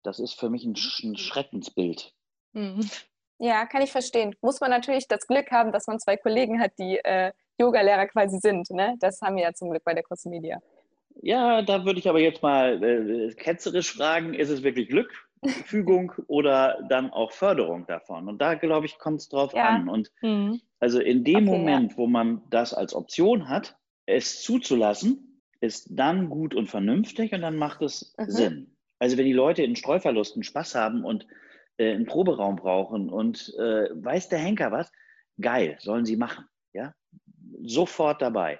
Das 0.03 0.19
ist 0.19 0.39
für 0.39 0.49
mich 0.49 0.65
ein, 0.65 0.75
ein 1.03 1.17
Schreckensbild. 1.17 2.13
Mhm. 2.53 2.87
Ja, 3.39 3.65
kann 3.65 3.81
ich 3.81 3.91
verstehen. 3.91 4.35
Muss 4.41 4.61
man 4.61 4.69
natürlich 4.69 5.07
das 5.07 5.27
Glück 5.27 5.51
haben, 5.51 5.71
dass 5.71 5.87
man 5.87 5.99
zwei 5.99 6.15
Kollegen 6.15 6.59
hat, 6.59 6.71
die 6.79 6.99
äh, 7.03 7.31
Yoga-Lehrer 7.59 8.07
quasi 8.07 8.37
sind. 8.39 8.69
Ne? 8.69 8.95
Das 8.99 9.21
haben 9.21 9.35
wir 9.35 9.43
ja 9.43 9.53
zum 9.53 9.71
Glück 9.71 9.83
bei 9.83 9.93
der 9.93 10.03
Crossmedia. 10.03 10.59
Ja, 11.21 11.61
da 11.61 11.85
würde 11.85 11.99
ich 11.99 12.09
aber 12.09 12.19
jetzt 12.19 12.43
mal 12.43 12.81
äh, 12.83 13.33
ketzerisch 13.33 13.93
fragen, 13.93 14.33
ist 14.33 14.49
es 14.49 14.63
wirklich 14.63 14.89
Glück, 14.89 15.29
Fügung 15.49 16.11
oder 16.27 16.85
dann 16.89 17.11
auch 17.11 17.31
Förderung 17.31 17.85
davon? 17.87 18.27
Und 18.27 18.39
da, 18.39 18.55
glaube 18.55 18.85
ich, 18.85 18.97
kommt 18.97 19.21
es 19.21 19.29
drauf 19.29 19.53
ja. 19.53 19.69
an. 19.69 19.89
Und 19.89 20.11
mhm. 20.21 20.61
also 20.79 20.99
in 20.99 21.23
dem 21.23 21.47
okay, 21.47 21.57
Moment, 21.57 21.91
ja. 21.91 21.97
wo 21.97 22.07
man 22.07 22.41
das 22.49 22.73
als 22.73 22.93
Option 22.93 23.49
hat, 23.49 23.77
es 24.05 24.41
zuzulassen, 24.41 25.41
ist 25.61 25.87
dann 25.91 26.29
gut 26.29 26.53
und 26.53 26.67
vernünftig 26.67 27.33
und 27.33 27.41
dann 27.41 27.57
macht 27.57 27.81
es 27.81 28.13
mhm. 28.17 28.29
Sinn. 28.29 28.75
Also 28.99 29.17
wenn 29.17 29.25
die 29.25 29.33
Leute 29.33 29.63
in 29.63 29.75
Streuverlusten 29.75 30.43
Spaß 30.43 30.75
haben 30.75 31.03
und 31.03 31.27
äh, 31.77 31.93
einen 31.93 32.05
Proberaum 32.05 32.55
brauchen 32.55 33.09
und 33.09 33.53
äh, 33.57 33.89
weiß 33.91 34.29
der 34.29 34.39
Henker 34.39 34.71
was, 34.71 34.91
geil, 35.39 35.77
sollen 35.79 36.05
sie 36.05 36.17
machen. 36.17 36.45
Ja? 36.73 36.93
Sofort 37.63 38.21
dabei. 38.21 38.59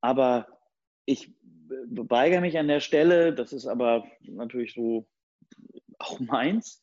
Aber 0.00 0.46
ich 1.04 1.34
weigere 1.88 2.40
mich 2.40 2.58
an 2.58 2.68
der 2.68 2.80
Stelle, 2.80 3.32
das 3.32 3.52
ist 3.52 3.66
aber 3.66 4.04
natürlich 4.22 4.74
so 4.74 5.06
auch 5.98 6.20
meins, 6.20 6.80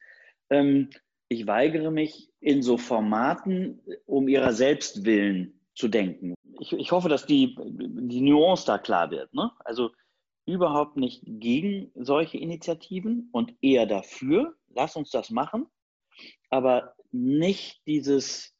ähm, 0.50 0.89
ich 1.28 1.47
weigere 1.47 1.91
mich 1.91 2.30
in 2.39 2.62
so 2.62 2.78
Formaten 2.78 3.82
um 4.06 4.28
ihrer 4.28 4.52
selbst 4.52 5.06
willen 5.06 5.62
zu 5.76 5.88
denken. 5.88 6.36
Ich, 6.60 6.74
ich 6.74 6.91
hoffe, 6.91 7.10
dass 7.10 7.26
die, 7.26 7.56
die 7.58 8.21
Nuance 8.21 8.65
da 8.65 8.78
klar 8.78 9.12
wird. 9.12 9.34
Ne? 9.34 9.52
Also 9.60 9.91
überhaupt 10.45 10.97
nicht 10.97 11.24
gegen 11.26 11.91
solche 11.95 12.38
Initiativen 12.38 13.30
und 13.32 13.54
eher 13.62 13.86
dafür, 13.86 14.56
lass 14.69 14.95
uns 14.95 15.12
das 15.12 15.30
machen, 15.30 15.67
aber 16.50 16.95
nicht 17.12 17.82
dieses 17.88 18.54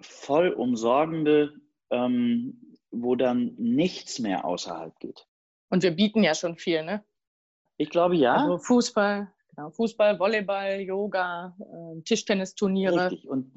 voll 0.00 0.48
umsorgende, 0.48 1.54
ähm, 1.90 2.76
wo 2.90 3.16
dann 3.16 3.54
nichts 3.56 4.18
mehr 4.18 4.44
außerhalb 4.44 4.98
geht. 4.98 5.26
Und 5.68 5.82
wir 5.82 5.92
bieten 5.92 6.22
ja 6.22 6.34
schon 6.34 6.56
viel, 6.56 6.84
ne? 6.84 7.04
Ich 7.78 7.90
glaube 7.90 8.16
ja. 8.16 8.34
Also 8.34 8.58
Fußball, 8.58 9.32
genau, 9.54 9.70
Fußball, 9.70 10.18
Volleyball, 10.18 10.80
Yoga, 10.80 11.56
äh, 11.60 12.00
Tischtennisturniere. 12.02 13.10
Richtig. 13.10 13.28
Und 13.28 13.52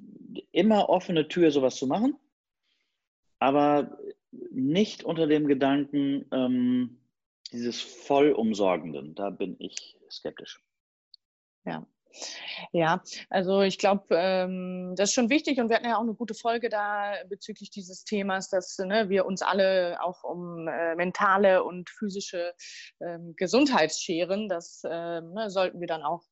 immer 0.52 0.90
offene 0.90 1.28
Tür, 1.28 1.52
sowas 1.52 1.76
zu 1.76 1.88
machen, 1.88 2.16
aber 3.40 3.98
nicht 4.52 5.04
unter 5.04 5.28
dem 5.28 5.48
Gedanken 5.48 6.26
ähm, 6.32 6.98
dieses 7.52 7.82
Vollumsorgenden. 7.82 9.16
Da 9.16 9.30
bin 9.30 9.56
ich 9.60 9.98
skeptisch. 10.10 10.62
Ja. 11.66 11.86
Ja, 12.72 13.02
also 13.30 13.62
ich 13.62 13.78
glaube, 13.78 14.06
ähm, 14.12 14.94
das 14.96 15.10
ist 15.10 15.16
schon 15.16 15.30
wichtig 15.30 15.60
und 15.60 15.70
wir 15.70 15.78
hatten 15.78 15.88
ja 15.88 15.98
auch 15.98 16.02
eine 16.02 16.14
gute 16.14 16.34
Folge 16.34 16.70
da 16.70 17.14
bezüglich 17.30 17.70
dieses 17.70 18.04
Themas, 18.04 18.50
dass 18.50 18.78
ne, 18.78 19.10
wir 19.10 19.26
uns 19.26 19.42
alle 19.42 19.98
auch 20.02 20.24
um 20.24 20.68
äh, 20.68 20.96
mentale 20.96 21.64
und 21.64 21.90
physische 21.90 22.54
ähm, 23.02 23.34
Gesundheit 23.38 23.94
scheren. 23.94 24.50
Das 24.50 24.84
äh, 24.84 25.22
ne, 25.22 25.50
sollten 25.50 25.80
wir 25.80 25.88
dann 25.88 26.04
auch 26.04 26.24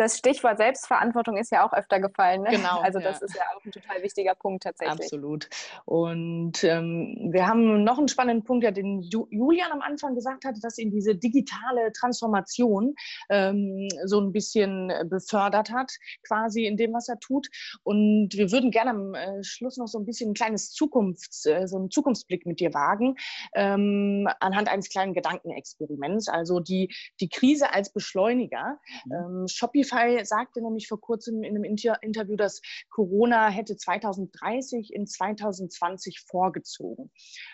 das 0.00 0.16
Stichwort 0.16 0.56
Selbstverantwortung 0.56 1.36
ist 1.36 1.52
ja 1.52 1.66
auch 1.66 1.74
öfter 1.74 2.00
gefallen. 2.00 2.42
Ne? 2.42 2.50
Genau. 2.50 2.80
Also 2.80 2.98
das 2.98 3.20
ja. 3.20 3.26
ist 3.26 3.34
ja 3.36 3.42
auch 3.54 3.64
ein 3.64 3.70
total 3.70 4.02
wichtiger 4.02 4.34
Punkt 4.34 4.62
tatsächlich. 4.62 4.98
Absolut. 4.98 5.48
Und 5.84 6.64
ähm, 6.64 7.28
wir 7.30 7.46
haben 7.46 7.84
noch 7.84 7.98
einen 7.98 8.08
spannenden 8.08 8.44
Punkt, 8.44 8.64
ja, 8.64 8.70
den 8.70 9.02
Julian 9.02 9.70
am 9.72 9.82
Anfang 9.82 10.14
gesagt 10.14 10.46
hatte, 10.46 10.58
dass 10.60 10.78
ihn 10.78 10.90
diese 10.90 11.14
digitale 11.14 11.92
Transformation 11.92 12.94
ähm, 13.28 13.88
so 14.06 14.20
ein 14.20 14.32
bisschen 14.32 14.90
befördert 15.04 15.70
hat, 15.70 15.92
quasi 16.26 16.64
in 16.64 16.78
dem, 16.78 16.94
was 16.94 17.08
er 17.08 17.18
tut. 17.20 17.48
Und 17.82 18.30
wir 18.32 18.50
würden 18.52 18.70
gerne 18.70 18.90
am 18.90 19.14
äh, 19.14 19.44
Schluss 19.44 19.76
noch 19.76 19.86
so 19.86 19.98
ein 19.98 20.06
bisschen 20.06 20.30
ein 20.30 20.34
kleines 20.34 20.72
Zukunfts-, 20.72 21.46
äh, 21.46 21.68
so 21.68 21.76
einen 21.76 21.90
Zukunftsblick 21.90 22.46
mit 22.46 22.60
dir 22.60 22.72
wagen, 22.72 23.16
ähm, 23.54 24.26
anhand 24.40 24.68
eines 24.68 24.88
kleinen 24.88 25.12
Gedankenexperiments. 25.12 26.28
Also 26.28 26.60
die, 26.60 26.94
die 27.20 27.28
Krise 27.28 27.74
als 27.74 27.92
Beschleuniger. 27.92 28.78
Mhm. 29.04 29.12
Ähm, 29.12 29.48
Shopify 29.48 29.89
Spotify 29.90 30.24
sagte 30.24 30.62
nämlich 30.62 30.88
vor 30.88 31.00
kurzem 31.00 31.42
in 31.42 31.54
einem 31.54 31.64
Inter 31.64 32.02
Interview, 32.02 32.36
dass 32.36 32.60
Corona 32.90 33.48
hätte 33.48 33.76
2030 33.76 34.92
in 34.92 35.06
2020 35.06 36.20
vorgezogen. 36.20 37.10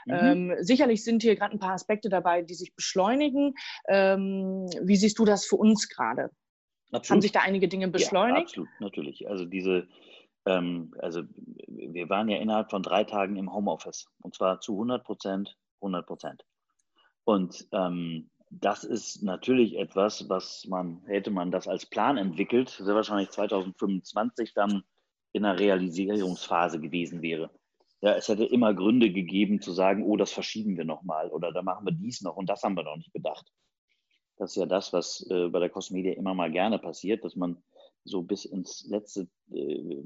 Mhm. 0.07 0.15
Ähm, 0.15 0.55
sicherlich 0.61 1.05
sind 1.05 1.23
hier 1.23 1.37
gerade 1.37 1.53
ein 1.53 1.59
paar 1.59 1.73
Aspekte 1.73 2.09
dabei, 2.09 2.43
die 2.43 2.55
sich 2.55 2.75
beschleunigen. 2.75 3.55
Ähm, 3.89 4.67
wie 4.83 4.97
siehst 4.97 5.19
du 5.19 5.25
das 5.25 5.47
für 5.47 5.57
uns 5.57 5.89
gerade? 5.89 6.31
Haben 6.93 7.21
sich 7.21 7.33
da 7.33 7.41
einige 7.41 7.69
Dinge 7.69 7.89
beschleunigt? 7.89 8.57
Ja, 8.57 8.63
absolut, 8.63 8.69
natürlich. 8.81 9.29
Also 9.29 9.45
diese, 9.45 9.89
ähm, 10.47 10.95
also 10.99 11.23
wir 11.67 12.09
waren 12.09 12.29
ja 12.29 12.39
innerhalb 12.39 12.71
von 12.71 12.83
drei 12.83 13.05
Tagen 13.05 13.37
im 13.37 13.53
Homeoffice 13.53 14.07
und 14.23 14.35
zwar 14.35 14.61
zu 14.61 14.75
100 14.75 15.05
Prozent, 15.05 15.57
100 15.81 16.07
Prozent. 16.07 16.45
Und 17.25 17.67
ähm, 17.73 18.31
das 18.51 18.85
ist 18.85 19.23
natürlich 19.23 19.77
etwas, 19.77 20.29
was 20.29 20.67
man, 20.67 21.03
hätte 21.07 21.31
man 21.31 21.51
das 21.51 21.67
als 21.67 21.87
Plan 21.87 22.17
entwickelt, 22.17 22.71
sehr 22.71 22.95
wahrscheinlich 22.95 23.31
2025 23.31 24.55
dann 24.55 24.85
in 25.33 25.45
einer 25.45 25.59
Realisierungsphase 25.59 26.81
gewesen 26.81 27.23
wäre. 27.23 27.51
Ja, 28.01 28.15
es 28.15 28.29
hätte 28.29 28.45
immer 28.45 28.75
Gründe 28.75 29.11
gegeben 29.11 29.61
zu 29.61 29.73
sagen, 29.73 30.05
oh, 30.05 30.17
das 30.17 30.31
verschieben 30.31 30.77
wir 30.77 30.85
nochmal 30.85 31.31
oder 31.31 31.53
da 31.53 31.63
machen 31.63 31.87
wir 31.87 31.93
dies 31.93 32.23
noch 32.23 32.37
und 32.37 32.49
das 32.49 32.63
haben 32.63 32.77
wir 32.77 32.85
noch 32.85 32.97
nicht 32.97 33.13
bedacht. 33.13 33.51
Das 34.37 34.51
ist 34.51 34.57
ja 34.57 34.67
das, 34.67 34.93
was 34.93 35.27
äh, 35.31 35.49
bei 35.49 35.61
der 35.61 35.71
Cosmedia 35.71 36.13
immer 36.13 36.35
mal 36.35 36.53
gerne 36.53 36.79
passiert, 36.79 37.25
dass 37.25 37.37
man 37.37 37.63
so 38.05 38.23
bis 38.23 38.45
ins 38.45 38.87
letzte 38.89 39.29
äh, 39.51 40.03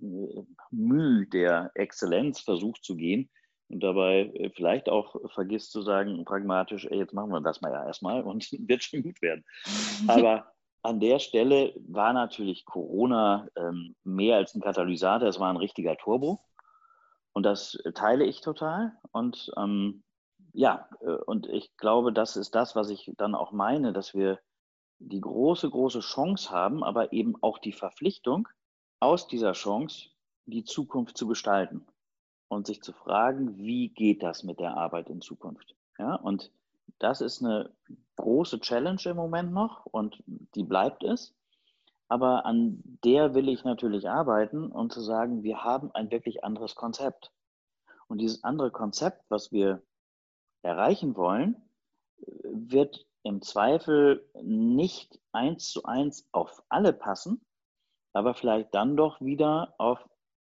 Mühe 0.70 1.26
der 1.26 1.72
Exzellenz 1.74 2.40
versucht 2.40 2.85
zu 2.85 2.96
gehen 2.96 3.29
und 3.70 3.80
dabei 3.80 4.30
äh, 4.35 4.50
vielleicht 4.50 4.88
auch 4.88 5.16
vergisst 5.33 5.72
zu 5.72 5.83
sagen, 5.83 6.24
pragmatisch, 6.24 6.87
ey, 6.87 6.98
jetzt 6.98 7.14
machen 7.14 7.30
wir 7.30 7.40
das 7.40 7.61
mal 7.61 7.72
ja 7.72 7.87
erstmal 7.87 8.22
und 8.24 8.50
wird 8.68 8.83
schon 8.83 9.02
gut 9.02 9.22
werden. 9.22 9.44
Aber 10.09 10.52
an 10.83 10.98
der 11.00 11.18
Stelle 11.18 11.74
war 11.88 12.12
natürlich 12.12 12.64
Corona 12.64 13.48
ähm, 13.56 13.94
mehr 14.02 14.37
als 14.37 14.54
ein 14.54 14.62
Katalysator, 14.62 15.28
es 15.28 15.38
war 15.38 15.50
ein 15.50 15.56
richtiger 15.56 15.96
Turbo. 15.96 16.40
Und 17.33 17.44
das 17.44 17.78
teile 17.94 18.24
ich 18.24 18.40
total. 18.40 18.92
Und 19.12 19.52
ähm, 19.56 20.02
ja, 20.52 20.88
äh, 21.00 21.12
und 21.26 21.46
ich 21.46 21.76
glaube, 21.76 22.12
das 22.12 22.37
ist 22.37 22.54
das, 22.54 22.74
was 22.74 22.90
ich 22.90 23.12
dann 23.18 23.35
auch 23.35 23.52
meine, 23.52 23.92
dass 23.92 24.14
wir 24.14 24.40
die 24.98 25.20
große, 25.20 25.70
große 25.70 26.00
Chance 26.00 26.50
haben, 26.50 26.83
aber 26.83 27.12
eben 27.12 27.35
auch 27.40 27.59
die 27.59 27.72
Verpflichtung, 27.72 28.48
aus 28.98 29.28
dieser 29.28 29.52
Chance 29.52 30.11
die 30.46 30.64
Zukunft 30.64 31.16
zu 31.16 31.26
gestalten 31.26 31.87
und 32.51 32.67
sich 32.67 32.83
zu 32.83 32.93
fragen, 32.93 33.57
wie 33.59 33.88
geht 33.88 34.23
das 34.25 34.42
mit 34.42 34.59
der 34.59 34.77
Arbeit 34.77 35.09
in 35.09 35.21
Zukunft? 35.21 35.77
Ja, 35.98 36.17
und 36.17 36.51
das 36.98 37.21
ist 37.21 37.42
eine 37.42 37.71
große 38.17 38.61
Challenge 38.61 39.01
im 39.05 39.17
Moment 39.17 39.53
noch 39.53 39.87
und 39.87 40.23
die 40.27 40.65
bleibt 40.65 41.05
es. 41.05 41.33
Aber 42.09 42.44
an 42.44 42.83
der 43.05 43.35
will 43.35 43.48
ich 43.48 43.63
natürlich 43.63 44.09
arbeiten 44.09 44.67
und 44.73 44.92
zu 44.92 45.01
sagen, 45.01 45.44
wir 45.44 45.63
haben 45.63 45.92
ein 45.94 46.11
wirklich 46.11 46.42
anderes 46.42 46.75
Konzept. 46.75 47.31
Und 48.09 48.19
dieses 48.19 48.42
andere 48.42 48.73
Konzept, 48.73 49.25
was 49.29 49.53
wir 49.53 49.81
erreichen 50.63 51.17
wollen, 51.17 51.55
wird 52.42 53.07
im 53.23 53.42
Zweifel 53.42 54.29
nicht 54.42 55.21
eins 55.31 55.71
zu 55.71 55.85
eins 55.85 56.29
auf 56.33 56.65
alle 56.69 56.92
passen, 56.92 57.40
aber 58.13 58.35
vielleicht 58.35 58.75
dann 58.75 58.96
doch 58.96 59.21
wieder 59.21 59.75
auf 59.79 60.05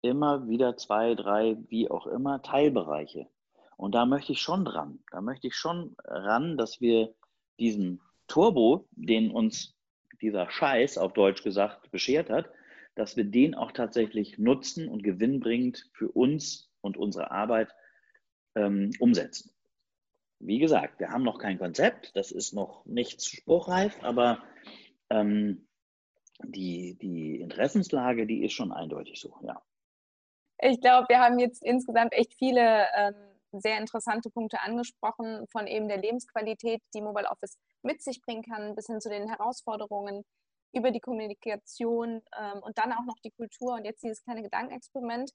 immer 0.03 0.47
wieder 0.47 0.77
zwei, 0.77 1.15
drei, 1.15 1.57
wie 1.69 1.89
auch 1.89 2.05
immer, 2.05 2.41
Teilbereiche. 2.41 3.27
Und 3.77 3.95
da 3.95 4.05
möchte 4.05 4.33
ich 4.33 4.41
schon 4.41 4.65
dran. 4.65 4.99
Da 5.11 5.21
möchte 5.21 5.47
ich 5.47 5.55
schon 5.55 5.95
ran, 6.03 6.57
dass 6.57 6.81
wir 6.81 7.15
diesen 7.57 8.01
Turbo, 8.27 8.87
den 8.91 9.31
uns 9.31 9.75
dieser 10.21 10.49
Scheiß 10.49 10.97
auf 10.97 11.13
Deutsch 11.13 11.43
gesagt 11.43 11.89
beschert 11.89 12.29
hat, 12.29 12.49
dass 12.95 13.17
wir 13.17 13.23
den 13.23 13.55
auch 13.55 13.71
tatsächlich 13.71 14.37
nutzen 14.37 14.87
und 14.87 15.03
gewinnbringend 15.03 15.89
für 15.93 16.09
uns 16.09 16.69
und 16.81 16.97
unsere 16.97 17.31
Arbeit 17.31 17.69
ähm, 18.55 18.91
umsetzen. 18.99 19.51
Wie 20.39 20.59
gesagt, 20.59 20.99
wir 20.99 21.09
haben 21.09 21.23
noch 21.23 21.39
kein 21.39 21.57
Konzept, 21.57 22.15
das 22.15 22.31
ist 22.31 22.53
noch 22.53 22.85
nicht 22.85 23.23
spruchreif, 23.23 23.95
aber 24.03 24.43
ähm, 25.09 25.65
die, 26.43 26.97
die 27.01 27.39
Interessenslage, 27.39 28.27
die 28.27 28.43
ist 28.43 28.53
schon 28.53 28.73
eindeutig 28.73 29.19
so, 29.19 29.33
ja. 29.41 29.61
Ich 30.65 30.79
glaube, 30.79 31.09
wir 31.09 31.19
haben 31.19 31.39
jetzt 31.39 31.61
insgesamt 31.61 32.13
echt 32.13 32.35
viele 32.35 32.87
ähm, 32.95 33.15
sehr 33.51 33.77
interessante 33.77 34.29
Punkte 34.29 34.61
angesprochen, 34.61 35.45
von 35.51 35.67
eben 35.67 35.89
der 35.89 35.97
Lebensqualität, 35.97 36.81
die 36.93 37.01
Mobile 37.01 37.29
Office 37.29 37.57
mit 37.81 38.01
sich 38.01 38.21
bringen 38.21 38.43
kann, 38.43 38.73
bis 38.73 38.87
hin 38.87 39.01
zu 39.01 39.09
den 39.09 39.27
Herausforderungen 39.27 40.23
über 40.71 40.91
die 40.91 41.01
Kommunikation 41.01 42.21
ähm, 42.39 42.59
und 42.61 42.77
dann 42.77 42.93
auch 42.93 43.03
noch 43.05 43.19
die 43.25 43.31
Kultur 43.31 43.73
und 43.73 43.83
jetzt 43.83 44.03
dieses 44.03 44.23
kleine 44.23 44.41
Gedankenexperiment. 44.41 45.31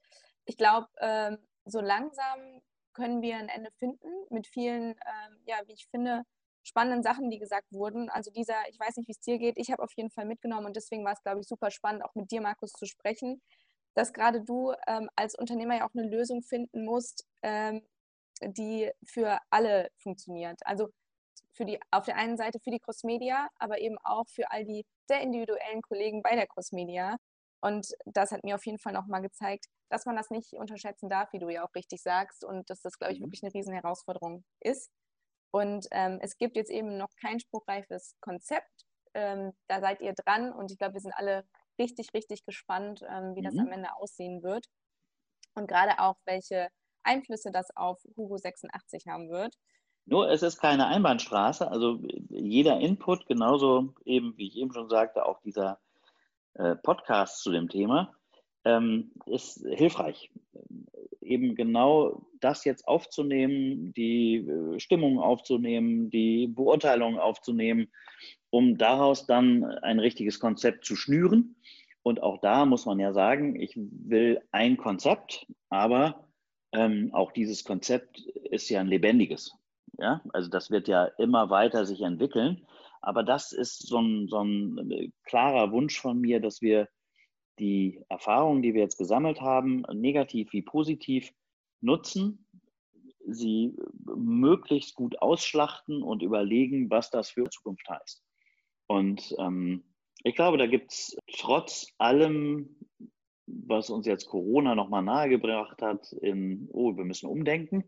Ich 0.46 0.56
glaube, 0.56 0.86
ähm, 0.98 1.36
so 1.66 1.82
langsam 1.82 2.62
können 2.94 3.20
wir 3.20 3.36
ein 3.36 3.50
Ende 3.50 3.70
finden 3.78 4.08
mit 4.30 4.46
vielen, 4.46 4.92
ähm, 4.92 5.42
ja, 5.44 5.56
wie 5.66 5.74
ich 5.74 5.86
finde, 5.90 6.22
spannenden 6.62 7.02
Sachen, 7.02 7.30
die 7.30 7.38
gesagt 7.38 7.70
wurden. 7.70 8.08
Also 8.08 8.30
dieser, 8.30 8.56
ich 8.70 8.80
weiß 8.80 8.96
nicht, 8.96 9.08
wie 9.08 9.12
es 9.12 9.20
dir 9.20 9.38
geht, 9.38 9.58
ich 9.58 9.70
habe 9.70 9.82
auf 9.82 9.92
jeden 9.94 10.10
Fall 10.10 10.24
mitgenommen 10.24 10.66
und 10.66 10.76
deswegen 10.76 11.04
war 11.04 11.12
es, 11.12 11.22
glaube 11.22 11.40
ich, 11.40 11.46
super 11.46 11.70
spannend, 11.70 12.02
auch 12.02 12.14
mit 12.14 12.30
dir, 12.30 12.40
Markus, 12.40 12.72
zu 12.72 12.86
sprechen, 12.86 13.42
dass 13.98 14.12
gerade 14.12 14.40
du 14.40 14.72
ähm, 14.86 15.10
als 15.16 15.34
Unternehmer 15.34 15.78
ja 15.78 15.84
auch 15.84 15.92
eine 15.92 16.08
Lösung 16.08 16.42
finden 16.42 16.84
musst, 16.84 17.26
ähm, 17.42 17.82
die 18.40 18.92
für 19.04 19.40
alle 19.50 19.90
funktioniert. 19.96 20.60
Also 20.64 20.90
für 21.52 21.64
die, 21.64 21.80
auf 21.90 22.04
der 22.04 22.14
einen 22.14 22.36
Seite 22.36 22.60
für 22.60 22.70
die 22.70 22.78
Crossmedia, 22.78 23.48
aber 23.58 23.80
eben 23.80 23.98
auch 24.04 24.28
für 24.28 24.52
all 24.52 24.64
die 24.64 24.86
sehr 25.08 25.20
individuellen 25.20 25.82
Kollegen 25.82 26.22
bei 26.22 26.36
der 26.36 26.46
Crossmedia. 26.46 27.16
Und 27.60 27.92
das 28.04 28.30
hat 28.30 28.44
mir 28.44 28.54
auf 28.54 28.64
jeden 28.66 28.78
Fall 28.78 28.92
nochmal 28.92 29.20
gezeigt, 29.20 29.66
dass 29.88 30.06
man 30.06 30.14
das 30.14 30.30
nicht 30.30 30.52
unterschätzen 30.52 31.08
darf, 31.08 31.32
wie 31.32 31.40
du 31.40 31.48
ja 31.48 31.64
auch 31.64 31.74
richtig 31.74 32.00
sagst, 32.00 32.44
und 32.44 32.70
dass 32.70 32.80
das, 32.80 33.00
glaube 33.00 33.14
ich, 33.14 33.18
mhm. 33.18 33.24
wirklich 33.24 33.42
eine 33.42 33.52
riesen 33.52 33.74
Herausforderung 33.74 34.44
ist. 34.60 34.92
Und 35.50 35.88
ähm, 35.90 36.20
es 36.22 36.38
gibt 36.38 36.54
jetzt 36.54 36.70
eben 36.70 36.98
noch 36.98 37.10
kein 37.20 37.40
spruchreifes 37.40 38.14
Konzept. 38.20 38.86
Ähm, 39.14 39.54
da 39.66 39.80
seid 39.80 40.00
ihr 40.02 40.12
dran 40.12 40.52
und 40.52 40.70
ich 40.70 40.78
glaube, 40.78 40.94
wir 40.94 41.00
sind 41.00 41.14
alle 41.16 41.48
richtig, 41.78 42.12
richtig 42.14 42.44
gespannt, 42.44 43.02
ähm, 43.08 43.34
wie 43.34 43.40
mhm. 43.40 43.44
das 43.44 43.58
am 43.58 43.72
Ende 43.72 43.94
aussehen 43.96 44.42
wird. 44.42 44.66
Und 45.54 45.68
gerade 45.68 45.98
auch, 45.98 46.16
welche 46.24 46.68
Einflüsse 47.02 47.50
das 47.50 47.74
auf 47.76 48.00
Hugo 48.16 48.36
86 48.36 49.06
haben 49.06 49.30
wird. 49.30 49.56
Nur 50.04 50.30
es 50.30 50.42
ist 50.42 50.58
keine 50.58 50.86
Einbahnstraße, 50.86 51.70
also 51.70 52.00
jeder 52.30 52.80
Input, 52.80 53.26
genauso 53.26 53.94
eben, 54.04 54.36
wie 54.38 54.46
ich 54.46 54.56
eben 54.56 54.72
schon 54.72 54.88
sagte, 54.88 55.26
auch 55.26 55.40
dieser 55.42 55.80
äh, 56.54 56.76
Podcast 56.76 57.42
zu 57.42 57.52
dem 57.52 57.68
Thema, 57.68 58.14
ähm, 58.64 59.12
ist 59.26 59.66
hilfreich. 59.66 60.30
Eben 61.20 61.54
genau 61.54 62.26
das 62.40 62.64
jetzt 62.64 62.88
aufzunehmen, 62.88 63.92
die 63.92 64.36
äh, 64.36 64.80
Stimmung 64.80 65.18
aufzunehmen, 65.18 66.10
die 66.10 66.46
Beurteilung 66.46 67.18
aufzunehmen, 67.18 67.92
um 68.50 68.78
daraus 68.78 69.26
dann 69.26 69.64
ein 69.64 69.98
richtiges 69.98 70.40
Konzept 70.40 70.84
zu 70.84 70.96
schnüren. 70.96 71.56
Und 72.02 72.22
auch 72.22 72.40
da 72.40 72.64
muss 72.64 72.86
man 72.86 72.98
ja 72.98 73.12
sagen, 73.12 73.56
ich 73.60 73.74
will 73.76 74.40
ein 74.52 74.76
Konzept, 74.76 75.46
aber 75.68 76.28
ähm, 76.72 77.10
auch 77.12 77.32
dieses 77.32 77.64
Konzept 77.64 78.18
ist 78.18 78.68
ja 78.68 78.80
ein 78.80 78.86
lebendiges. 78.88 79.52
Ja? 79.98 80.22
Also 80.32 80.48
das 80.48 80.70
wird 80.70 80.88
ja 80.88 81.04
immer 81.18 81.50
weiter 81.50 81.84
sich 81.84 82.02
entwickeln. 82.02 82.66
Aber 83.00 83.22
das 83.22 83.52
ist 83.52 83.86
so 83.86 84.00
ein, 84.00 84.28
so 84.28 84.42
ein 84.42 84.90
äh, 84.90 85.10
klarer 85.24 85.70
Wunsch 85.72 86.00
von 86.00 86.20
mir, 86.20 86.40
dass 86.40 86.62
wir 86.62 86.88
die 87.58 88.02
Erfahrungen, 88.08 88.62
die 88.62 88.74
wir 88.74 88.82
jetzt 88.82 88.98
gesammelt 88.98 89.40
haben, 89.40 89.82
negativ 89.92 90.52
wie 90.52 90.62
positiv, 90.62 91.32
nutzen, 91.80 92.46
sie 93.26 93.76
möglichst 94.04 94.94
gut 94.94 95.20
ausschlachten 95.20 96.02
und 96.02 96.22
überlegen, 96.22 96.90
was 96.90 97.10
das 97.10 97.30
für 97.30 97.48
Zukunft 97.50 97.88
heißt. 97.88 98.22
Und 98.88 99.34
ähm, 99.38 99.84
ich 100.24 100.34
glaube, 100.34 100.58
da 100.58 100.66
gibt 100.66 100.92
es 100.92 101.16
trotz 101.36 101.94
allem, 101.98 102.76
was 103.46 103.90
uns 103.90 104.06
jetzt 104.06 104.26
Corona 104.26 104.74
nochmal 104.74 105.02
nahegebracht 105.02 105.80
hat, 105.80 106.12
in, 106.12 106.68
oh, 106.72 106.96
wir 106.96 107.04
müssen 107.04 107.28
umdenken, 107.28 107.84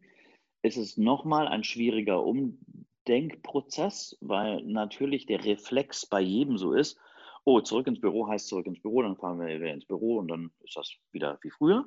ist 0.62 0.76
es 0.76 0.96
nochmal 0.96 1.48
ein 1.48 1.64
schwieriger 1.64 2.22
Umdenkprozess, 2.24 4.16
weil 4.20 4.62
natürlich 4.62 5.26
der 5.26 5.44
Reflex 5.44 6.06
bei 6.06 6.20
jedem 6.20 6.58
so 6.58 6.72
ist, 6.72 6.98
oh, 7.44 7.60
zurück 7.60 7.86
ins 7.86 8.00
Büro 8.00 8.28
heißt 8.28 8.46
zurück 8.46 8.66
ins 8.66 8.80
Büro, 8.80 9.02
dann 9.02 9.16
fahren 9.16 9.40
wir 9.40 9.60
wieder 9.60 9.72
ins 9.72 9.86
Büro 9.86 10.18
und 10.18 10.28
dann 10.28 10.50
ist 10.62 10.76
das 10.76 10.94
wieder 11.12 11.38
wie 11.42 11.50
früher. 11.50 11.86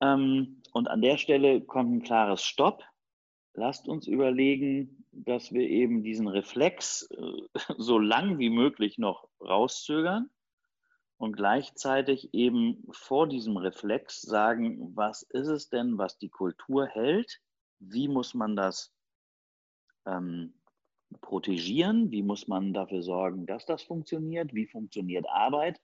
Ähm, 0.00 0.60
und 0.72 0.88
an 0.88 1.02
der 1.02 1.18
Stelle 1.18 1.60
kommt 1.60 1.92
ein 1.92 2.02
klares 2.02 2.42
Stopp. 2.42 2.82
Lasst 3.54 3.88
uns 3.88 4.08
überlegen, 4.08 5.03
dass 5.16 5.52
wir 5.52 5.68
eben 5.68 6.02
diesen 6.02 6.28
Reflex 6.28 7.08
äh, 7.10 7.42
so 7.78 7.98
lang 7.98 8.38
wie 8.38 8.50
möglich 8.50 8.98
noch 8.98 9.28
rauszögern 9.40 10.30
und 11.16 11.36
gleichzeitig 11.36 12.34
eben 12.34 12.84
vor 12.92 13.28
diesem 13.28 13.56
Reflex 13.56 14.20
sagen, 14.20 14.94
was 14.94 15.22
ist 15.22 15.48
es 15.48 15.68
denn, 15.68 15.98
was 15.98 16.18
die 16.18 16.28
Kultur 16.28 16.86
hält? 16.86 17.40
Wie 17.78 18.08
muss 18.08 18.34
man 18.34 18.56
das 18.56 18.92
ähm, 20.06 20.54
protegieren? 21.20 22.10
Wie 22.10 22.22
muss 22.22 22.48
man 22.48 22.72
dafür 22.72 23.02
sorgen, 23.02 23.46
dass 23.46 23.64
das 23.66 23.82
funktioniert? 23.82 24.54
Wie 24.54 24.66
funktioniert 24.66 25.26
Arbeit? 25.28 25.80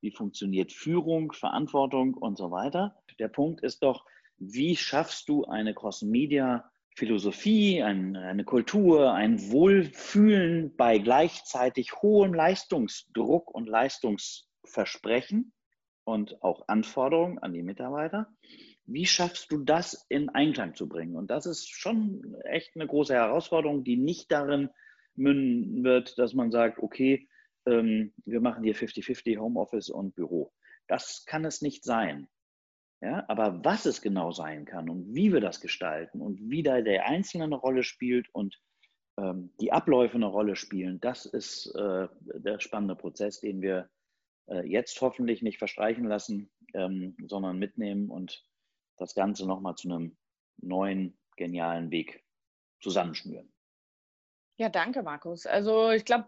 Wie 0.00 0.12
funktioniert 0.12 0.72
Führung, 0.72 1.32
Verantwortung 1.32 2.14
und 2.14 2.38
so 2.38 2.50
weiter? 2.50 2.96
Der 3.18 3.28
Punkt 3.28 3.62
ist 3.62 3.82
doch, 3.82 4.04
wie 4.36 4.76
schaffst 4.76 5.28
du 5.28 5.44
eine 5.44 5.74
Cross-Media 5.74 6.70
Philosophie, 6.98 7.80
ein, 7.80 8.16
eine 8.16 8.44
Kultur, 8.44 9.12
ein 9.14 9.52
Wohlfühlen 9.52 10.74
bei 10.74 10.98
gleichzeitig 10.98 12.02
hohem 12.02 12.34
Leistungsdruck 12.34 13.54
und 13.54 13.68
Leistungsversprechen 13.68 15.52
und 16.02 16.42
auch 16.42 16.66
Anforderungen 16.66 17.38
an 17.38 17.52
die 17.52 17.62
Mitarbeiter. 17.62 18.26
Wie 18.84 19.06
schaffst 19.06 19.52
du 19.52 19.58
das 19.58 20.06
in 20.08 20.28
Einklang 20.30 20.74
zu 20.74 20.88
bringen? 20.88 21.14
Und 21.14 21.30
das 21.30 21.46
ist 21.46 21.68
schon 21.68 22.34
echt 22.44 22.74
eine 22.74 22.88
große 22.88 23.14
Herausforderung, 23.14 23.84
die 23.84 23.96
nicht 23.96 24.32
darin 24.32 24.68
münden 25.14 25.84
wird, 25.84 26.18
dass 26.18 26.34
man 26.34 26.50
sagt, 26.50 26.80
okay, 26.80 27.28
ähm, 27.66 28.12
wir 28.24 28.40
machen 28.40 28.64
hier 28.64 28.74
50-50 28.74 29.38
Homeoffice 29.38 29.88
und 29.88 30.16
Büro. 30.16 30.52
Das 30.88 31.24
kann 31.26 31.44
es 31.44 31.62
nicht 31.62 31.84
sein. 31.84 32.26
Ja, 33.00 33.24
aber 33.28 33.64
was 33.64 33.86
es 33.86 34.02
genau 34.02 34.32
sein 34.32 34.64
kann 34.64 34.90
und 34.90 35.14
wie 35.14 35.32
wir 35.32 35.40
das 35.40 35.60
gestalten 35.60 36.20
und 36.20 36.50
wie 36.50 36.64
da 36.64 36.80
der 36.80 37.06
Einzelne 37.06 37.44
eine 37.44 37.54
Rolle 37.54 37.84
spielt 37.84 38.28
und 38.34 38.60
ähm, 39.18 39.54
die 39.60 39.72
Abläufe 39.72 40.16
eine 40.16 40.26
Rolle 40.26 40.56
spielen, 40.56 41.00
das 41.00 41.24
ist 41.24 41.72
äh, 41.76 42.08
der 42.20 42.58
spannende 42.58 42.96
Prozess, 42.96 43.38
den 43.38 43.62
wir 43.62 43.88
äh, 44.48 44.66
jetzt 44.66 45.00
hoffentlich 45.00 45.42
nicht 45.42 45.58
verstreichen 45.58 46.06
lassen, 46.06 46.50
ähm, 46.74 47.16
sondern 47.24 47.58
mitnehmen 47.58 48.10
und 48.10 48.44
das 48.96 49.14
Ganze 49.14 49.46
nochmal 49.46 49.76
zu 49.76 49.88
einem 49.88 50.16
neuen, 50.56 51.16
genialen 51.36 51.92
Weg 51.92 52.24
zusammenschnüren. 52.80 53.52
Ja, 54.56 54.68
danke, 54.68 55.04
Markus. 55.04 55.46
Also 55.46 55.90
ich 55.90 56.04
glaube, 56.04 56.26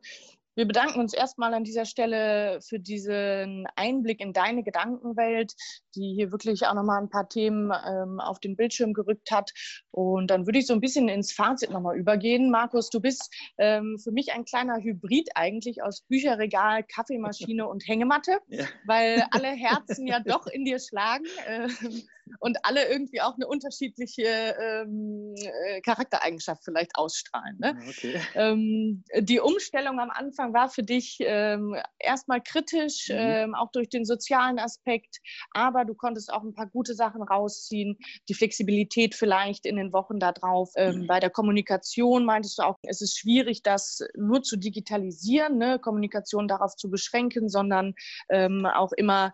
wir 0.55 0.67
bedanken 0.67 1.01
uns 1.01 1.15
erstmal 1.15 1.55
an 1.55 1.65
dieser 1.65 1.85
Stelle 1.85 2.61
für 2.61 2.79
diesen 2.79 3.67
Einblick 3.77 4.21
in 4.21 4.33
deine 4.33 4.63
Gedankenwelt, 4.63 5.55
die 5.95 6.15
hier 6.15 6.33
wirklich 6.33 6.67
auch 6.67 6.75
nochmal 6.75 7.01
ein 7.01 7.11
paar 7.11 7.29
Themen 7.29 7.73
ähm, 7.87 8.21
auf 8.21 8.41
den 8.41 8.57
Bildschirm 8.57 8.93
gerückt 8.93 9.31
hat. 9.31 9.51
Und 9.91 10.31
dann 10.31 10.47
würde 10.47 10.59
ich 10.59 10.67
so 10.67 10.75
ein 10.75 10.81
bisschen 10.81 11.09
ins 11.09 11.33
Fazit 11.33 11.71
nochmal 11.71 11.97
übergehen. 11.97 12.51
Markus, 12.51 12.91
du 12.91 13.01
bist 13.01 13.33
ähm, 13.59 13.99
für 14.03 14.13
mich 14.13 14.33
ein 14.33 14.45
kleiner 14.45 14.79
Hybrid 14.83 15.31
eigentlich 15.35 15.83
aus 15.83 16.03
Bücherregal, 16.03 16.85
Kaffeemaschine 16.85 17.67
und 17.67 17.87
Hängematte, 17.87 18.39
ja. 18.49 18.67
weil 18.87 19.25
alle 19.31 19.49
Herzen 19.49 20.07
ja 20.07 20.21
doch 20.21 20.47
in 20.47 20.65
dir 20.65 20.79
schlagen. 20.79 21.25
Ähm, 21.47 22.03
und 22.39 22.59
alle 22.65 22.89
irgendwie 22.89 23.21
auch 23.21 23.35
eine 23.35 23.47
unterschiedliche 23.47 24.23
ähm, 24.25 25.35
äh, 25.37 25.81
Charaktereigenschaft 25.81 26.65
vielleicht 26.65 26.97
ausstrahlen. 26.97 27.59
Ne? 27.59 27.79
Okay. 27.89 28.21
Ähm, 28.35 29.05
die 29.19 29.41
Umstellung 29.41 29.99
am 30.01 30.11
Anfang 30.11 30.53
war 30.53 30.69
für 30.69 30.83
dich 30.83 31.19
ähm, 31.21 31.77
erstmal 31.99 32.41
kritisch, 32.43 33.09
mhm. 33.09 33.17
ähm, 33.19 33.55
auch 33.55 33.71
durch 33.73 33.89
den 33.89 34.05
sozialen 34.05 34.59
Aspekt, 34.59 35.19
aber 35.53 35.85
du 35.85 35.95
konntest 35.95 36.33
auch 36.33 36.43
ein 36.43 36.55
paar 36.55 36.69
gute 36.69 36.95
Sachen 36.95 37.23
rausziehen. 37.23 37.99
Die 38.29 38.35
Flexibilität 38.35 39.15
vielleicht 39.15 39.67
in 39.67 39.77
den 39.77 39.93
Wochen 39.93 40.19
darauf. 40.19 40.71
Ähm, 40.77 41.01
mhm. 41.01 41.07
Bei 41.07 41.21
der 41.21 41.31
Kommunikation 41.31 42.25
meintest 42.25 42.59
du 42.59 42.63
auch, 42.63 42.77
es 42.83 43.01
ist 43.01 43.19
schwierig, 43.19 43.63
das 43.63 44.01
nur 44.17 44.43
zu 44.43 44.57
digitalisieren, 44.57 45.59
ne? 45.59 45.79
Kommunikation 45.79 46.49
darauf 46.49 46.77
zu 46.77 46.91
beschränken, 46.91 47.49
sondern 47.49 47.95
ähm, 48.29 48.67
auch 48.67 48.93
immer 48.93 49.33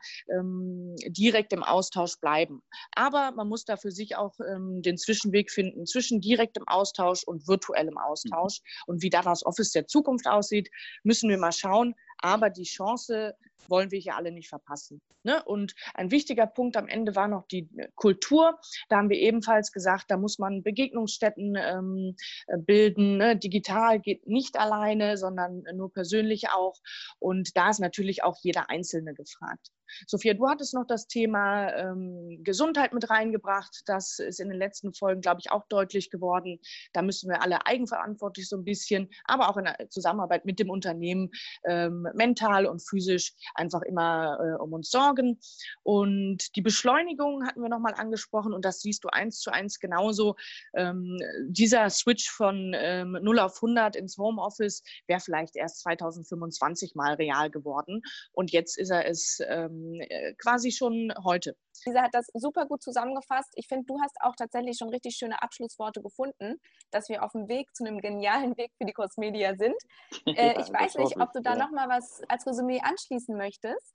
direkt 1.07 1.53
im 1.53 1.63
Austausch 1.63 2.19
bleiben. 2.21 2.63
Aber 2.95 3.33
man 3.33 3.49
muss 3.49 3.65
da 3.65 3.77
für 3.77 3.91
sich 3.91 4.17
auch 4.17 4.35
ähm, 4.41 4.83
den 4.83 4.99
Zwischenweg 4.99 5.51
finden 5.51 5.87
zwischen 5.87 6.21
direktem 6.21 6.67
Austausch 6.67 7.25
und 7.25 7.47
virtuellem 7.49 7.95
mhm. 7.95 7.99
Austausch. 7.99 8.61
Und 8.87 9.03
wie 9.03 9.11
da 9.11 9.23
das 9.23 9.45
Office 9.45 9.73
der 9.73 9.87
Zukunft 9.87 10.27
aussieht, 10.27 10.71
müssen 11.03 11.29
wir 11.29 11.39
mal 11.39 11.53
schauen. 11.53 11.95
Aber 12.19 12.51
die 12.51 12.65
Chance 12.65 13.35
wollen 13.69 13.91
wir 13.91 13.99
hier 13.99 14.17
alle 14.17 14.33
nicht 14.33 14.49
verpassen. 14.49 15.01
Ne? 15.23 15.43
Und 15.45 15.75
ein 15.95 16.11
wichtiger 16.11 16.47
Punkt 16.47 16.77
am 16.77 16.89
Ende 16.89 17.17
war 17.17 17.29
noch 17.29 17.47
die 17.49 17.69
äh, 17.77 17.89
Kultur. 17.95 18.59
Da 18.89 18.99
haben 18.99 19.11
wir 19.11 19.19
ebenfalls 19.19 19.73
gesagt, 19.73 20.11
da 20.11 20.17
muss 20.17 20.39
man 20.39 20.63
Begegnungsstätten 20.63 21.57
ähm, 21.57 22.17
äh, 22.47 22.59
bilden. 22.59 23.17
Ne? 23.17 23.37
Digital 23.37 24.01
geht 24.01 24.27
nicht 24.27 24.59
alleine, 24.59 25.17
sondern 25.17 25.65
nur 25.75 25.93
persönlich 25.93 26.49
auch. 26.51 26.77
Und 27.19 27.57
da 27.57 27.71
ist 27.71 27.81
natürlich 27.81 28.23
auch 28.23 28.37
jeder 28.43 28.71
Einzelne 28.71 29.15
gefragt. 29.15 29.71
Sophia, 30.07 30.35
du 30.35 30.49
hattest 30.49 30.75
noch 30.75 30.87
das 30.87 31.07
Thema 31.07 31.73
ähm, 31.73 32.41
Gesundheit 32.43 32.93
mit 32.93 33.09
reingebracht. 33.11 33.83
Das 33.87 34.19
ist 34.19 34.41
in 34.41 34.49
den 34.49 34.59
letzten 34.59 34.93
Folgen, 34.93 35.21
glaube 35.21 35.41
ich, 35.41 35.51
auch 35.51 35.65
deutlich 35.69 36.11
geworden. 36.11 36.61
Da 36.93 37.03
müssen 37.03 37.31
wir 37.31 37.43
alle 37.43 37.67
eigenverantwortlich 37.67 38.49
so 38.49 38.57
ein 38.57 38.65
bisschen, 38.65 39.09
aber 39.25 39.49
auch 39.49 39.57
in 39.57 39.69
Zusammenarbeit 39.91 40.45
mit 40.45 40.59
dem 40.59 40.71
Unternehmen 40.71 41.31
ähm, 41.65 42.07
mental 42.15 42.67
und 42.67 42.81
physisch 42.81 43.35
einfach 43.55 43.83
immer 43.83 44.39
äh, 44.41 44.63
um 44.63 44.73
uns 44.73 44.91
sorgen. 44.91 45.39
Und 45.83 46.57
die 46.57 46.63
Beschleunigung 46.63 47.47
hatten 47.47 47.63
wir 47.63 47.69
nochmal 47.69 47.95
angesprochen 47.95 48.53
und 48.53 48.65
das 48.65 48.81
siehst 48.81 49.05
du 49.05 49.09
eins 49.09 49.41
zu 49.41 49.51
eins 49.51 49.79
genauso. 49.79 50.37
Ähm, 50.75 51.19
dieser 51.49 51.91
Switch 51.91 52.31
von 52.31 52.73
ähm, 52.75 53.19
0 53.21 53.39
auf 53.39 53.57
100 53.57 53.97
ins 53.97 54.19
Homeoffice 54.19 54.83
wäre 55.07 55.21
vielleicht 55.21 55.57
erst 55.57 55.81
2025 55.81 56.95
mal 56.95 57.15
real 57.15 57.51
geworden. 57.51 58.03
Und 58.33 58.53
jetzt 58.53 58.79
ist 58.79 58.91
er 58.91 59.07
es 59.07 59.41
ähm, 59.47 60.01
äh, 60.01 60.35
quasi 60.35 60.73
schon 60.73 61.13
heute. 61.25 61.57
Lisa 61.85 62.03
hat 62.03 62.15
das 62.15 62.27
super 62.35 62.67
gut 62.67 62.83
zusammengefasst. 62.83 63.53
Ich 63.57 63.67
finde, 63.67 63.87
du 63.87 64.01
hast 64.01 64.17
auch 64.21 64.35
tatsächlich 64.37 64.77
schon 64.79 64.89
richtig 64.89 65.17
schöne 65.17 65.43
Abschlussworte 65.43 66.03
gefunden, 66.03 66.61
dass 66.91 67.09
wir 67.09 67.23
auf 67.23 67.33
dem 67.33 67.49
Weg 67.49 67.75
zu 67.75 67.85
einem 67.85 68.01
genialen 68.01 68.57
Weg 68.57 68.73
für 68.79 68.87
die 68.87 68.93
Cosmedia 68.93 69.55
sind. 69.57 69.77
Äh, 70.37 70.55
ja, 70.55 70.61
ich 70.61 70.73
weiß 70.73 70.97
nicht, 70.97 71.21
ob 71.21 71.33
du 71.33 71.41
da 71.41 71.53
ja. 71.53 71.59
noch 71.59 71.71
mal 71.71 71.89
was 71.89 72.23
als 72.29 72.47
Resümee 72.47 72.81
anschließen 72.83 73.37
möchtest. 73.37 73.95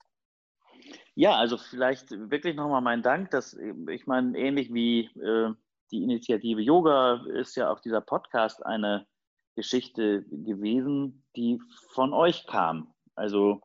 Ja, 1.14 1.36
also 1.36 1.58
vielleicht 1.58 2.10
wirklich 2.10 2.56
nochmal 2.56 2.80
mein 2.80 3.02
Dank, 3.02 3.30
dass 3.30 3.54
ich 3.54 4.06
meine, 4.06 4.36
ähnlich 4.36 4.72
wie 4.72 5.04
äh, 5.20 5.52
die 5.90 6.02
Initiative 6.02 6.60
Yoga 6.60 7.24
ist 7.34 7.54
ja 7.56 7.70
auch 7.70 7.80
dieser 7.80 8.00
Podcast 8.00 8.64
eine 8.64 9.06
Geschichte 9.54 10.24
gewesen, 10.24 11.24
die 11.36 11.60
von 11.90 12.14
euch 12.14 12.46
kam. 12.46 12.94
Also 13.14 13.60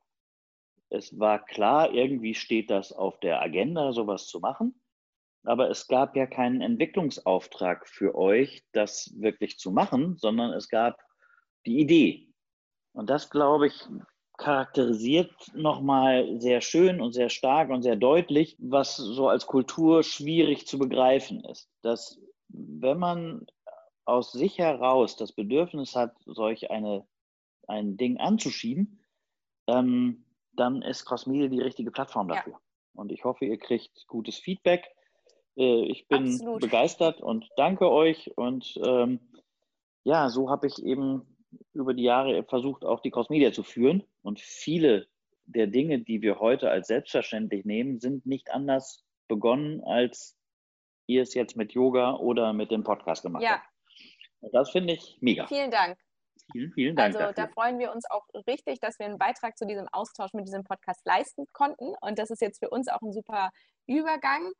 es 0.89 1.19
war 1.19 1.43
klar, 1.45 1.93
irgendwie 1.93 2.33
steht 2.33 2.69
das 2.69 2.91
auf 2.91 3.19
der 3.19 3.41
Agenda, 3.41 3.91
sowas 3.93 4.27
zu 4.27 4.39
machen. 4.39 4.79
Aber 5.43 5.69
es 5.69 5.87
gab 5.87 6.15
ja 6.15 6.25
keinen 6.25 6.61
Entwicklungsauftrag 6.61 7.87
für 7.87 8.15
euch, 8.15 8.63
das 8.73 9.13
wirklich 9.17 9.57
zu 9.57 9.71
machen, 9.71 10.17
sondern 10.17 10.51
es 10.51 10.67
gab 10.67 10.99
die 11.65 11.79
Idee. 11.79 12.27
Und 12.93 13.09
das, 13.09 13.29
glaube 13.29 13.67
ich, 13.67 13.87
charakterisiert 14.37 15.31
nochmal 15.53 16.39
sehr 16.39 16.61
schön 16.61 17.01
und 17.01 17.13
sehr 17.13 17.29
stark 17.29 17.69
und 17.69 17.81
sehr 17.81 17.95
deutlich, 17.95 18.55
was 18.59 18.95
so 18.97 19.29
als 19.29 19.47
Kultur 19.47 20.03
schwierig 20.03 20.67
zu 20.67 20.77
begreifen 20.77 21.43
ist. 21.45 21.69
Dass 21.81 22.19
wenn 22.49 22.99
man 22.99 23.47
aus 24.05 24.31
sich 24.31 24.57
heraus 24.57 25.17
das 25.17 25.33
Bedürfnis 25.33 25.95
hat, 25.95 26.15
solch 26.25 26.71
eine, 26.71 27.05
ein 27.67 27.97
Ding 27.97 28.17
anzuschieben, 28.17 28.99
ähm, 29.67 30.23
dann 30.59 30.81
ist 30.81 31.05
Crossmedia 31.05 31.47
die 31.47 31.61
richtige 31.61 31.91
Plattform 31.91 32.27
dafür. 32.27 32.53
Ja. 32.53 32.59
Und 32.93 33.11
ich 33.11 33.23
hoffe, 33.23 33.45
ihr 33.45 33.57
kriegt 33.57 34.07
gutes 34.07 34.37
Feedback. 34.37 34.89
Äh, 35.55 35.85
ich 35.85 36.07
bin 36.07 36.33
Absolut. 36.33 36.61
begeistert 36.61 37.21
und 37.21 37.47
danke 37.55 37.89
euch. 37.89 38.31
Und 38.35 38.79
ähm, 38.83 39.19
ja, 40.03 40.29
so 40.29 40.49
habe 40.49 40.67
ich 40.67 40.83
eben 40.83 41.37
über 41.73 41.93
die 41.93 42.03
Jahre 42.03 42.43
versucht, 42.43 42.83
auch 42.83 43.01
die 43.01 43.11
Crossmedia 43.11 43.51
zu 43.53 43.63
führen. 43.63 44.03
Und 44.21 44.39
viele 44.39 45.07
der 45.45 45.67
Dinge, 45.67 45.99
die 45.99 46.21
wir 46.21 46.39
heute 46.39 46.69
als 46.69 46.87
selbstverständlich 46.87 47.65
nehmen, 47.65 47.99
sind 47.99 48.25
nicht 48.25 48.51
anders 48.51 49.05
begonnen, 49.27 49.81
als 49.83 50.37
ihr 51.05 51.21
es 51.21 51.33
jetzt 51.33 51.55
mit 51.55 51.73
Yoga 51.73 52.15
oder 52.15 52.51
mit 52.53 52.71
dem 52.71 52.83
Podcast 52.83 53.23
gemacht 53.23 53.43
ja. 53.43 53.61
habt. 53.61 53.67
Und 54.41 54.53
das 54.53 54.71
finde 54.71 54.93
ich 54.93 55.17
mega. 55.21 55.47
Vielen 55.47 55.71
Dank. 55.71 55.97
Vielen, 56.51 56.71
vielen 56.73 56.95
Dank. 56.95 57.15
Also 57.15 57.19
dafür. 57.19 57.33
da 57.33 57.47
freuen 57.47 57.79
wir 57.79 57.91
uns 57.91 58.09
auch 58.09 58.25
richtig, 58.47 58.79
dass 58.79 58.99
wir 58.99 59.05
einen 59.05 59.17
Beitrag 59.17 59.57
zu 59.57 59.65
diesem 59.65 59.87
Austausch 59.91 60.33
mit 60.33 60.45
diesem 60.45 60.63
Podcast 60.63 61.05
leisten 61.05 61.45
konnten. 61.53 61.93
Und 62.01 62.19
das 62.19 62.29
ist 62.29 62.41
jetzt 62.41 62.59
für 62.59 62.69
uns 62.69 62.87
auch 62.87 63.01
ein 63.01 63.13
super 63.13 63.51
Übergang. 63.87 64.51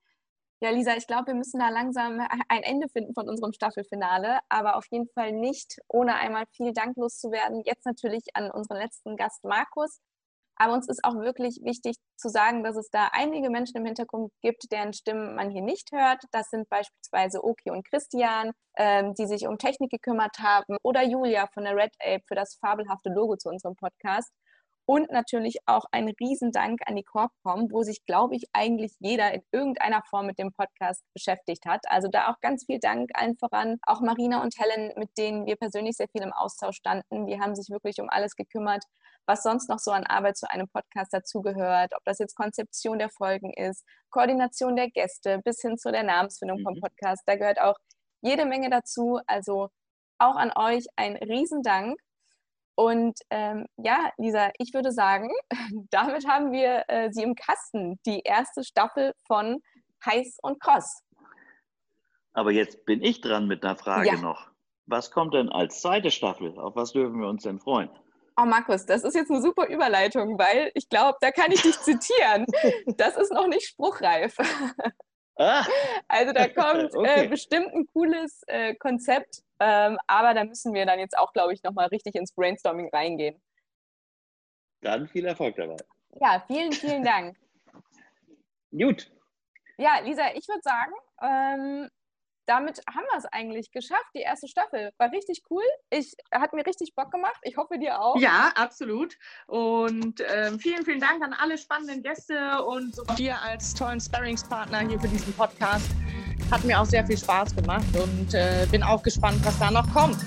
Ja, 0.59 0.71
Lisa, 0.71 0.95
ich 0.95 1.05
glaube, 1.05 1.27
wir 1.27 1.35
müssen 1.35 1.59
da 1.59 1.69
langsam 1.69 2.19
ein 2.49 2.63
Ende 2.63 2.89
finden 2.89 3.13
von 3.13 3.29
unserem 3.29 3.53
Staffelfinale, 3.53 4.39
aber 4.49 4.75
auf 4.75 4.85
jeden 4.89 5.07
Fall 5.09 5.31
nicht, 5.31 5.77
ohne 5.87 6.15
einmal 6.15 6.45
viel 6.51 6.73
danklos 6.73 7.19
zu 7.19 7.31
werden. 7.31 7.61
Jetzt 7.63 7.85
natürlich 7.85 8.23
an 8.33 8.49
unseren 8.49 8.77
letzten 8.77 9.15
Gast 9.17 9.43
Markus, 9.43 10.01
aber 10.57 10.73
uns 10.73 10.87
ist 10.87 11.03
auch 11.03 11.15
wirklich 11.15 11.59
wichtig 11.63 11.95
zu 12.17 12.29
sagen, 12.29 12.63
dass 12.63 12.75
es 12.75 12.89
da 12.89 13.09
einige 13.11 13.49
Menschen 13.49 13.77
im 13.77 13.85
Hintergrund 13.85 14.31
gibt, 14.41 14.71
deren 14.71 14.93
Stimmen 14.93 15.35
man 15.35 15.49
hier 15.49 15.61
nicht 15.61 15.91
hört. 15.91 16.23
Das 16.31 16.49
sind 16.49 16.67
beispielsweise 16.69 17.43
Oki 17.43 17.71
und 17.71 17.87
Christian, 17.87 18.51
ähm, 18.77 19.13
die 19.15 19.27
sich 19.27 19.47
um 19.47 19.57
Technik 19.57 19.91
gekümmert 19.91 20.39
haben, 20.39 20.77
oder 20.83 21.03
Julia 21.03 21.47
von 21.53 21.63
der 21.63 21.75
Red 21.75 21.93
Ape 21.99 22.23
für 22.27 22.35
das 22.35 22.55
fabelhafte 22.55 23.09
Logo 23.09 23.35
zu 23.37 23.49
unserem 23.49 23.75
Podcast. 23.75 24.31
Und 24.89 25.11
natürlich 25.11 25.57
auch 25.65 25.83
ein 25.91 26.07
Riesendank 26.07 26.79
an 26.85 26.95
die 26.95 27.03
Corpcom, 27.03 27.67
wo 27.73 27.83
sich, 27.83 28.05
glaube 28.05 28.37
ich, 28.37 28.45
eigentlich 28.53 28.93
jeder 28.99 29.33
in 29.33 29.41
irgendeiner 29.51 30.01
Form 30.09 30.27
mit 30.27 30.39
dem 30.39 30.53
Podcast 30.53 31.03
beschäftigt 31.13 31.65
hat. 31.65 31.81
Also 31.89 32.07
da 32.07 32.29
auch 32.31 32.39
ganz 32.39 32.63
viel 32.65 32.79
Dank 32.79 33.09
allen 33.13 33.35
voran. 33.37 33.79
Auch 33.85 33.99
Marina 33.99 34.41
und 34.41 34.55
Helen, 34.57 34.93
mit 34.95 35.09
denen 35.17 35.45
wir 35.45 35.57
persönlich 35.57 35.97
sehr 35.97 36.07
viel 36.07 36.21
im 36.21 36.31
Austausch 36.31 36.77
standen. 36.77 37.25
Die 37.25 37.37
haben 37.37 37.53
sich 37.53 37.69
wirklich 37.69 37.99
um 37.99 38.07
alles 38.09 38.37
gekümmert, 38.37 38.81
was 39.27 39.43
sonst 39.43 39.69
noch 39.69 39.79
so 39.79 39.91
an 39.91 40.05
Arbeit 40.05 40.37
zu 40.37 40.49
einem 40.49 40.67
Podcast 40.69 41.13
dazugehört. 41.13 41.93
Ob 41.95 42.03
das 42.05 42.17
jetzt 42.19 42.35
Konzeption 42.35 42.97
der 42.97 43.09
Folgen 43.09 43.53
ist, 43.53 43.83
Koordination 44.09 44.75
der 44.75 44.89
Gäste 44.89 45.39
bis 45.43 45.61
hin 45.61 45.77
zu 45.77 45.91
der 45.91 46.03
Namensfindung 46.03 46.59
mhm. 46.59 46.63
vom 46.63 46.75
Podcast. 46.79 47.23
Da 47.25 47.35
gehört 47.35 47.59
auch 47.59 47.75
jede 48.21 48.45
Menge 48.45 48.69
dazu. 48.69 49.19
Also 49.27 49.69
auch 50.17 50.35
an 50.35 50.51
euch 50.55 50.85
ein 50.95 51.17
Riesendank. 51.17 51.99
Und 52.75 53.19
ähm, 53.31 53.65
ja, 53.77 54.11
Lisa, 54.17 54.51
ich 54.59 54.73
würde 54.73 54.91
sagen, 54.91 55.29
damit 55.89 56.27
haben 56.27 56.51
wir 56.51 56.83
äh, 56.87 57.11
sie 57.11 57.23
im 57.23 57.35
Kasten, 57.35 57.99
die 58.05 58.21
erste 58.21 58.63
Staffel 58.63 59.13
von 59.25 59.61
Heiß 60.05 60.37
und 60.41 60.61
Cross. 60.61 61.01
Aber 62.33 62.51
jetzt 62.51 62.85
bin 62.85 63.01
ich 63.01 63.19
dran 63.21 63.47
mit 63.47 63.65
einer 63.65 63.75
Frage 63.75 64.09
ja. 64.09 64.17
noch. 64.17 64.51
Was 64.85 65.11
kommt 65.11 65.33
denn 65.33 65.49
als 65.49 65.81
zweite 65.81 66.11
Staffel? 66.11 66.57
Auf 66.59 66.75
was 66.75 66.93
dürfen 66.93 67.19
wir 67.19 67.27
uns 67.27 67.43
denn 67.43 67.59
freuen? 67.59 67.89
Oh, 68.39 68.45
Markus, 68.45 68.85
das 68.85 69.03
ist 69.03 69.15
jetzt 69.15 69.31
eine 69.31 69.41
super 69.41 69.67
Überleitung, 69.67 70.37
weil 70.37 70.69
ich 70.75 70.87
glaube, 70.89 71.17
da 71.21 71.31
kann 71.31 71.51
ich 71.51 71.61
dich 71.63 71.79
zitieren. 71.79 72.45
Das 72.97 73.17
ist 73.17 73.33
noch 73.33 73.47
nicht 73.47 73.67
spruchreif. 73.67 74.37
Ah. 75.39 75.63
Also 76.07 76.33
da 76.33 76.47
kommt 76.47 76.93
äh, 76.93 76.97
okay. 76.97 77.25
äh, 77.25 77.27
bestimmt 77.27 77.73
ein 77.73 77.85
cooles 77.93 78.41
äh, 78.47 78.73
Konzept, 78.75 79.43
ähm, 79.59 79.97
aber 80.07 80.33
da 80.33 80.43
müssen 80.43 80.73
wir 80.73 80.85
dann 80.87 80.97
jetzt 80.97 81.15
auch, 81.15 81.31
glaube 81.31 81.53
ich, 81.53 81.61
nochmal 81.61 81.87
richtig 81.87 82.15
ins 82.15 82.33
Brainstorming 82.33 82.89
reingehen. 82.91 83.39
Dann 84.81 85.07
viel 85.07 85.25
Erfolg 85.25 85.55
dabei. 85.55 85.77
Ja, 86.19 86.43
vielen, 86.47 86.71
vielen 86.71 87.03
Dank. 87.03 87.37
Gut. 88.71 89.11
Ja, 89.77 89.99
Lisa, 90.03 90.33
ich 90.33 90.47
würde 90.47 90.61
sagen, 90.63 90.93
ähm, 91.21 91.89
damit 92.47 92.81
haben 92.89 93.05
wir 93.11 93.17
es 93.17 93.25
eigentlich 93.25 93.71
geschafft. 93.71 94.07
Die 94.15 94.21
erste 94.21 94.47
Staffel 94.47 94.91
war 94.97 95.11
richtig 95.11 95.43
cool. 95.49 95.63
Ich 95.89 96.15
hat 96.31 96.53
mir 96.53 96.65
richtig 96.65 96.95
Bock 96.95 97.11
gemacht. 97.11 97.39
Ich 97.43 97.57
hoffe 97.57 97.77
dir 97.77 98.01
auch. 98.01 98.17
Ja, 98.17 98.51
absolut. 98.55 99.17
Und 99.47 100.21
äh, 100.21 100.57
vielen, 100.57 100.83
vielen 100.85 100.99
Dank 100.99 101.21
an 101.23 101.33
alle 101.33 101.57
spannenden 101.57 102.01
Gäste 102.01 102.63
und 102.63 102.95
dir 103.17 103.39
als 103.41 103.73
tollen 103.73 103.99
Sparringspartner 103.99 104.79
hier 104.79 104.99
für 104.99 105.09
diesen 105.09 105.33
Podcast. 105.33 105.89
Hat 106.49 106.63
mir 106.63 106.79
auch 106.79 106.85
sehr 106.85 107.05
viel 107.05 107.17
Spaß 107.17 107.55
gemacht 107.55 107.85
und 108.01 108.33
äh, 108.33 108.65
bin 108.71 108.81
auch 108.81 109.03
gespannt, 109.03 109.43
was 109.43 109.59
da 109.59 109.69
noch 109.69 109.91
kommt. 109.93 110.17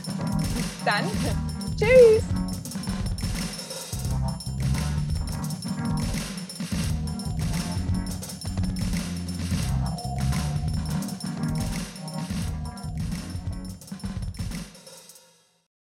Dann 0.85 1.05
tschüss. 1.79 2.50